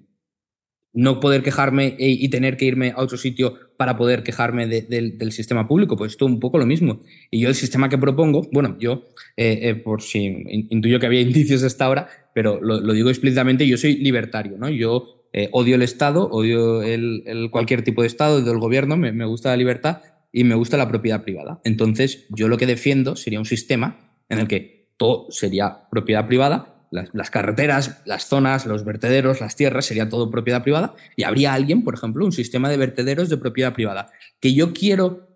no 0.97 1.20
poder 1.20 1.42
quejarme 1.42 1.94
y 1.99 2.28
tener 2.30 2.57
que 2.57 2.64
irme 2.64 2.90
a 2.90 3.03
otro 3.03 3.16
sitio 3.16 3.55
para 3.76 3.97
poder 3.97 4.22
quejarme 4.22 4.66
del 4.66 5.32
sistema 5.32 5.68
público, 5.68 5.97
pues 5.97 6.12
esto 6.12 6.26
es 6.26 6.32
un 6.32 6.40
poco 6.40 6.59
lo 6.59 6.66
mismo. 6.66 7.03
Y 7.30 7.40
yo 7.40 7.49
el 7.49 7.55
sistema 7.55 7.88
que 7.88 7.99
propongo, 7.99 8.49
bueno, 8.51 8.76
yo, 8.80 9.05
eh, 9.36 9.61
eh, 9.62 9.74
por 9.74 10.03
si 10.03 10.24
intuyo 10.70 10.99
que 10.99 11.07
había 11.07 11.20
indicios 11.30 11.62
hasta 11.62 11.84
ahora, 11.84 12.09
pero 12.34 12.61
lo, 12.61 12.92
digo 12.92 13.11
explícitamente, 13.11 13.66
yo 13.66 13.76
soy 13.76 13.97
libertario, 13.97 14.57
¿no? 14.59 14.68
Yo 14.68 15.22
odio 15.53 15.74
el 15.74 15.82
Estado, 15.82 16.30
odio 16.30 16.82
el, 16.82 17.49
cualquier 17.51 17.82
tipo 17.82 18.01
de 18.01 18.09
Estado, 18.09 18.40
del 18.40 18.59
gobierno, 18.59 18.97
me 18.97 19.26
gusta 19.26 19.51
la 19.51 19.57
libertad, 19.59 20.01
y 20.36 20.44
me 20.44 20.55
gusta 20.55 20.76
la 20.76 20.86
propiedad 20.86 21.22
privada. 21.24 21.62
Entonces, 21.64 22.26
yo 22.28 22.49
lo 22.49 22.59
que 22.59 22.66
defiendo 22.66 23.16
sería 23.16 23.38
un 23.38 23.47
sistema 23.47 24.12
en 24.28 24.38
el 24.38 24.47
que 24.47 24.90
todo 24.99 25.30
sería 25.30 25.88
propiedad 25.90 26.26
privada, 26.26 26.75
las, 26.91 27.30
carreteras, 27.30 28.03
las 28.05 28.26
zonas, 28.26 28.66
los 28.66 28.84
vertederos, 28.84 29.41
las 29.41 29.57
tierras, 29.57 29.87
sería 29.87 30.09
todo 30.09 30.30
propiedad 30.30 30.62
privada, 30.62 30.95
y 31.16 31.24
habría 31.24 31.55
alguien, 31.55 31.84
por 31.84 31.95
ejemplo, 31.95 32.24
un 32.24 32.32
sistema 32.32 32.68
de 32.68 32.76
vertederos 32.76 33.28
de 33.28 33.37
propiedad 33.37 33.72
privada. 33.72 34.11
Que 34.41 34.55
yo 34.55 34.72
quiero 34.72 35.28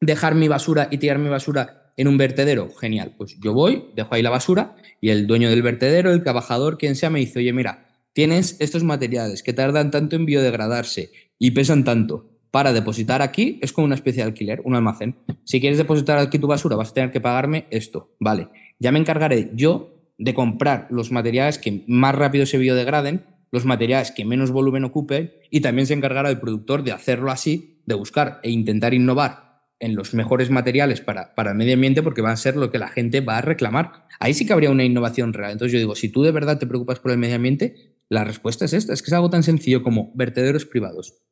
dejar 0.00 0.34
mi 0.34 0.48
basura 0.48 0.88
y 0.90 0.98
tirar 0.98 1.18
mi 1.18 1.28
basura 1.28 1.92
en 1.96 2.08
un 2.08 2.18
vertedero, 2.18 2.70
genial, 2.70 3.14
pues 3.16 3.38
yo 3.40 3.52
voy, 3.52 3.86
dejo 3.94 4.14
ahí 4.14 4.22
la 4.22 4.30
basura 4.30 4.74
y 5.00 5.10
el 5.10 5.26
dueño 5.26 5.48
del 5.48 5.62
vertedero, 5.62 6.12
el 6.12 6.22
trabajador, 6.22 6.76
quien 6.76 6.96
sea, 6.96 7.10
me 7.10 7.20
dice, 7.20 7.38
oye, 7.38 7.52
mira, 7.52 7.86
tienes 8.12 8.56
estos 8.60 8.82
materiales 8.82 9.42
que 9.42 9.52
tardan 9.52 9.90
tanto 9.90 10.16
en 10.16 10.26
biodegradarse 10.26 11.12
y 11.38 11.52
pesan 11.52 11.84
tanto 11.84 12.34
para 12.54 12.72
depositar 12.72 13.20
aquí 13.20 13.58
es 13.62 13.72
como 13.72 13.84
una 13.84 13.96
especie 13.96 14.22
de 14.22 14.28
alquiler, 14.28 14.60
un 14.64 14.76
almacén. 14.76 15.16
Si 15.42 15.60
quieres 15.60 15.76
depositar 15.76 16.18
aquí 16.18 16.38
tu 16.38 16.46
basura, 16.46 16.76
vas 16.76 16.90
a 16.90 16.94
tener 16.94 17.10
que 17.10 17.20
pagarme 17.20 17.66
esto. 17.70 18.14
Vale, 18.20 18.48
ya 18.78 18.92
me 18.92 19.00
encargaré 19.00 19.50
yo 19.54 19.93
de 20.24 20.34
comprar 20.34 20.86
los 20.90 21.12
materiales 21.12 21.58
que 21.58 21.84
más 21.86 22.14
rápido 22.14 22.46
se 22.46 22.58
biodegraden, 22.58 23.24
los 23.52 23.64
materiales 23.64 24.10
que 24.10 24.24
menos 24.24 24.50
volumen 24.50 24.84
ocupen 24.84 25.32
y 25.50 25.60
también 25.60 25.86
se 25.86 25.94
encargará 25.94 26.30
el 26.30 26.40
productor 26.40 26.82
de 26.82 26.92
hacerlo 26.92 27.30
así, 27.30 27.82
de 27.86 27.94
buscar 27.94 28.40
e 28.42 28.50
intentar 28.50 28.94
innovar 28.94 29.62
en 29.78 29.94
los 29.94 30.14
mejores 30.14 30.50
materiales 30.50 31.00
para, 31.00 31.34
para 31.34 31.50
el 31.50 31.56
medio 31.56 31.74
ambiente 31.74 32.02
porque 32.02 32.22
van 32.22 32.32
a 32.32 32.36
ser 32.36 32.56
lo 32.56 32.70
que 32.70 32.78
la 32.78 32.88
gente 32.88 33.20
va 33.20 33.38
a 33.38 33.42
reclamar. 33.42 34.06
Ahí 34.18 34.34
sí 34.34 34.46
que 34.46 34.52
habría 34.52 34.70
una 34.70 34.84
innovación 34.84 35.32
real. 35.32 35.52
Entonces 35.52 35.72
yo 35.72 35.78
digo, 35.78 35.94
si 35.94 36.08
tú 36.08 36.22
de 36.22 36.32
verdad 36.32 36.58
te 36.58 36.66
preocupas 36.66 37.00
por 37.00 37.10
el 37.10 37.18
medio 37.18 37.36
ambiente, 37.36 37.96
la 38.08 38.24
respuesta 38.24 38.64
es 38.64 38.72
esta, 38.72 38.92
es 38.92 39.02
que 39.02 39.06
es 39.06 39.12
algo 39.12 39.30
tan 39.30 39.42
sencillo 39.42 39.82
como 39.82 40.12
vertederos 40.14 40.64
privados 40.64 41.24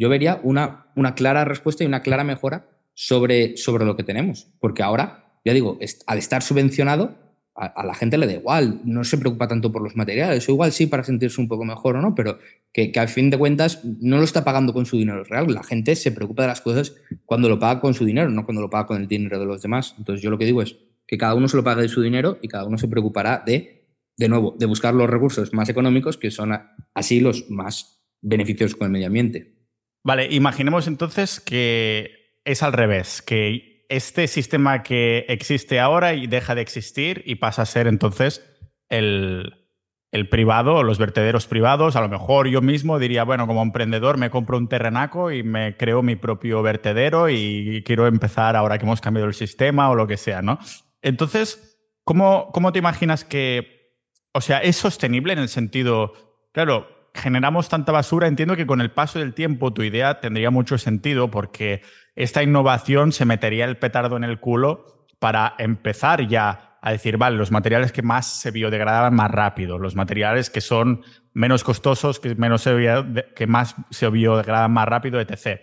yo 0.00 0.08
vería 0.08 0.40
una, 0.42 0.86
una 0.96 1.14
clara 1.14 1.44
respuesta 1.44 1.84
y 1.84 1.86
una 1.86 2.00
clara 2.00 2.24
mejora 2.24 2.66
sobre, 2.94 3.58
sobre 3.58 3.84
lo 3.84 3.96
que 3.96 4.02
tenemos. 4.02 4.48
Porque 4.58 4.82
ahora, 4.82 5.38
ya 5.44 5.52
digo, 5.52 5.78
al 6.06 6.18
estar 6.18 6.42
subvencionado, 6.42 7.18
a, 7.54 7.84
la 7.84 7.94
gente 7.94 8.16
le 8.16 8.26
da 8.26 8.32
igual, 8.32 8.80
no 8.84 9.04
se 9.04 9.18
preocupa 9.18 9.48
tanto 9.48 9.70
por 9.70 9.82
los 9.82 9.96
materiales, 9.96 10.48
o 10.48 10.52
igual 10.52 10.72
sí 10.72 10.86
para 10.86 11.04
sentirse 11.04 11.40
un 11.40 11.48
poco 11.48 11.64
mejor 11.64 11.96
o 11.96 12.00
no, 12.00 12.14
pero 12.14 12.38
que, 12.72 12.90
que, 12.92 13.00
al 13.00 13.08
fin 13.08 13.28
de 13.28 13.38
cuentas 13.38 13.84
no 13.84 14.16
lo 14.16 14.24
está 14.24 14.44
pagando 14.44 14.72
con 14.72 14.86
su 14.86 14.96
dinero 14.96 15.24
real. 15.24 15.52
La 15.52 15.62
gente 15.62 15.96
se 15.96 16.12
preocupa 16.12 16.42
de 16.42 16.48
las 16.48 16.60
cosas 16.60 16.96
cuando 17.26 17.48
lo 17.48 17.58
paga 17.58 17.80
con 17.80 17.94
su 17.94 18.04
dinero, 18.04 18.30
no 18.30 18.44
cuando 18.44 18.62
lo 18.62 18.70
paga 18.70 18.86
con 18.86 19.00
el 19.00 19.08
dinero 19.08 19.38
de 19.38 19.46
los 19.46 19.62
demás. 19.62 19.94
Entonces 19.98 20.22
yo 20.22 20.30
lo 20.30 20.38
que 20.38 20.46
digo 20.46 20.62
es 20.62 20.76
que 21.06 21.18
cada 21.18 21.34
uno 21.34 21.48
se 21.48 21.56
lo 21.56 21.64
pague 21.64 21.82
de 21.82 21.88
su 21.88 22.02
dinero 22.02 22.38
y 22.40 22.48
cada 22.48 22.64
uno 22.64 22.78
se 22.78 22.88
preocupará 22.88 23.42
de, 23.44 23.88
de 24.16 24.28
nuevo, 24.28 24.54
de 24.58 24.66
buscar 24.66 24.94
los 24.94 25.10
recursos 25.10 25.52
más 25.52 25.68
económicos 25.68 26.16
que 26.16 26.30
son 26.30 26.56
así 26.94 27.20
los 27.20 27.50
más 27.50 28.00
beneficiosos 28.22 28.76
con 28.76 28.86
el 28.86 28.92
medio 28.92 29.08
ambiente. 29.08 29.56
Vale, 30.02 30.28
imaginemos 30.30 30.86
entonces 30.86 31.40
que 31.40 32.38
es 32.44 32.62
al 32.62 32.72
revés, 32.72 33.22
que 33.22 33.69
este 33.90 34.28
sistema 34.28 34.82
que 34.82 35.26
existe 35.28 35.80
ahora 35.80 36.14
y 36.14 36.26
deja 36.28 36.54
de 36.54 36.62
existir 36.62 37.22
y 37.26 37.34
pasa 37.34 37.62
a 37.62 37.66
ser 37.66 37.88
entonces 37.88 38.42
el, 38.88 39.68
el 40.12 40.28
privado 40.28 40.76
o 40.76 40.82
los 40.84 40.98
vertederos 40.98 41.46
privados. 41.46 41.96
A 41.96 42.00
lo 42.00 42.08
mejor 42.08 42.48
yo 42.48 42.62
mismo 42.62 43.00
diría, 43.00 43.24
bueno, 43.24 43.46
como 43.48 43.62
emprendedor 43.62 44.16
me 44.16 44.30
compro 44.30 44.58
un 44.58 44.68
terrenaco 44.68 45.32
y 45.32 45.42
me 45.42 45.76
creo 45.76 46.02
mi 46.02 46.14
propio 46.14 46.62
vertedero 46.62 47.28
y 47.28 47.82
quiero 47.84 48.06
empezar 48.06 48.56
ahora 48.56 48.78
que 48.78 48.86
hemos 48.86 49.00
cambiado 49.00 49.26
el 49.26 49.34
sistema 49.34 49.90
o 49.90 49.96
lo 49.96 50.06
que 50.06 50.16
sea, 50.16 50.40
¿no? 50.40 50.60
Entonces, 51.02 51.76
¿cómo, 52.04 52.50
cómo 52.52 52.72
te 52.72 52.78
imaginas 52.78 53.24
que, 53.24 53.96
o 54.32 54.40
sea, 54.40 54.58
es 54.58 54.76
sostenible 54.76 55.32
en 55.32 55.40
el 55.40 55.48
sentido, 55.48 56.12
claro, 56.52 56.99
generamos 57.14 57.68
tanta 57.68 57.92
basura, 57.92 58.28
entiendo 58.28 58.56
que 58.56 58.66
con 58.66 58.80
el 58.80 58.90
paso 58.90 59.18
del 59.18 59.34
tiempo 59.34 59.72
tu 59.72 59.82
idea 59.82 60.20
tendría 60.20 60.50
mucho 60.50 60.78
sentido 60.78 61.30
porque 61.30 61.82
esta 62.14 62.42
innovación 62.42 63.12
se 63.12 63.24
metería 63.24 63.64
el 63.64 63.76
petardo 63.76 64.16
en 64.16 64.24
el 64.24 64.40
culo 64.40 65.06
para 65.18 65.54
empezar 65.58 66.26
ya 66.26 66.78
a 66.82 66.92
decir, 66.92 67.18
vale, 67.18 67.36
los 67.36 67.50
materiales 67.50 67.92
que 67.92 68.02
más 68.02 68.26
se 68.26 68.50
biodegradaban 68.50 69.14
más 69.14 69.30
rápido, 69.30 69.78
los 69.78 69.96
materiales 69.96 70.48
que 70.48 70.60
son 70.60 71.02
menos 71.34 71.62
costosos, 71.62 72.20
que, 72.20 72.34
menos 72.34 72.66
que 73.36 73.46
más 73.46 73.76
se 73.90 74.08
biodegradan 74.08 74.72
más 74.72 74.88
rápido, 74.88 75.20
etc. 75.20 75.60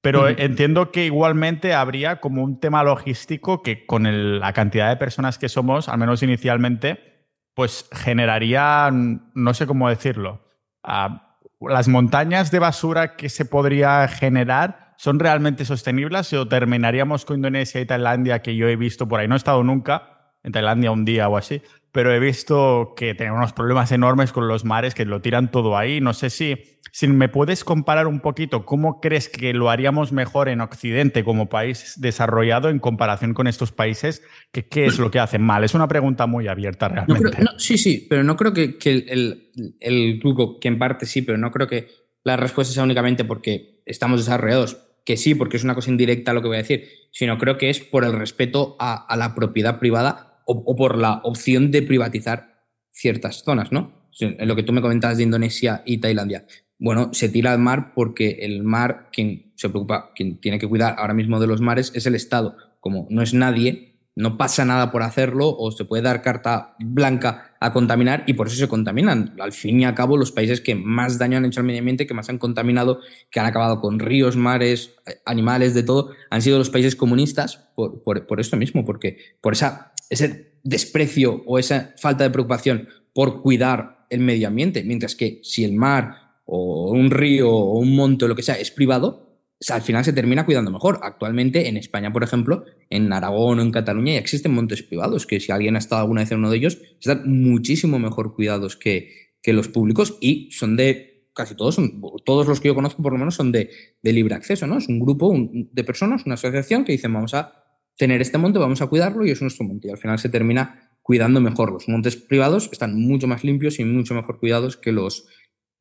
Pero 0.00 0.28
entiendo 0.28 0.92
que 0.92 1.04
igualmente 1.04 1.74
habría 1.74 2.20
como 2.20 2.42
un 2.42 2.60
tema 2.60 2.84
logístico 2.84 3.62
que 3.62 3.84
con 3.84 4.40
la 4.40 4.52
cantidad 4.52 4.88
de 4.88 4.96
personas 4.96 5.38
que 5.38 5.48
somos, 5.48 5.88
al 5.88 5.98
menos 5.98 6.22
inicialmente, 6.22 7.26
pues 7.54 7.88
generaría, 7.92 8.90
no 8.92 9.54
sé 9.54 9.66
cómo 9.66 9.88
decirlo, 9.88 10.49
las 10.82 11.88
montañas 11.88 12.50
de 12.50 12.58
basura 12.58 13.16
que 13.16 13.28
se 13.28 13.44
podría 13.44 14.06
generar 14.08 14.94
son 14.96 15.18
realmente 15.18 15.64
sostenibles 15.64 16.32
o 16.32 16.46
terminaríamos 16.46 17.24
con 17.24 17.36
Indonesia 17.36 17.80
y 17.80 17.86
Tailandia 17.86 18.42
que 18.42 18.54
yo 18.54 18.68
he 18.68 18.76
visto 18.76 19.08
por 19.08 19.20
ahí. 19.20 19.28
No 19.28 19.34
he 19.34 19.38
estado 19.38 19.62
nunca 19.62 20.34
en 20.42 20.52
Tailandia 20.52 20.90
un 20.90 21.04
día 21.04 21.28
o 21.28 21.36
así, 21.36 21.62
pero 21.92 22.14
he 22.14 22.20
visto 22.20 22.94
que 22.96 23.14
tienen 23.14 23.34
unos 23.34 23.52
problemas 23.52 23.90
enormes 23.92 24.32
con 24.32 24.46
los 24.46 24.64
mares, 24.64 24.94
que 24.94 25.04
lo 25.04 25.20
tiran 25.20 25.50
todo 25.50 25.76
ahí. 25.76 26.00
No 26.00 26.12
sé 26.12 26.30
si, 26.30 26.56
si 26.92 27.08
me 27.08 27.28
puedes 27.28 27.64
comparar 27.64 28.06
un 28.06 28.20
poquito 28.20 28.64
cómo 28.64 29.00
crees 29.00 29.28
que 29.28 29.52
lo 29.52 29.70
haríamos 29.70 30.12
mejor 30.12 30.48
en 30.48 30.60
Occidente 30.60 31.24
como 31.24 31.48
país 31.48 31.94
desarrollado 31.98 32.68
en 32.68 32.78
comparación 32.78 33.34
con 33.34 33.48
estos 33.48 33.72
países, 33.72 34.22
que 34.52 34.66
qué 34.66 34.84
es 34.84 34.98
lo 34.98 35.10
que 35.10 35.18
hacen 35.18 35.42
mal. 35.42 35.64
Es 35.64 35.74
una 35.74 35.88
pregunta 35.88 36.26
muy 36.26 36.46
abierta 36.46 36.88
realmente. 36.88 37.30
sí, 37.58 37.76
sí, 37.76 38.06
pero 38.08 38.22
no 38.22 38.36
creo 38.36 38.52
que, 38.52 38.78
el, 38.84 39.50
el, 39.80 40.22
que 40.60 40.68
en 40.68 40.78
parte 40.78 41.06
sí, 41.06 41.22
pero 41.22 41.38
no 41.38 41.50
creo 41.50 41.66
que 41.66 41.88
la 42.22 42.36
respuesta 42.36 42.72
sea 42.72 42.84
únicamente 42.84 43.24
porque 43.24 43.82
estamos 43.84 44.20
desarrollados, 44.20 44.78
que 45.04 45.16
sí, 45.16 45.34
porque 45.34 45.56
es 45.56 45.64
una 45.64 45.74
cosa 45.74 45.90
indirecta 45.90 46.32
lo 46.32 46.42
que 46.42 46.48
voy 46.48 46.58
a 46.58 46.60
decir, 46.60 46.86
sino 47.10 47.36
creo 47.38 47.58
que 47.58 47.70
es 47.70 47.80
por 47.80 48.04
el 48.04 48.12
respeto 48.12 48.76
a 48.78 49.16
la 49.16 49.34
propiedad 49.34 49.80
privada 49.80 50.29
o, 50.44 50.76
por 50.76 50.98
la 50.98 51.20
opción 51.24 51.70
de 51.70 51.82
privatizar 51.82 52.64
ciertas 52.90 53.42
zonas, 53.44 53.72
¿no? 53.72 53.92
Lo 54.40 54.56
que 54.56 54.62
tú 54.62 54.72
me 54.72 54.82
comentabas 54.82 55.16
de 55.16 55.22
Indonesia 55.22 55.82
y 55.84 55.98
Tailandia. 55.98 56.46
Bueno, 56.78 57.10
se 57.12 57.28
tira 57.28 57.52
al 57.52 57.58
mar 57.58 57.92
porque 57.94 58.38
el 58.40 58.64
mar, 58.64 59.08
quien 59.12 59.52
se 59.54 59.68
preocupa, 59.68 60.12
quien 60.14 60.40
tiene 60.40 60.58
que 60.58 60.66
cuidar 60.66 60.96
ahora 60.98 61.14
mismo 61.14 61.38
de 61.38 61.46
los 61.46 61.60
mares 61.60 61.92
es 61.94 62.06
el 62.06 62.14
Estado. 62.14 62.56
Como 62.80 63.06
no 63.10 63.22
es 63.22 63.34
nadie, 63.34 63.90
no 64.16 64.36
pasa 64.36 64.64
nada 64.64 64.90
por 64.90 65.02
hacerlo 65.02 65.54
o 65.56 65.70
se 65.70 65.84
puede 65.84 66.02
dar 66.02 66.20
carta 66.22 66.74
blanca 66.78 67.54
a 67.60 67.72
contaminar 67.72 68.24
y 68.26 68.34
por 68.34 68.48
eso 68.48 68.56
se 68.56 68.68
contaminan. 68.68 69.34
Al 69.38 69.52
fin 69.52 69.80
y 69.80 69.84
al 69.84 69.94
cabo, 69.94 70.16
los 70.16 70.32
países 70.32 70.60
que 70.60 70.74
más 70.74 71.18
daño 71.18 71.38
han 71.38 71.44
hecho 71.44 71.60
al 71.60 71.66
medio 71.66 71.78
ambiente, 71.78 72.06
que 72.06 72.14
más 72.14 72.28
han 72.28 72.38
contaminado, 72.38 73.00
que 73.30 73.40
han 73.40 73.46
acabado 73.46 73.80
con 73.80 73.98
ríos, 73.98 74.36
mares, 74.36 74.94
animales, 75.26 75.74
de 75.74 75.82
todo, 75.82 76.10
han 76.30 76.42
sido 76.42 76.58
los 76.58 76.70
países 76.70 76.96
comunistas 76.96 77.68
por, 77.74 78.02
por, 78.02 78.40
esto 78.40 78.56
mismo, 78.56 78.84
porque 78.84 79.18
por 79.40 79.52
esa, 79.52 79.89
ese 80.10 80.58
desprecio 80.62 81.42
o 81.46 81.58
esa 81.58 81.94
falta 81.96 82.24
de 82.24 82.30
preocupación 82.30 82.88
por 83.14 83.40
cuidar 83.40 84.06
el 84.10 84.20
medio 84.20 84.48
ambiente, 84.48 84.84
mientras 84.84 85.14
que 85.14 85.40
si 85.42 85.64
el 85.64 85.72
mar 85.72 86.16
o 86.44 86.90
un 86.90 87.10
río 87.10 87.48
o 87.48 87.78
un 87.78 87.94
monte 87.94 88.24
o 88.24 88.28
lo 88.28 88.34
que 88.34 88.42
sea 88.42 88.56
es 88.56 88.70
privado, 88.70 89.30
al 89.68 89.82
final 89.82 90.04
se 90.04 90.12
termina 90.12 90.44
cuidando 90.44 90.70
mejor. 90.70 91.00
Actualmente 91.02 91.68
en 91.68 91.76
España, 91.76 92.12
por 92.12 92.24
ejemplo, 92.24 92.64
en 92.88 93.12
Aragón 93.12 93.58
o 93.58 93.62
en 93.62 93.70
Cataluña 93.70 94.14
ya 94.14 94.18
existen 94.18 94.52
montes 94.52 94.82
privados, 94.82 95.26
que 95.26 95.38
si 95.38 95.52
alguien 95.52 95.76
ha 95.76 95.78
estado 95.78 96.00
alguna 96.00 96.22
vez 96.22 96.32
en 96.32 96.38
uno 96.38 96.50
de 96.50 96.56
ellos, 96.56 96.78
están 96.98 97.22
muchísimo 97.42 97.98
mejor 97.98 98.34
cuidados 98.34 98.76
que, 98.76 99.32
que 99.42 99.52
los 99.52 99.68
públicos 99.68 100.16
y 100.20 100.50
son 100.50 100.76
de, 100.76 101.28
casi 101.34 101.54
todos, 101.54 101.76
son, 101.76 102.00
todos 102.24 102.46
los 102.48 102.60
que 102.60 102.68
yo 102.68 102.74
conozco 102.74 103.02
por 103.02 103.12
lo 103.12 103.18
menos 103.18 103.34
son 103.34 103.52
de, 103.52 103.70
de 104.02 104.12
libre 104.12 104.34
acceso, 104.34 104.66
¿no? 104.66 104.78
Es 104.78 104.88
un 104.88 104.98
grupo 104.98 105.32
de 105.52 105.84
personas, 105.84 106.24
una 106.24 106.34
asociación 106.34 106.84
que 106.84 106.92
dicen 106.92 107.12
vamos 107.12 107.34
a 107.34 107.69
tener 108.00 108.22
este 108.22 108.38
monte, 108.38 108.58
vamos 108.58 108.80
a 108.80 108.86
cuidarlo 108.86 109.26
y 109.26 109.30
es 109.30 109.42
nuestro 109.42 109.66
monte. 109.66 109.88
Y 109.88 109.90
al 109.90 109.98
final 109.98 110.18
se 110.18 110.30
termina 110.30 110.90
cuidando 111.02 111.38
mejor. 111.42 111.70
Los 111.70 111.86
montes 111.86 112.16
privados 112.16 112.70
están 112.72 112.98
mucho 112.98 113.26
más 113.26 113.44
limpios 113.44 113.78
y 113.78 113.84
mucho 113.84 114.14
mejor 114.14 114.38
cuidados 114.38 114.78
que 114.78 114.90
los, 114.90 115.26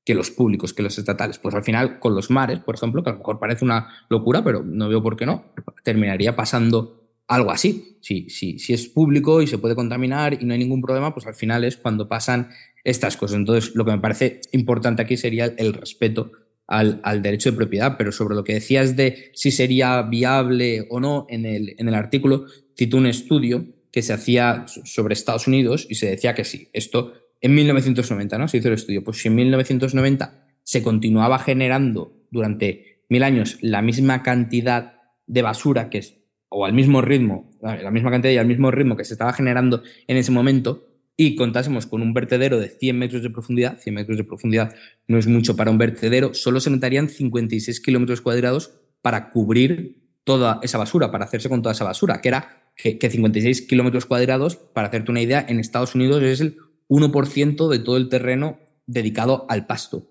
que 0.04 0.16
los 0.16 0.30
públicos, 0.30 0.74
que 0.74 0.84
los 0.84 0.98
estatales. 0.98 1.40
Pues 1.40 1.56
al 1.56 1.64
final, 1.64 1.98
con 2.00 2.16
los 2.16 2.30
mares, 2.30 2.60
por 2.60 2.76
ejemplo, 2.76 3.04
que 3.04 3.10
a 3.10 3.14
lo 3.14 3.20
mejor 3.20 3.40
parece 3.40 3.64
una 3.64 3.88
locura, 4.10 4.44
pero 4.44 4.64
no 4.66 4.90
veo 4.90 5.02
por 5.02 5.16
qué 5.16 5.26
no, 5.26 5.46
terminaría 5.86 6.36
pasando 6.36 7.08
algo 7.26 7.52
así. 7.52 7.98
Si, 8.02 8.30
si, 8.30 8.60
si 8.60 8.74
es 8.74 8.90
público 8.90 9.42
y 9.42 9.48
se 9.48 9.58
puede 9.58 9.76
contaminar 9.76 10.34
y 10.34 10.46
no 10.46 10.52
hay 10.52 10.60
ningún 10.60 10.82
problema, 10.82 11.14
pues 11.14 11.26
al 11.26 11.36
final 11.36 11.64
es 11.64 11.78
cuando 11.78 12.10
pasan 12.10 12.50
estas 12.84 13.16
cosas. 13.16 13.38
Entonces, 13.38 13.74
lo 13.76 13.86
que 13.86 13.92
me 13.92 14.00
parece 14.00 14.42
importante 14.52 15.02
aquí 15.02 15.16
sería 15.16 15.46
el 15.46 15.74
respeto 15.74 16.34
al, 16.70 17.02
al, 17.04 17.22
derecho 17.22 17.52
de 17.52 17.58
propiedad, 17.58 17.96
pero 17.98 18.12
sobre 18.12 18.36
lo 18.36 18.44
que 18.44 18.54
decías 18.54 18.96
de 18.96 19.32
si 19.34 19.52
sería 19.52 20.04
viable 20.04 20.86
o 20.90 21.00
no, 21.00 21.26
en 21.30 21.46
el, 21.46 21.76
en 21.78 21.88
el 21.88 21.96
artículo 21.96 22.46
cito 22.78 22.96
un 22.96 23.08
estudio 23.08 23.66
que 23.92 24.02
se 24.02 24.14
hacía 24.14 24.66
sobre 24.68 25.14
Estados 25.14 25.48
Unidos 25.48 25.88
y 25.90 25.96
se 25.96 26.10
decía 26.10 26.36
que 26.36 26.46
sí, 26.46 26.70
esto 26.72 27.14
en 27.42 27.56
1990, 27.56 28.38
¿no? 28.38 28.48
Se 28.48 28.58
hizo 28.58 28.68
el 28.68 28.76
estudio. 28.76 29.04
Pues 29.04 29.18
si 29.18 29.28
en 29.30 29.36
1990 29.36 30.46
se 30.64 30.84
continuaba 30.84 31.40
generando 31.40 32.14
durante 32.32 33.02
mil 33.10 33.24
años 33.24 33.58
la 33.62 33.82
misma 33.82 34.22
cantidad 34.24 34.94
de 35.26 35.42
basura 35.42 35.90
que 35.90 36.00
es, 36.00 36.18
o 36.50 36.66
al 36.66 36.74
mismo 36.74 37.02
ritmo, 37.02 37.52
la 37.62 37.92
misma 37.92 38.12
cantidad 38.12 38.34
y 38.34 38.38
al 38.38 38.48
mismo 38.48 38.72
ritmo 38.72 38.96
que 38.96 39.06
se 39.06 39.14
estaba 39.14 39.34
generando 39.34 39.84
en 40.08 40.18
ese 40.18 40.32
momento, 40.32 40.89
y 41.22 41.36
contásemos 41.36 41.86
con 41.86 42.02
un 42.02 42.14
vertedero 42.14 42.62
de 42.62 42.70
100 42.70 42.98
metros 42.98 43.22
de 43.22 43.30
profundidad, 43.30 43.78
100 43.78 43.94
metros 43.94 44.18
de 44.18 44.24
profundidad 44.24 44.74
no 45.06 45.18
es 45.18 45.28
mucho 45.28 45.58
para 45.58 45.70
un 45.70 45.78
vertedero, 45.78 46.34
solo 46.34 46.62
se 46.62 46.70
necesitarían 46.70 47.10
56 47.10 47.82
kilómetros 47.82 48.22
cuadrados 48.22 48.72
para 49.02 49.30
cubrir 49.30 49.98
toda 50.24 50.62
esa 50.64 50.78
basura, 50.78 51.12
para 51.12 51.26
hacerse 51.26 51.50
con 51.50 51.62
toda 51.62 51.74
esa 51.74 51.84
basura, 51.84 52.22
que 52.22 52.30
era 52.30 52.72
que, 52.74 52.98
que 52.98 53.10
56 53.10 53.64
kilómetros 53.64 54.06
cuadrados, 54.06 54.56
para 54.56 54.88
hacerte 54.88 55.12
una 55.12 55.22
idea, 55.22 55.46
en 55.46 55.60
Estados 55.60 55.94
Unidos 55.94 56.24
es 56.24 56.40
el 56.40 56.56
1% 56.88 57.68
de 57.68 57.80
todo 57.80 57.98
el 57.98 58.08
terreno 58.08 58.58
dedicado 58.86 59.46
al 59.50 59.68
pasto 59.68 60.10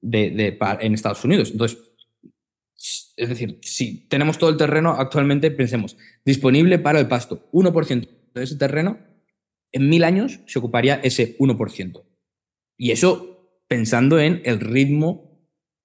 de, 0.00 0.56
en 0.80 0.94
Estados 0.94 1.22
Unidos. 1.26 1.50
Entonces, 1.50 1.78
es 3.18 3.28
decir, 3.28 3.58
si 3.60 4.08
tenemos 4.08 4.38
todo 4.38 4.48
el 4.48 4.56
terreno 4.56 4.92
actualmente, 4.92 5.50
pensemos, 5.50 5.98
disponible 6.24 6.78
para 6.78 7.00
el 7.00 7.06
pasto, 7.06 7.50
1% 7.52 8.08
de 8.32 8.42
ese 8.42 8.56
terreno, 8.56 9.07
en 9.72 9.88
mil 9.88 10.04
años 10.04 10.40
se 10.46 10.58
ocuparía 10.58 11.00
ese 11.02 11.36
1%. 11.38 12.02
Y 12.76 12.90
eso 12.92 13.38
pensando 13.68 14.18
en 14.18 14.40
el 14.44 14.60
ritmo 14.60 15.28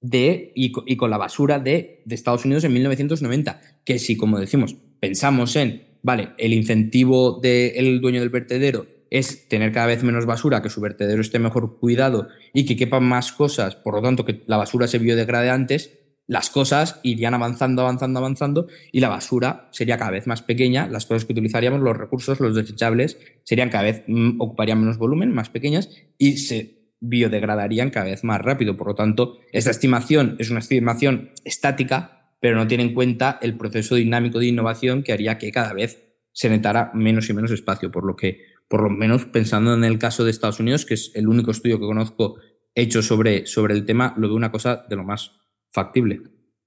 de, 0.02 0.52
y, 0.56 0.72
con 0.72 1.10
la 1.10 1.18
basura 1.18 1.60
de, 1.60 2.04
Estados 2.10 2.46
Unidos 2.46 2.64
en 2.64 2.74
1990, 2.74 3.62
que 3.86 4.00
si, 4.00 4.18
como 4.18 4.40
decimos, 4.40 4.76
pensamos 5.00 5.56
en, 5.56 5.98
vale, 6.02 6.30
el 6.38 6.54
incentivo 6.54 7.40
del 7.42 8.02
dueño 8.02 8.20
del 8.20 8.30
vertedero 8.30 8.86
es 9.10 9.48
tener 9.48 9.72
cada 9.72 9.88
vez 9.88 10.04
menos 10.04 10.26
basura, 10.26 10.62
que 10.62 10.70
su 10.70 10.82
vertedero 10.82 11.22
esté 11.22 11.40
mejor 11.40 11.78
cuidado 11.78 12.30
y 12.54 12.66
que 12.66 12.76
quepan 12.76 13.04
más 13.04 13.32
cosas, 13.32 13.76
por 13.76 13.94
lo 13.94 14.02
tanto 14.02 14.26
que 14.26 14.42
la 14.48 14.58
basura 14.58 14.88
se 14.88 14.98
biodegrade 14.98 15.50
antes, 15.50 16.03
las 16.34 16.50
cosas 16.50 17.00
irían 17.04 17.36
avanzando, 17.36 17.84
avanzando, 17.84 18.18
avanzando 18.18 18.68
y 18.92 19.02
la 19.02 19.10
basura 19.10 19.68
sería 19.70 20.00
cada 20.00 20.10
vez 20.10 20.26
más 20.26 20.42
pequeña, 20.42 20.88
las 20.88 21.06
cosas 21.06 21.26
que 21.26 21.34
utilizaríamos, 21.34 21.80
los 21.80 21.96
recursos, 21.96 22.40
los 22.40 22.56
desechables, 22.56 23.20
serían 23.44 23.70
cada 23.70 23.84
vez, 23.84 24.04
mm, 24.08 24.42
ocuparían 24.42 24.80
menos 24.80 24.98
volumen, 24.98 25.32
más 25.32 25.52
pequeñas 25.52 25.92
y 26.18 26.38
se 26.38 26.90
biodegradarían 27.02 27.92
cada 27.92 28.08
vez 28.08 28.24
más 28.24 28.42
rápido. 28.42 28.76
Por 28.76 28.88
lo 28.88 28.96
tanto, 28.96 29.38
esta 29.52 29.70
estimación 29.70 30.36
es 30.40 30.50
una 30.50 30.62
estimación 30.62 31.30
estática, 31.46 32.32
pero 32.40 32.56
no 32.56 32.66
tiene 32.66 32.86
en 32.86 32.96
cuenta 32.96 33.38
el 33.40 33.56
proceso 33.56 33.94
dinámico 33.94 34.40
de 34.40 34.48
innovación 34.48 35.04
que 35.04 35.14
haría 35.14 35.38
que 35.38 35.52
cada 35.52 35.72
vez 35.74 36.02
se 36.32 36.50
netara 36.50 36.90
menos 36.96 37.30
y 37.30 37.34
menos 37.34 37.52
espacio, 37.52 37.92
por 37.92 38.08
lo 38.08 38.16
que 38.16 38.42
por 38.68 38.82
lo 38.82 38.90
menos 38.90 39.26
pensando 39.26 39.76
en 39.76 39.84
el 39.84 40.00
caso 40.00 40.24
de 40.24 40.32
Estados 40.32 40.60
Unidos, 40.60 40.88
que 40.88 40.96
es 40.96 41.12
el 41.14 41.28
único 41.28 41.52
estudio 41.52 41.80
que 41.80 41.86
conozco 41.86 42.38
hecho 42.74 43.04
sobre, 43.04 43.46
sobre 43.46 43.76
el 43.76 43.86
tema, 43.86 44.16
lo 44.18 44.30
veo 44.30 44.36
una 44.36 44.52
cosa 44.52 44.84
de 44.90 44.96
lo 44.96 45.04
más 45.04 45.43
factible. 45.74 46.22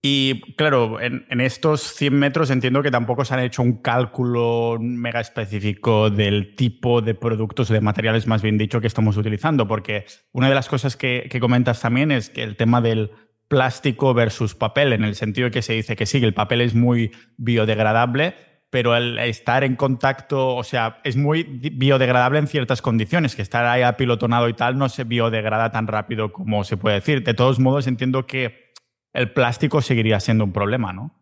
Y 0.09 0.41
claro, 0.55 1.01
en, 1.01 1.41
estos 1.41 1.81
100 1.81 2.15
metros 2.17 2.51
entiendo 2.51 2.81
que 2.81 2.93
tampoco 2.93 3.25
se 3.25 3.35
han 3.35 3.41
hecho 3.41 3.63
un 3.63 3.83
cálculo 3.83 4.79
mega 4.81 5.21
específico 5.21 6.11
del 6.11 6.55
tipo 6.55 7.01
de 7.01 7.15
productos 7.15 7.71
o 7.71 7.75
de 7.75 7.81
materiales, 7.81 8.29
más 8.29 8.41
bien 8.41 8.57
dicho, 8.57 8.81
que 8.81 8.87
estamos 8.87 9.17
utilizando, 9.17 9.67
porque 9.67 10.05
una 10.31 10.49
de 10.49 10.55
las 10.55 10.69
cosas 10.69 10.97
que, 10.97 11.29
comentas 11.41 11.81
también 11.81 12.13
es 12.13 12.31
que 12.31 12.45
el 12.45 12.57
tema 12.57 12.81
del 12.81 13.11
plástico 13.49 14.15
versus 14.15 14.55
papel, 14.55 14.93
en 14.93 15.03
el 15.03 15.17
sentido 15.17 15.51
que 15.51 15.63
se 15.63 15.73
dice 15.73 15.97
que 15.97 16.07
sí, 16.07 16.19
el 16.23 16.35
papel 16.35 16.61
es 16.61 16.77
muy 16.77 17.11
biodegradable, 17.37 18.37
pero 18.71 18.95
el 18.95 19.19
estar 19.19 19.65
en 19.65 19.75
contacto, 19.75 20.55
o 20.55 20.63
sea, 20.63 21.01
es 21.03 21.17
muy 21.17 21.43
biodegradable 21.43 22.39
en 22.39 22.47
ciertas 22.47 22.81
condiciones, 22.81 23.35
que 23.35 23.43
estar 23.43 23.65
ahí 23.67 23.83
apilotonado 23.83 24.49
y 24.49 24.55
tal 24.55 24.79
no 24.79 24.89
se 24.89 25.03
biodegrada 25.03 25.73
tan 25.73 25.89
rápido 25.89 26.33
como 26.33 26.63
se 26.63 26.77
puede 26.77 26.97
decir. 26.97 27.25
De 27.25 27.35
todos 27.35 27.59
modos, 27.59 27.89
entiendo 27.89 28.27
que 28.27 28.66
el 29.17 29.33
plástico 29.33 29.81
seguiría 29.81 30.21
siendo 30.21 30.45
un 30.45 30.53
problema, 30.53 30.93
¿no? 30.93 31.14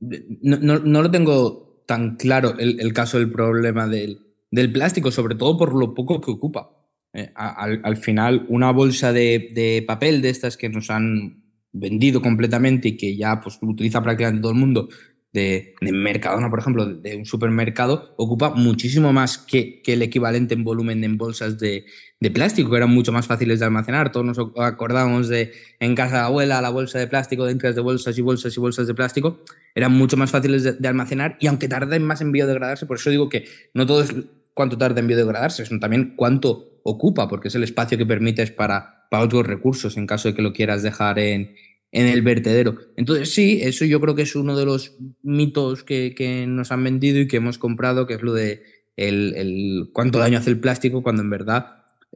No, 0.00 1.02
lo 1.02 1.10
tengo 1.10 1.82
tan 1.86 2.16
claro 2.16 2.54
el, 2.58 2.92
caso 2.92 3.18
del 3.18 3.30
problema 3.30 3.86
del, 3.86 4.72
plástico, 4.72 5.10
sobre 5.10 5.34
todo 5.34 5.56
por 5.56 5.74
lo 5.74 5.94
poco 5.94 6.20
que 6.20 6.30
ocupa. 6.30 6.70
Eh, 7.12 7.30
al, 7.36 7.96
final, 7.96 8.46
una 8.48 8.72
bolsa 8.72 9.12
de, 9.12 9.84
papel 9.86 10.20
de 10.20 10.30
estas 10.30 10.56
que 10.56 10.68
nos 10.68 10.90
han 10.90 11.44
vendido 11.72 12.22
completamente 12.22 12.88
y 12.88 12.96
que 12.96 13.16
ya 13.16 13.40
pues, 13.40 13.58
utiliza 13.62 14.02
prácticamente 14.02 14.42
todo 14.42 14.52
el 14.52 14.58
mundo, 14.58 14.88
de, 15.34 15.74
Mercadona, 15.80 16.48
por 16.48 16.60
ejemplo, 16.60 16.86
de 16.86 17.16
un 17.16 17.26
supermercado, 17.26 18.14
ocupa 18.16 18.50
muchísimo 18.50 19.12
más 19.12 19.36
que, 19.36 19.82
que 19.82 19.94
el 19.94 20.02
equivalente 20.02 20.54
en 20.54 20.62
volumen 20.62 21.02
en 21.02 21.18
bolsas 21.18 21.58
de, 21.58 21.86
de, 22.20 22.30
plástico, 22.30 22.70
que 22.70 22.76
eran 22.76 22.90
mucho 22.90 23.10
más 23.10 23.26
fáciles 23.26 23.58
de 23.58 23.66
almacenar. 23.66 24.12
Todos 24.12 24.24
nos 24.24 24.38
acordamos 24.56 25.28
de 25.28 25.52
en 25.80 25.96
casa 25.96 26.18
de 26.18 26.22
abuela 26.22 26.62
la 26.62 26.70
bolsa 26.70 27.00
de 27.00 27.08
plástico, 27.08 27.46
dentro 27.46 27.72
de 27.72 27.80
bolsas 27.80 28.16
y 28.16 28.22
bolsas 28.22 28.56
y 28.56 28.60
bolsas 28.60 28.86
de 28.86 28.94
plástico, 28.94 29.40
eran 29.74 29.92
mucho 29.92 30.16
más 30.16 30.30
fáciles 30.30 30.80
de, 30.80 30.88
almacenar 30.88 31.36
y 31.40 31.48
aunque 31.48 31.66
tarden 31.66 32.04
más 32.04 32.20
en 32.20 32.30
biodegradarse, 32.30 32.86
por 32.86 32.98
eso 32.98 33.10
digo 33.10 33.28
que 33.28 33.44
no 33.74 33.86
todo 33.86 34.04
es 34.04 34.14
cuánto 34.54 34.78
tarda 34.78 35.00
en 35.00 35.08
biodegradarse, 35.08 35.66
sino 35.66 35.80
también 35.80 36.14
cuánto 36.14 36.78
ocupa, 36.84 37.26
porque 37.26 37.48
es 37.48 37.54
el 37.56 37.64
espacio 37.64 37.98
que 37.98 38.06
permites 38.06 38.52
para, 38.52 39.08
para 39.10 39.24
otros 39.24 39.44
recursos 39.44 39.96
en 39.96 40.06
caso 40.06 40.28
de 40.28 40.34
que 40.34 40.42
lo 40.42 40.52
quieras 40.52 40.84
dejar 40.84 41.18
en, 41.18 41.56
en 41.94 42.08
el 42.08 42.22
vertedero. 42.22 42.76
Entonces, 42.96 43.32
sí, 43.32 43.60
eso 43.62 43.84
yo 43.84 44.00
creo 44.00 44.16
que 44.16 44.22
es 44.22 44.34
uno 44.34 44.56
de 44.56 44.66
los 44.66 44.96
mitos 45.22 45.84
que, 45.84 46.44
nos 46.48 46.72
han 46.72 46.82
vendido 46.82 47.20
y 47.20 47.28
que 47.28 47.36
hemos 47.36 47.56
comprado, 47.56 48.06
que 48.08 48.14
es 48.14 48.22
lo 48.22 48.34
de 48.34 48.64
el, 48.96 49.90
cuánto 49.92 50.18
daño 50.18 50.38
hace 50.38 50.50
el 50.50 50.58
plástico, 50.58 51.04
cuando 51.04 51.22
en 51.22 51.30
verdad 51.30 51.66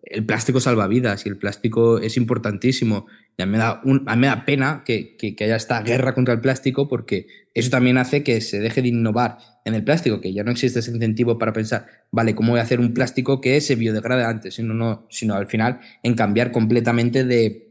el 0.03 0.25
plástico 0.27 0.61
salva 0.61 0.89
vidas 0.89 1.27
y 1.27 1.29
el 1.29 1.37
plástico 1.37 2.01
es 2.01 2.17
importantísimo. 2.17 3.07
Y 3.37 3.43
a 3.43 3.47
mí 3.47 3.53
me 3.53 3.59
da, 3.59 3.81
me 3.85 4.27
da 4.27 4.45
pena 4.45 4.83
que, 4.85 5.17
que, 5.17 5.37
haya 5.45 5.55
esta 5.55 5.81
guerra 5.83 6.13
contra 6.13 6.35
el 6.35 6.41
plástico 6.41 6.89
porque 6.89 7.29
eso 7.55 7.71
también 7.71 7.99
hace 7.99 8.25
que 8.25 8.41
se 8.41 8.59
deje 8.59 8.83
de 8.83 8.89
innovar 8.89 9.39
en 9.65 9.75
el 9.77 9.85
plástico, 9.85 10.21
que 10.21 10.33
ya 10.33 10.43
no 10.43 10.51
existe 10.51 10.81
ese 10.81 10.91
incentivo 10.91 11.39
para 11.39 11.53
pensar, 11.53 11.87
vale, 12.11 12.35
¿cómo 12.35 12.51
voy 12.51 12.61
a 12.61 12.65
hacer 12.65 12.81
un 12.81 12.95
plástico 12.95 13.41
que 13.41 13.61
se 13.61 13.77
biodegrade 13.77 14.25
antes? 14.25 14.55
Sino, 14.55 14.75
no, 14.75 15.07
sino 15.09 15.35
al 15.35 15.47
final 15.47 15.79
en 16.03 16.15
cambiar 16.15 16.51
completamente 16.51 17.25
de 17.25 17.68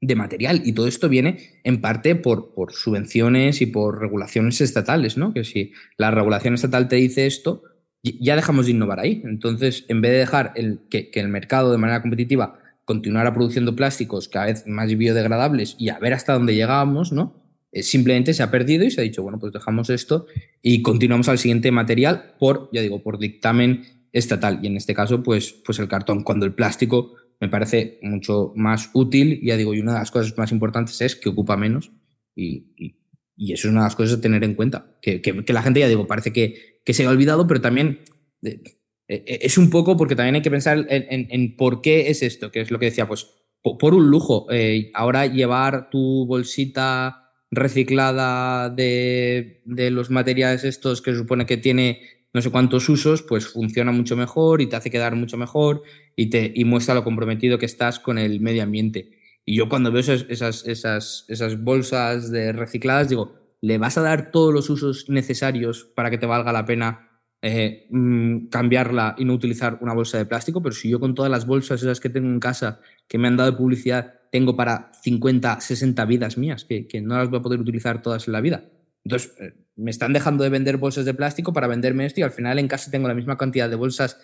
de 0.00 0.14
material. 0.14 0.62
Y 0.64 0.72
todo 0.72 0.86
esto 0.86 1.08
viene 1.08 1.60
en 1.64 1.80
parte 1.80 2.16
por, 2.16 2.54
por, 2.54 2.72
subvenciones 2.72 3.60
y 3.62 3.66
por 3.66 4.00
regulaciones 4.00 4.60
estatales, 4.60 5.16
¿no? 5.16 5.32
Que 5.32 5.44
si 5.44 5.72
la 5.96 6.10
regulación 6.10 6.54
estatal 6.54 6.88
te 6.88 6.96
dice 6.96 7.26
esto, 7.26 7.62
ya 8.02 8.36
dejamos 8.36 8.66
de 8.66 8.72
innovar 8.72 9.00
ahí. 9.00 9.22
Entonces, 9.24 9.84
en 9.88 10.00
vez 10.00 10.12
de 10.12 10.18
dejar 10.18 10.52
el, 10.56 10.80
que, 10.90 11.10
el 11.14 11.28
mercado 11.28 11.72
de 11.72 11.78
manera 11.78 12.02
competitiva 12.02 12.58
continuara 12.84 13.34
produciendo 13.34 13.74
plásticos 13.74 14.28
cada 14.28 14.46
vez 14.46 14.66
más 14.66 14.94
biodegradables 14.96 15.74
y 15.78 15.88
a 15.88 15.98
ver 15.98 16.14
hasta 16.14 16.34
dónde 16.34 16.54
llegábamos, 16.54 17.12
¿no? 17.12 17.42
Eh, 17.72 17.82
simplemente 17.82 18.32
se 18.32 18.42
ha 18.42 18.50
perdido 18.50 18.84
y 18.84 18.90
se 18.90 19.00
ha 19.00 19.04
dicho, 19.04 19.22
bueno, 19.22 19.38
pues 19.40 19.52
dejamos 19.52 19.90
esto 19.90 20.26
y 20.62 20.82
continuamos 20.82 21.28
al 21.28 21.38
siguiente 21.38 21.72
material 21.72 22.34
por, 22.38 22.70
ya 22.72 22.80
digo, 22.80 23.02
por 23.02 23.18
dictamen 23.18 23.82
estatal. 24.12 24.60
Y 24.62 24.68
en 24.68 24.76
este 24.76 24.94
caso, 24.94 25.22
pues, 25.22 25.52
pues 25.52 25.78
el 25.78 25.88
cartón, 25.88 26.22
cuando 26.22 26.46
el 26.46 26.54
plástico 26.54 27.14
me 27.40 27.48
parece 27.48 27.98
mucho 28.02 28.52
más 28.56 28.90
útil, 28.94 29.40
ya 29.42 29.56
digo, 29.56 29.74
y 29.74 29.80
una 29.80 29.92
de 29.92 29.98
las 29.98 30.10
cosas 30.10 30.36
más 30.36 30.52
importantes 30.52 31.00
es 31.00 31.16
que 31.16 31.28
ocupa 31.28 31.56
menos 31.56 31.92
y, 32.34 32.96
eso 33.38 33.68
es 33.68 33.72
una 33.72 33.80
de 33.80 33.86
las 33.86 33.96
cosas 33.96 34.18
a 34.18 34.20
tener 34.20 34.42
en 34.44 34.54
cuenta, 34.54 34.96
que, 35.02 35.20
la 35.48 35.62
gente, 35.62 35.80
ya 35.80 35.88
digo, 35.88 36.06
parece 36.06 36.32
que, 36.32 36.80
que 36.84 36.94
se 36.94 37.04
ha 37.04 37.10
olvidado, 37.10 37.46
pero 37.46 37.60
también 37.60 38.00
eh, 38.42 38.62
eh, 39.08 39.38
es 39.42 39.58
un 39.58 39.68
poco 39.68 39.98
porque 39.98 40.16
también 40.16 40.36
hay 40.36 40.42
que 40.42 40.50
pensar 40.50 40.86
en, 40.88 41.56
por 41.56 41.82
qué 41.82 42.08
es 42.08 42.22
esto, 42.22 42.50
que 42.50 42.62
es 42.62 42.70
lo 42.70 42.78
que 42.78 42.86
decía, 42.86 43.06
pues 43.06 43.26
por 43.60 43.94
un 43.94 44.08
lujo. 44.08 44.46
ahora 44.94 45.26
llevar 45.26 45.90
tu 45.90 46.24
bolsita 46.26 47.26
reciclada 47.50 48.70
de, 48.70 49.62
los 49.64 50.10
materiales 50.10 50.64
estos 50.64 51.02
que 51.02 51.14
supone 51.14 51.46
que 51.46 51.56
tiene 51.56 52.00
no 52.36 52.42
sé 52.42 52.50
cuántos 52.50 52.86
usos, 52.90 53.22
pues 53.22 53.46
funciona 53.46 53.92
mucho 53.92 54.14
mejor 54.14 54.60
y 54.60 54.66
te 54.66 54.76
hace 54.76 54.90
quedar 54.90 55.16
mucho 55.16 55.38
mejor 55.38 55.82
y, 56.14 56.28
te, 56.28 56.52
y 56.54 56.66
muestra 56.66 56.94
lo 56.94 57.02
comprometido 57.02 57.56
que 57.56 57.64
estás 57.64 57.98
con 57.98 58.18
el 58.18 58.40
medio 58.40 58.62
ambiente. 58.62 59.08
Y 59.46 59.56
yo 59.56 59.70
cuando 59.70 59.90
veo 59.90 60.00
esas, 60.00 60.26
esas, 60.28 60.66
esas, 60.66 61.24
esas 61.28 61.64
bolsas 61.64 62.30
de 62.30 62.52
recicladas, 62.52 63.08
digo, 63.08 63.36
¿le 63.62 63.78
vas 63.78 63.96
a 63.96 64.02
dar 64.02 64.30
todos 64.32 64.52
los 64.52 64.68
usos 64.68 65.08
necesarios 65.08 65.90
para 65.94 66.10
que 66.10 66.18
te 66.18 66.26
valga 66.26 66.52
la 66.52 66.66
pena 66.66 67.22
eh, 67.40 67.86
mm, 67.88 68.48
cambiarla 68.48 69.14
y 69.16 69.24
no 69.24 69.32
utilizar 69.32 69.78
una 69.80 69.94
bolsa 69.94 70.18
de 70.18 70.26
plástico? 70.26 70.62
Pero 70.62 70.74
si 70.74 70.90
yo 70.90 71.00
con 71.00 71.14
todas 71.14 71.30
las 71.30 71.46
bolsas 71.46 71.82
esas 71.82 72.00
que 72.00 72.10
tengo 72.10 72.28
en 72.28 72.38
casa, 72.38 72.80
que 73.08 73.16
me 73.16 73.28
han 73.28 73.38
dado 73.38 73.50
de 73.50 73.56
publicidad, 73.56 74.12
tengo 74.30 74.54
para 74.56 74.90
50, 74.92 75.58
60 75.58 76.04
vidas 76.04 76.36
mías, 76.36 76.66
que, 76.66 77.00
no 77.00 77.16
las 77.16 77.30
voy 77.30 77.38
a 77.38 77.42
poder 77.42 77.60
utilizar 77.60 78.02
todas 78.02 78.26
en 78.28 78.34
la 78.34 78.42
vida. 78.42 78.64
Entonces, 79.06 79.32
eh, 79.38 79.52
me 79.76 79.92
están 79.92 80.12
dejando 80.12 80.42
de 80.42 80.50
vender 80.50 80.78
bolsas 80.78 81.04
de 81.04 81.14
plástico 81.14 81.52
para 81.52 81.68
venderme 81.68 82.06
esto 82.06 82.18
y 82.18 82.22
al 82.24 82.32
final 82.32 82.58
en 82.58 82.66
casa 82.66 82.90
tengo 82.90 83.06
la 83.06 83.14
misma 83.14 83.38
cantidad 83.38 83.70
de 83.70 83.76
bolsas 83.76 84.20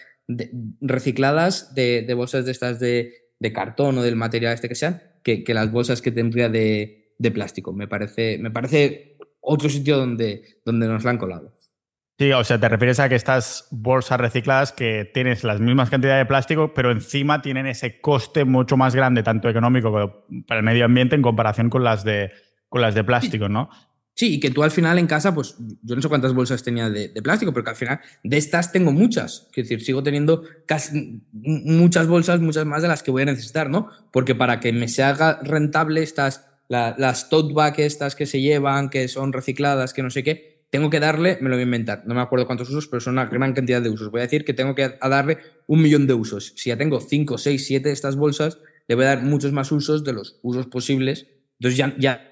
recicladas, 0.81 1.73
de, 1.73 2.13
bolsas 2.15 2.47
de 2.47 2.51
estas 2.51 2.81
de, 2.81 3.13
cartón 3.55 3.97
o 3.99 4.03
del 4.03 4.17
material 4.17 4.55
este 4.55 4.69
que 4.69 4.75
sean, 4.75 5.01
que, 5.23 5.45
las 5.55 5.71
bolsas 5.71 6.03
que 6.03 6.11
tendría 6.11 6.49
de, 6.49 6.99
plástico. 7.33 7.73
Me 7.73 7.87
parece, 7.87 8.39
me 8.39 8.51
parece 8.51 9.19
otro 9.41 9.69
sitio 9.69 9.99
donde, 9.99 10.61
donde 10.65 10.89
nos 10.89 11.05
la 11.05 11.11
han 11.11 11.19
colado. 11.19 11.53
Sí, 12.19 12.33
o 12.33 12.43
sea, 12.43 12.59
te 12.59 12.69
refieres 12.69 12.99
a 12.99 13.09
que 13.09 13.15
estas 13.15 13.69
bolsas 13.71 14.19
recicladas 14.19 14.73
que 14.73 15.09
tienes 15.15 15.45
las 15.45 15.61
mismas 15.61 15.91
cantidades 15.91 16.23
de 16.23 16.27
plástico, 16.27 16.75
pero 16.75 16.91
encima 16.91 17.41
tienen 17.41 17.67
ese 17.67 18.01
coste 18.01 18.45
mucho 18.45 18.77
más 18.77 18.97
grande, 18.97 19.23
tanto 19.23 19.49
económico 19.49 19.93
como 19.93 20.25
para 20.49 20.59
el 20.59 20.65
medio 20.65 20.87
ambiente, 20.87 21.15
en 21.15 21.23
comparación 21.23 21.71
con 21.71 21.85
las 21.85 22.03
de, 22.03 22.33
con 22.69 22.83
las 22.83 22.97
de 22.97 23.05
plástico, 23.05 23.49
¿no? 23.49 23.71
Sí, 24.15 24.35
y 24.35 24.41
que 24.41 24.51
tú 24.51 24.63
al 24.63 24.71
final 24.71 24.99
en 24.99 25.07
casa, 25.07 25.35
pues 25.35 25.57
yo 25.83 25.97
no 25.97 26.03
sé 26.03 26.09
cuántas 26.09 26.35
bolsas 26.35 26.63
tenía 26.63 26.91
de, 26.91 27.09
plástico, 27.23 27.53
pero 27.53 27.65
que 27.65 27.71
al 27.71 27.77
final 27.77 28.01
de 28.23 28.37
estas 28.37 28.71
tengo 28.71 28.93
muchas. 28.93 29.49
Es 29.55 29.69
decir, 29.69 29.83
sigo 29.83 30.03
teniendo 30.03 30.43
casi 30.67 31.23
muchas 31.33 32.07
bolsas, 32.07 32.41
muchas 32.41 32.67
más 32.67 32.83
de 32.83 32.89
las 32.89 33.03
que 33.03 33.11
voy 33.11 33.23
a 33.23 33.27
necesitar, 33.27 33.71
¿no? 33.71 33.89
Porque 34.13 34.35
para 34.35 34.61
que 34.61 34.73
me 34.73 34.89
se 34.89 35.03
haga 35.03 35.41
rentable 35.43 36.03
estas, 36.03 36.47
las 36.69 37.31
tote 37.31 37.55
bag 37.55 37.81
estas 37.81 38.15
que 38.15 38.27
se 38.27 38.41
llevan, 38.41 38.91
que 38.91 39.09
son 39.09 39.33
recicladas, 39.33 39.95
que 39.95 40.03
no 40.03 40.11
sé 40.11 40.23
qué, 40.23 40.67
tengo 40.69 40.91
que 40.91 41.01
darle, 41.01 41.39
me 41.41 41.49
lo 41.49 41.57
voy 41.57 41.63
a 41.63 41.65
inventar, 41.65 42.03
no 42.07 42.15
me 42.15 42.21
acuerdo 42.21 42.47
cuántos 42.47 42.69
usos, 42.69 42.89
pero 42.89 43.01
son 43.01 43.15
una 43.15 43.27
gran 43.27 43.55
cantidad 43.55 43.81
de 43.81 43.91
usos. 43.91 44.11
Voy 44.11 44.21
a 44.21 44.25
decir 44.25 44.45
que 44.45 44.55
tengo 44.55 44.75
que 44.75 44.89
darle 45.01 45.39
un 45.67 45.83
millón 45.83 46.07
de 46.07 46.15
usos. 46.15 46.53
Si 46.57 46.69
ya 46.69 46.77
tengo 46.77 47.01
5, 47.01 47.39
6, 47.39 47.67
7 47.67 47.89
de 47.89 47.93
estas 47.93 48.17
bolsas, 48.17 48.59
le 48.89 48.95
voy 48.95 49.05
a 49.05 49.09
dar 49.09 49.23
muchos 49.23 49.53
más 49.53 49.73
usos 49.73 50.05
de 50.05 50.13
los 50.13 50.39
usos 50.43 50.67
posibles. 50.67 51.27
Entonces 51.59 51.77
ya, 51.77 51.95
ya 51.99 52.32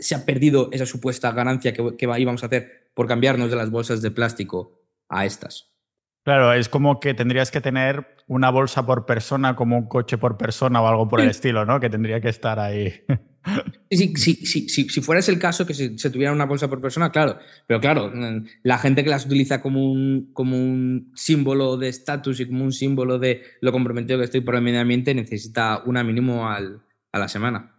se 0.00 0.14
ha 0.14 0.24
perdido 0.24 0.68
esa 0.72 0.86
supuesta 0.86 1.32
ganancia 1.32 1.72
que, 1.72 1.96
que 1.96 2.06
íbamos 2.18 2.42
a 2.42 2.46
hacer 2.46 2.90
por 2.94 3.06
cambiarnos 3.06 3.50
de 3.50 3.56
las 3.56 3.70
bolsas 3.70 4.02
de 4.02 4.10
plástico 4.10 4.80
a 5.08 5.24
estas. 5.24 5.70
Claro, 6.24 6.52
es 6.52 6.68
como 6.68 7.00
que 7.00 7.14
tendrías 7.14 7.50
que 7.50 7.60
tener 7.60 8.06
una 8.26 8.50
bolsa 8.50 8.84
por 8.84 9.06
persona, 9.06 9.56
como 9.56 9.78
un 9.78 9.88
coche 9.88 10.18
por 10.18 10.36
persona 10.36 10.82
o 10.82 10.86
algo 10.86 11.08
por 11.08 11.20
el 11.20 11.30
estilo, 11.30 11.64
¿no? 11.64 11.80
Que 11.80 11.88
tendría 11.88 12.20
que 12.20 12.28
estar 12.28 12.58
ahí. 12.58 13.02
Sí, 13.90 14.14
sí, 14.16 14.34
sí, 14.46 14.68
si 14.68 15.00
fuera 15.00 15.18
ese 15.18 15.32
el 15.32 15.38
caso 15.38 15.66
que 15.66 15.72
se, 15.72 16.10
tuviera 16.10 16.30
una 16.30 16.44
bolsa 16.44 16.68
por 16.68 16.80
persona, 16.80 17.10
claro. 17.10 17.38
Pero 17.66 17.80
claro, 17.80 18.12
la 18.62 18.78
gente 18.78 19.02
que 19.02 19.10
las 19.10 19.24
utiliza 19.24 19.62
como 19.62 19.90
un, 19.90 20.30
como 20.34 20.56
un 20.56 21.10
símbolo 21.14 21.78
de 21.78 21.88
estatus 21.88 22.38
y 22.40 22.46
como 22.46 22.64
un 22.64 22.72
símbolo 22.72 23.18
de 23.18 23.42
lo 23.62 23.72
comprometido 23.72 24.18
que 24.18 24.26
estoy 24.26 24.42
por 24.42 24.56
el 24.56 24.62
medio 24.62 24.80
ambiente 24.80 25.14
necesita 25.14 25.82
una 25.86 26.04
mínimo 26.04 26.48
al, 26.48 26.82
a 27.12 27.18
la 27.18 27.28
semana. 27.28 27.74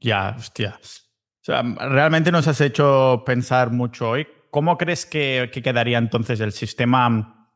Ya, 0.00 0.36
hostia. 0.38 0.78
O 1.40 1.44
sea, 1.44 1.62
realmente 1.62 2.30
nos 2.30 2.48
has 2.48 2.60
hecho 2.60 3.22
pensar 3.24 3.70
mucho 3.70 4.10
hoy. 4.10 4.26
¿Cómo 4.50 4.76
crees 4.76 5.06
que, 5.06 5.50
que 5.52 5.62
quedaría 5.62 5.98
entonces 5.98 6.40
el 6.40 6.52
sistema? 6.52 7.48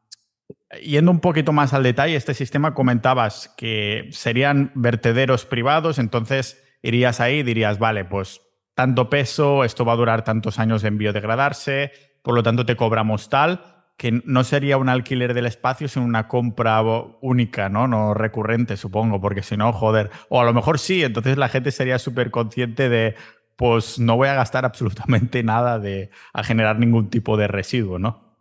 Yendo 0.83 1.11
un 1.11 1.21
poquito 1.21 1.53
más 1.53 1.75
al 1.75 1.83
detalle, 1.83 2.17
este 2.17 2.35
sistema 2.35 2.75
comentabas 2.75 3.53
que 3.57 4.09
serían 4.11 4.73
vertederos 4.75 5.45
privados, 5.45 5.99
entonces 5.99 6.63
irías 6.83 7.21
ahí 7.21 7.39
y 7.39 7.43
dirías, 7.43 7.79
vale, 7.79 8.05
pues 8.05 8.41
tanto 8.75 9.09
peso, 9.09 9.65
esto 9.65 9.85
va 9.85 9.93
a 9.93 9.97
durar 9.97 10.25
tantos 10.25 10.59
años 10.59 10.83
en 10.85 10.99
biodegradarse, 10.99 11.93
por 12.23 12.35
lo 12.35 12.43
tanto 12.43 12.67
te 12.67 12.77
cobramos 12.77 13.29
tal, 13.29 13.75
que 13.97 14.23
no 14.25 14.43
sería 14.43 14.77
un 14.77 14.89
alquiler 14.89 15.35
del 15.35 15.47
espacio, 15.47 15.87
sino 15.87 16.05
una 16.05 16.27
compra 16.27 16.83
única, 17.21 17.69
¿no? 17.69 17.87
No 17.87 18.13
recurrente, 18.13 18.77
supongo, 18.77 19.21
porque 19.21 19.43
si 19.43 19.57
no, 19.57 19.73
joder. 19.73 20.11
O 20.29 20.41
a 20.41 20.45
lo 20.45 20.53
mejor 20.53 20.81
sí, 20.81 21.05
entonces 21.05 21.39
la 21.39 21.49
gente 21.49 21.71
sería 21.71 22.01
súper 22.01 22.33
consciente 22.33 22.89
de, 22.89 23.15
pues 23.57 23.99
no 23.99 24.17
voy 24.17 24.29
a 24.29 24.35
gastar 24.35 24.65
absolutamente 24.65 25.43
nada 25.43 25.79
de, 25.79 26.11
a 26.33 26.45
generar 26.45 26.79
ningún 26.79 27.11
tipo 27.11 27.37
de 27.37 27.49
residuo, 27.49 27.99
¿no? 27.99 28.39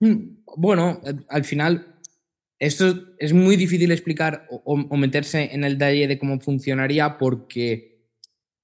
Mm, 0.00 0.44
bueno, 0.56 1.00
al 1.28 1.44
final, 1.44 1.96
esto 2.58 3.14
es 3.18 3.32
muy 3.32 3.56
difícil 3.56 3.90
explicar 3.92 4.46
o, 4.50 4.96
meterse 4.96 5.50
en 5.52 5.64
el 5.64 5.78
detalle 5.78 6.08
de 6.08 6.18
cómo 6.18 6.40
funcionaría 6.40 7.18
porque, 7.18 8.06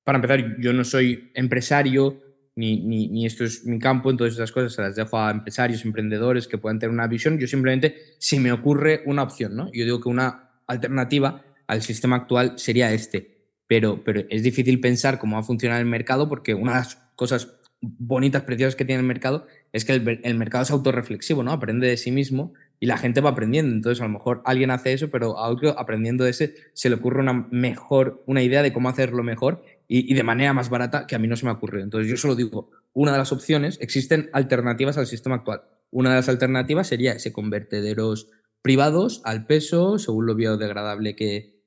para 0.05 0.17
empezar, 0.17 0.61
yo 0.61 0.73
no 0.73 0.85
soy 0.85 1.31
empresario 1.35 2.21
ni, 2.57 2.77
ni, 2.79 3.25
esto 3.25 3.45
es 3.45 3.65
mi 3.65 3.79
campo, 3.79 4.11
entonces 4.11 4.37
esas 4.37 4.53
cosas 4.53 4.75
se 4.75 4.83
las 4.83 4.95
dejo 4.95 5.19
a 5.19 5.31
empresarios, 5.31 5.85
emprendedores 5.85 6.47
que 6.47 6.59
puedan 6.59 6.79
tener 6.79 6.93
una 6.93 7.07
visión. 7.07 7.39
Yo 7.39 7.47
simplemente, 7.47 7.97
si 8.19 8.39
me 8.39 8.53
ocurre 8.53 9.03
una 9.07 9.23
opción, 9.23 9.57
¿no? 9.57 9.73
Yo 9.73 9.85
digo 9.85 10.01
que 10.01 10.09
una 10.11 10.51
alternativa 10.67 11.43
al 11.67 11.83
sistema 11.83 12.17
actual 12.17 12.59
sería 12.59 12.93
este, 12.93 13.40
pero, 13.71 14.03
pero 14.03 14.25
es 14.31 14.43
difícil 14.43 14.81
pensar 14.81 15.21
cómo 15.21 15.37
va 15.37 15.43
a 15.43 15.45
funcionar 15.45 15.79
el 15.79 15.87
mercado 15.87 16.29
porque 16.29 16.55
una 16.55 16.73
de 16.73 16.79
las 16.79 16.97
cosas 17.15 17.61
bonitas, 17.81 18.43
preciosas 18.43 18.75
que 18.75 18.85
tiene 18.85 18.99
el 18.99 19.07
mercado 19.07 19.47
es 19.73 19.85
que 19.85 19.93
el, 19.93 20.35
mercado 20.35 20.65
es 20.65 20.73
autorreflexivo, 20.73 21.45
¿no? 21.45 21.53
Aprende 21.53 21.87
de 21.87 21.97
sí 21.97 22.11
mismo 22.11 22.53
y 22.81 22.87
la 22.87 22.99
gente 22.99 23.21
va 23.21 23.31
aprendiendo. 23.31 23.73
Entonces, 23.73 24.01
a 24.01 24.07
lo 24.07 24.11
mejor 24.11 24.43
alguien 24.45 24.73
hace 24.73 24.93
eso, 24.93 25.09
pero 25.09 25.39
a 25.39 25.49
otro, 25.49 25.79
aprendiendo 25.79 26.25
de 26.25 26.31
ese, 26.31 26.57
se 26.73 26.89
le 26.89 26.97
ocurre 26.97 27.21
una 27.21 27.47
mejor, 27.53 28.25
una 28.27 28.43
idea 28.43 28.65
de 28.65 28.73
cómo 28.73 28.89
hacerlo 28.89 29.23
mejor 29.23 29.63
y, 29.87 30.15
de 30.15 30.23
manera 30.25 30.53
más 30.53 30.69
barata 30.69 31.07
que 31.07 31.15
a 31.15 31.21
mí 31.21 31.29
no 31.29 31.37
se 31.37 31.45
me 31.45 31.53
ha 31.53 31.55
ocurrido. 31.55 31.85
Entonces, 31.85 32.11
yo 32.11 32.17
solo 32.17 32.35
digo, 32.35 32.73
una 32.93 33.13
de 33.13 33.19
las 33.19 33.31
opciones, 33.31 33.79
existen 33.81 34.31
alternativas 34.33 34.99
al 34.99 35.07
sistema 35.07 35.37
actual. 35.37 35.63
Una 35.93 36.11
de 36.11 36.17
las 36.17 36.29
alternativas 36.29 36.89
sería 36.89 37.13
ese 37.13 37.33
convertederos 37.33 38.31
privados 38.63 39.23
al 39.25 39.47
peso, 39.47 40.01
según 40.01 40.27
lo 40.27 40.35
biodegradable 40.35 41.15
que, 41.15 41.60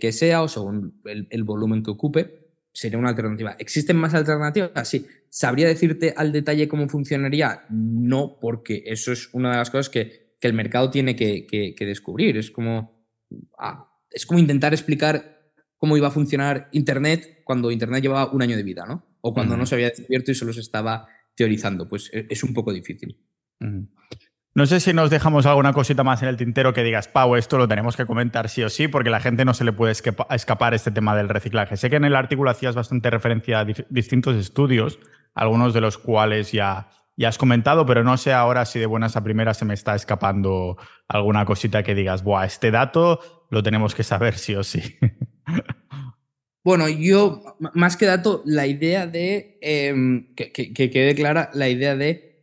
que, 0.00 0.12
sea 0.12 0.42
o 0.42 0.48
según 0.48 1.00
el, 1.04 1.26
el 1.30 1.44
volumen 1.44 1.82
que 1.82 1.90
ocupe 1.90 2.50
sería 2.72 2.98
una 2.98 3.10
alternativa. 3.10 3.56
¿Existen 3.58 3.96
más 3.96 4.14
alternativas? 4.14 4.88
Sí. 4.88 5.06
¿Sabría 5.28 5.66
decirte 5.66 6.14
al 6.16 6.32
detalle 6.32 6.68
cómo 6.68 6.88
funcionaría? 6.88 7.64
No, 7.70 8.38
porque 8.40 8.84
eso 8.86 9.12
es 9.12 9.28
una 9.32 9.50
de 9.50 9.56
las 9.56 9.70
cosas 9.70 9.90
que 9.90 10.26
que 10.40 10.48
el 10.48 10.54
mercado 10.54 10.90
tiene 10.90 11.16
que, 11.16 11.74
descubrir. 11.78 12.36
Es 12.36 12.50
como, 12.50 13.06
ah, 13.58 13.90
es 14.10 14.26
como 14.26 14.40
intentar 14.40 14.72
explicar 14.72 15.52
cómo 15.76 15.96
iba 15.96 16.08
a 16.08 16.12
funcionar 16.12 16.68
Internet 16.72 17.42
cuando 17.44 17.70
Internet 17.70 18.02
llevaba 18.02 18.32
un 18.32 18.42
año 18.42 18.56
de 18.56 18.62
vida, 18.62 18.84
¿no? 18.86 19.06
O 19.20 19.32
cuando 19.32 19.56
no 19.56 19.66
se 19.66 19.74
había 19.74 19.90
descubierto 19.90 20.30
y 20.30 20.34
solo 20.34 20.52
se 20.52 20.60
estaba 20.60 21.08
teorizando. 21.34 21.88
Pues 21.88 22.10
e, 22.12 22.26
es 22.28 22.42
un 22.44 22.54
poco 22.54 22.72
difícil. 22.72 23.18
No 24.56 24.64
sé 24.64 24.80
si 24.80 24.94
nos 24.94 25.10
dejamos 25.10 25.44
alguna 25.44 25.74
cosita 25.74 26.02
más 26.02 26.22
en 26.22 26.28
el 26.28 26.38
tintero 26.38 26.72
que 26.72 26.82
digas, 26.82 27.08
Pau, 27.08 27.36
esto 27.36 27.58
lo 27.58 27.68
tenemos 27.68 27.94
que 27.94 28.06
comentar 28.06 28.48
sí 28.48 28.62
o 28.62 28.70
sí, 28.70 28.88
porque 28.88 29.10
la 29.10 29.20
gente 29.20 29.44
no 29.44 29.52
se 29.52 29.64
le 29.64 29.72
puede 29.74 29.92
escapar 29.92 30.72
este 30.72 30.90
tema 30.90 31.14
del 31.14 31.28
reciclaje. 31.28 31.76
Sé 31.76 31.90
que 31.90 31.96
en 31.96 32.06
el 32.06 32.16
artículo 32.16 32.48
hacías 32.48 32.74
bastante 32.74 33.10
referencia 33.10 33.60
a 33.60 33.66
distintos 33.90 34.34
estudios, 34.34 34.98
algunos 35.34 35.74
de 35.74 35.82
los 35.82 35.98
cuales 35.98 36.52
ya 36.52 36.88
ya 37.18 37.28
has 37.28 37.36
comentado, 37.36 37.84
pero 37.84 38.02
no 38.02 38.16
sé 38.16 38.32
ahora 38.32 38.64
si 38.64 38.78
de 38.78 38.86
buenas 38.86 39.16
a 39.16 39.22
primeras 39.22 39.58
se 39.58 39.66
me 39.66 39.74
está 39.74 39.94
escapando 39.94 40.78
alguna 41.06 41.44
cosita 41.44 41.82
que 41.82 41.94
digas, 41.94 42.22
Buah, 42.22 42.46
este 42.46 42.70
dato 42.70 43.46
lo 43.50 43.62
tenemos 43.62 43.94
que 43.94 44.04
saber 44.04 44.38
sí 44.38 44.54
o 44.54 44.64
sí. 44.64 44.80
Bueno, 46.64 46.88
yo, 46.88 47.42
más 47.74 47.96
que 47.96 48.06
dato, 48.06 48.42
la 48.44 48.66
idea 48.66 49.06
de, 49.06 49.56
em, 49.62 50.34
que, 50.34 50.50
quede 50.50 51.14
clara, 51.14 51.48
la 51.54 51.68
idea 51.68 51.94
de 51.94 52.35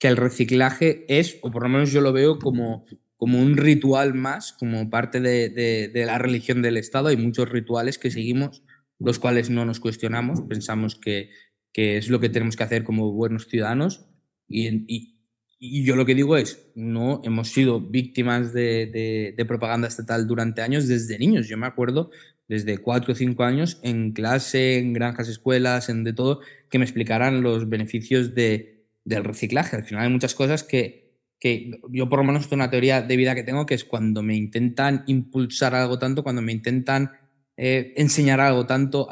que 0.00 0.08
el 0.08 0.16
reciclaje 0.16 1.04
es, 1.08 1.38
o 1.42 1.52
por 1.52 1.62
lo 1.62 1.68
menos 1.68 1.92
yo 1.92 2.00
lo 2.00 2.12
veo 2.12 2.40
como, 2.40 2.86
como 3.16 3.38
un 3.38 3.56
ritual 3.56 4.14
más, 4.14 4.52
como 4.52 4.90
parte 4.90 5.20
de, 5.20 5.50
de 5.50 6.06
la 6.06 6.18
religión 6.18 6.62
del 6.62 6.76
Estado. 6.76 7.08
Hay 7.08 7.16
muchos 7.16 7.48
rituales 7.48 7.98
que 7.98 8.10
seguimos, 8.10 8.64
los 8.98 9.20
cuales 9.20 9.48
no 9.48 9.64
nos 9.64 9.78
cuestionamos, 9.78 10.40
pensamos 10.42 10.96
que 10.96 11.30
que 11.72 11.96
es 11.96 12.08
lo 12.08 12.20
que 12.20 12.28
tenemos 12.28 12.56
que 12.56 12.64
hacer 12.64 12.84
como 12.84 13.12
buenos 13.12 13.46
ciudadanos. 13.48 14.06
Y, 14.48 15.16
yo 15.60 15.94
lo 15.94 16.06
que 16.06 16.14
digo 16.14 16.38
es, 16.38 16.70
no 16.74 17.20
hemos 17.22 17.50
sido 17.50 17.80
víctimas 17.82 18.54
de, 18.54 19.34
de, 19.36 19.44
propaganda 19.44 19.88
estatal 19.88 20.26
durante 20.26 20.62
años 20.62 20.88
desde 20.88 21.18
niños. 21.18 21.48
Yo 21.48 21.58
me 21.58 21.66
acuerdo 21.66 22.10
desde 22.48 22.78
cuatro 22.78 23.12
o 23.12 23.14
cinco 23.14 23.44
años 23.44 23.78
en 23.82 24.12
clase, 24.12 24.78
en 24.78 24.94
granjas, 24.94 25.28
escuelas, 25.28 25.90
en 25.90 26.02
de 26.02 26.14
todo, 26.14 26.40
que 26.70 26.78
me 26.78 26.84
explicaran 26.84 27.42
los 27.42 27.68
beneficios 27.68 28.34
de, 28.34 28.79
del 29.10 29.24
reciclaje. 29.24 29.76
Al 29.76 29.84
final 29.84 30.04
hay 30.04 30.10
muchas 30.10 30.34
cosas 30.34 30.62
que, 30.62 31.18
que 31.38 31.70
yo 31.90 32.08
por 32.08 32.20
lo 32.20 32.24
menos 32.24 32.48
tengo 32.48 32.62
una 32.62 32.70
teoría 32.70 33.02
de 33.02 33.16
vida 33.16 33.34
que 33.34 33.42
tengo, 33.42 33.66
que 33.66 33.74
es 33.74 33.84
cuando 33.84 34.22
me 34.22 34.36
intentan 34.36 35.02
impulsar 35.06 35.74
algo 35.74 35.98
tanto, 35.98 36.22
cuando 36.22 36.40
me 36.40 36.52
intentan 36.52 37.10
eh, 37.56 37.92
enseñar 37.96 38.40
algo 38.40 38.64
tanto 38.66 39.08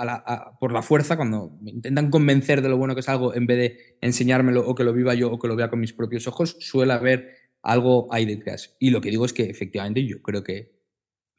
por 0.60 0.72
la 0.72 0.82
fuerza, 0.82 1.16
cuando 1.16 1.58
me 1.60 1.72
intentan 1.72 2.10
convencer 2.10 2.62
de 2.62 2.68
lo 2.68 2.78
bueno 2.78 2.94
que 2.94 3.00
es 3.00 3.08
algo 3.08 3.34
en 3.34 3.46
vez 3.46 3.58
de 3.58 3.96
enseñármelo 4.00 4.66
o 4.66 4.74
que 4.74 4.84
lo 4.84 4.92
viva 4.94 5.14
yo 5.14 5.30
o 5.30 5.38
que 5.38 5.48
lo 5.48 5.56
vea 5.56 5.68
con 5.68 5.80
mis 5.80 5.92
propios 5.92 6.26
ojos, 6.28 6.56
suele 6.60 6.92
haber 6.92 7.34
algo 7.60 8.06
ahí 8.12 8.24
detrás. 8.24 8.76
Y 8.78 8.90
lo 8.90 9.00
que 9.00 9.10
digo 9.10 9.26
es 9.26 9.32
que 9.32 9.50
efectivamente 9.50 10.06
yo 10.06 10.22
creo 10.22 10.44
que, 10.44 10.78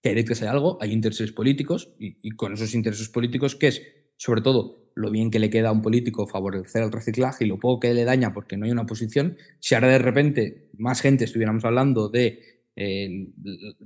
que 0.02 0.10
hay 0.10 0.16
detrás 0.16 0.42
hay 0.42 0.50
algo, 0.50 0.78
hay 0.82 0.92
intereses 0.92 1.32
políticos 1.32 1.94
y 1.98 2.32
con 2.32 2.54
esos 2.54 2.76
intereses 2.76 3.10
políticos, 3.10 3.56
que 3.56 3.70
es 3.70 3.82
sobre 4.18 4.42
todo 4.42 4.89
lo 5.00 5.12
bien 5.12 5.32
que 5.32 5.40
le 5.40 5.50
queda 5.50 5.70
a 5.70 5.72
un 5.72 5.82
político 5.82 6.28
favorecer 6.28 6.84
el 6.84 6.92
reciclaje 6.92 7.46
y 7.46 7.48
lo 7.48 7.58
poco 7.58 7.80
que 7.80 7.94
le 7.94 8.04
daña 8.04 8.34
porque 8.34 8.58
no 8.58 8.66
hay 8.66 8.72
una 8.72 8.82
oposición, 8.82 9.38
si 9.60 9.74
ahora 9.74 9.88
de 9.88 10.00
repente 10.00 10.70
más 10.78 11.02
gente 11.02 11.24
estuviéramos 11.24 11.64
hablando 11.64 12.10
de 12.10 12.60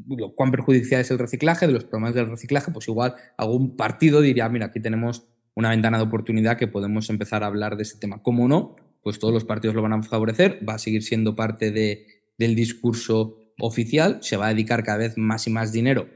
lo 0.07 0.35
cuán 0.35 0.51
perjudicial 0.51 1.01
es 1.01 1.09
el 1.09 1.17
reciclaje, 1.17 1.65
de 1.65 1.73
los 1.73 1.85
problemas 1.85 2.13
del 2.13 2.29
reciclaje, 2.29 2.71
pues 2.71 2.87
igual 2.87 3.15
algún 3.37 3.75
partido 3.75 4.21
diría, 4.21 4.47
mira, 4.49 4.67
aquí 4.67 4.79
tenemos 4.79 5.27
una 5.55 5.69
ventana 5.69 5.97
de 5.97 6.03
oportunidad 6.03 6.57
que 6.57 6.67
podemos 6.67 7.09
empezar 7.09 7.43
a 7.43 7.47
hablar 7.47 7.75
de 7.75 7.83
ese 7.83 7.97
tema. 7.97 8.21
Como 8.21 8.47
no, 8.47 8.75
pues 9.01 9.17
todos 9.17 9.33
los 9.33 9.45
partidos 9.45 9.75
lo 9.75 9.81
van 9.81 9.93
a 9.93 10.03
favorecer, 10.03 10.59
va 10.67 10.75
a 10.75 10.79
seguir 10.79 11.01
siendo 11.01 11.35
parte 11.35 11.71
de, 11.71 12.05
del 12.37 12.53
discurso 12.55 13.37
oficial, 13.59 14.19
se 14.21 14.37
va 14.37 14.47
a 14.47 14.49
dedicar 14.49 14.83
cada 14.83 14.99
vez 14.99 15.17
más 15.17 15.47
y 15.47 15.49
más 15.49 15.71
dinero 15.71 16.07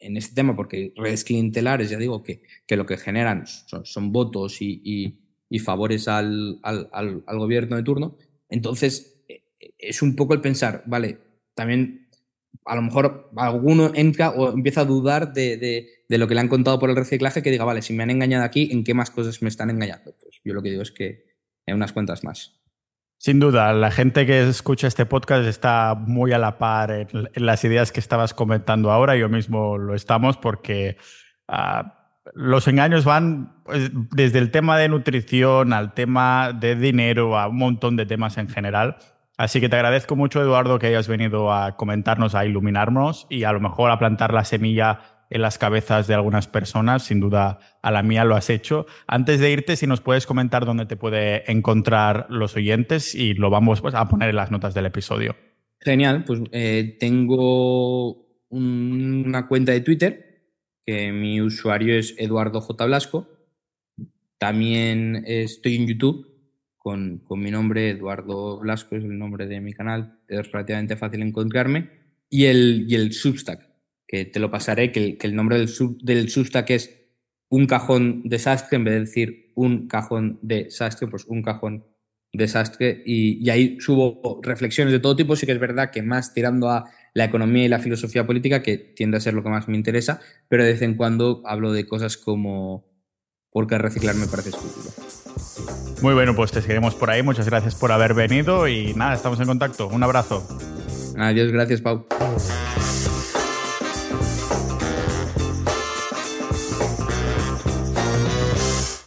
en 0.00 0.16
este 0.16 0.34
tema, 0.34 0.56
porque 0.56 0.92
redes 0.96 1.24
clientelares, 1.24 1.90
ya 1.90 1.98
digo, 1.98 2.22
que, 2.22 2.42
que 2.66 2.76
lo 2.76 2.86
que 2.86 2.96
generan 2.96 3.44
son, 3.46 4.12
votos 4.12 4.60
y, 4.60 5.18
y, 5.48 5.58
favores 5.58 6.08
al, 6.08 6.58
al, 6.62 6.88
al, 6.92 7.38
gobierno 7.38 7.76
de 7.76 7.82
turno. 7.82 8.16
Entonces, 8.48 9.22
e, 9.28 9.44
e, 9.60 9.74
es 9.78 10.02
un 10.02 10.16
poco 10.16 10.34
el 10.34 10.40
pensar, 10.40 10.82
vale, 10.86 11.18
también 11.54 12.08
a 12.64 12.76
lo 12.76 12.82
mejor 12.82 13.30
alguno 13.36 13.92
entra 13.94 14.30
o 14.30 14.52
empieza 14.52 14.82
a 14.82 14.84
dudar 14.84 15.32
de, 15.32 15.88
lo 16.08 16.28
que 16.28 16.34
le 16.34 16.40
han 16.40 16.48
contado 16.48 16.78
por 16.78 16.90
el 16.90 16.96
reciclaje, 16.96 17.42
que 17.42 17.50
diga, 17.50 17.64
vale, 17.64 17.82
si 17.82 17.92
me 17.92 18.02
han 18.02 18.10
engañado 18.10 18.44
aquí, 18.44 18.68
¿en 18.72 18.84
qué 18.84 18.94
más 18.94 19.10
cosas 19.10 19.42
me 19.42 19.48
están 19.48 19.70
engañando? 19.70 20.14
Pues 20.20 20.40
yo 20.44 20.54
lo 20.54 20.62
que 20.62 20.70
digo 20.70 20.82
es 20.82 20.90
que 20.90 21.24
hay 21.66 21.74
unas 21.74 21.92
cuentas 21.92 22.24
más. 22.24 22.59
Sin 23.22 23.38
duda, 23.38 23.74
la 23.74 23.90
gente 23.90 24.24
que 24.24 24.48
escucha 24.48 24.86
este 24.86 25.04
podcast 25.04 25.44
está 25.44 25.94
muy 25.94 26.32
a 26.32 26.38
la 26.38 26.56
par 26.56 26.90
en, 26.90 27.06
las 27.34 27.62
ideas 27.64 27.92
que 27.92 28.00
estabas 28.00 28.32
comentando 28.32 28.90
ahora. 28.90 29.14
Yo 29.14 29.28
mismo 29.28 29.76
lo 29.76 29.94
estamos 29.94 30.38
porque 30.38 30.96
ah, 31.46 32.14
los 32.32 32.66
engaños 32.66 33.04
van 33.04 33.62
pues, 33.66 33.90
desde 33.92 34.38
el 34.38 34.50
tema 34.50 34.78
de 34.78 34.88
nutrición 34.88 35.74
al 35.74 35.92
tema 35.92 36.54
de 36.54 36.76
dinero, 36.76 37.38
a 37.38 37.48
un 37.48 37.58
montón 37.58 37.94
de 37.96 38.06
temas 38.06 38.38
en 38.38 38.48
general. 38.48 38.96
Así 39.36 39.60
que 39.60 39.68
te 39.68 39.76
agradezco 39.76 40.16
mucho, 40.16 40.40
Eduardo, 40.40 40.78
que 40.78 40.86
hayas 40.86 41.06
venido 41.06 41.52
a 41.52 41.76
comentarnos, 41.76 42.34
a 42.34 42.46
iluminarnos 42.46 43.26
y 43.28 43.44
a 43.44 43.52
lo 43.52 43.60
mejor 43.60 43.90
a 43.90 43.98
plantar 43.98 44.32
la 44.32 44.46
semilla 44.46 45.19
en 45.30 45.42
las 45.42 45.58
cabezas 45.58 46.06
de 46.06 46.14
algunas 46.14 46.48
personas. 46.48 47.04
Sin 47.04 47.20
duda, 47.20 47.60
a 47.82 47.90
la 47.90 48.02
mía 48.02 48.24
lo 48.24 48.36
has 48.36 48.50
hecho. 48.50 48.86
Antes 49.06 49.40
de 49.40 49.50
irte, 49.50 49.76
si 49.76 49.86
nos 49.86 50.00
puedes 50.00 50.26
comentar 50.26 50.66
dónde 50.66 50.86
te 50.86 50.96
puede 50.96 51.50
encontrar 51.50 52.26
los 52.28 52.56
oyentes 52.56 53.14
y 53.14 53.34
lo 53.34 53.48
vamos 53.48 53.80
pues, 53.80 53.94
a 53.94 54.08
poner 54.08 54.30
en 54.30 54.36
las 54.36 54.50
notas 54.50 54.74
del 54.74 54.86
episodio. 54.86 55.36
Genial, 55.80 56.24
pues 56.24 56.40
eh, 56.52 56.96
tengo 57.00 58.26
una 58.50 59.46
cuenta 59.46 59.72
de 59.72 59.80
Twitter, 59.80 60.42
que 60.84 61.12
mi 61.12 61.40
usuario 61.40 61.96
es 61.96 62.14
Eduardo 62.18 62.60
J. 62.60 62.84
Blasco. 62.84 63.28
También 64.38 65.24
estoy 65.26 65.76
en 65.76 65.86
YouTube 65.86 66.26
con, 66.76 67.18
con, 67.18 67.40
mi 67.40 67.50
nombre, 67.50 67.90
Eduardo 67.90 68.58
Blasco 68.58 68.96
es 68.96 69.04
el 69.04 69.18
nombre 69.18 69.46
de 69.46 69.60
mi 69.60 69.74
canal, 69.74 70.18
es 70.26 70.50
relativamente 70.50 70.96
fácil 70.96 71.20
encontrarme, 71.20 71.90
y 72.30 72.46
el, 72.46 72.86
y 72.88 72.94
el 72.94 73.12
Substack, 73.12 73.69
que 74.10 74.24
te 74.24 74.40
lo 74.40 74.50
pasaré, 74.50 74.90
que 74.90 75.04
el, 75.04 75.18
que 75.18 75.28
el 75.28 75.36
nombre 75.36 75.56
del, 75.56 75.70
del 76.02 76.28
Substack 76.28 76.70
es 76.70 77.06
un 77.48 77.68
cajón 77.68 78.22
desastre, 78.24 78.76
en 78.76 78.82
vez 78.82 78.94
de 78.94 79.00
decir 79.00 79.52
un 79.54 79.86
cajón 79.86 80.40
desastre, 80.42 81.06
pues 81.06 81.26
un 81.26 81.42
cajón 81.42 81.84
desastre, 82.32 83.04
y, 83.06 83.38
y 83.40 83.50
ahí 83.50 83.78
subo 83.78 84.40
reflexiones 84.42 84.92
de 84.92 84.98
todo 84.98 85.14
tipo, 85.14 85.36
sí 85.36 85.46
que 85.46 85.52
es 85.52 85.60
verdad 85.60 85.92
que 85.92 86.02
más 86.02 86.34
tirando 86.34 86.70
a 86.70 86.90
la 87.14 87.24
economía 87.24 87.64
y 87.64 87.68
la 87.68 87.78
filosofía 87.78 88.26
política, 88.26 88.64
que 88.64 88.78
tiende 88.78 89.16
a 89.16 89.20
ser 89.20 89.34
lo 89.34 89.44
que 89.44 89.48
más 89.48 89.68
me 89.68 89.76
interesa, 89.76 90.20
pero 90.48 90.64
de 90.64 90.72
vez 90.72 90.82
en 90.82 90.96
cuando 90.96 91.42
hablo 91.44 91.72
de 91.72 91.86
cosas 91.86 92.16
como 92.16 92.90
por 93.52 93.68
qué 93.68 93.78
reciclar 93.78 94.16
me 94.16 94.26
parece 94.26 94.48
estúpido. 94.48 94.90
Muy 96.02 96.14
bueno, 96.14 96.34
pues 96.34 96.50
te 96.50 96.62
seguiremos 96.62 96.96
por 96.96 97.10
ahí. 97.10 97.22
Muchas 97.22 97.46
gracias 97.46 97.76
por 97.76 97.92
haber 97.92 98.14
venido 98.14 98.66
y 98.66 98.92
nada, 98.94 99.14
estamos 99.14 99.38
en 99.38 99.46
contacto. 99.46 99.86
Un 99.86 100.02
abrazo. 100.02 100.44
Adiós, 101.16 101.52
gracias, 101.52 101.80
Pau. 101.80 102.06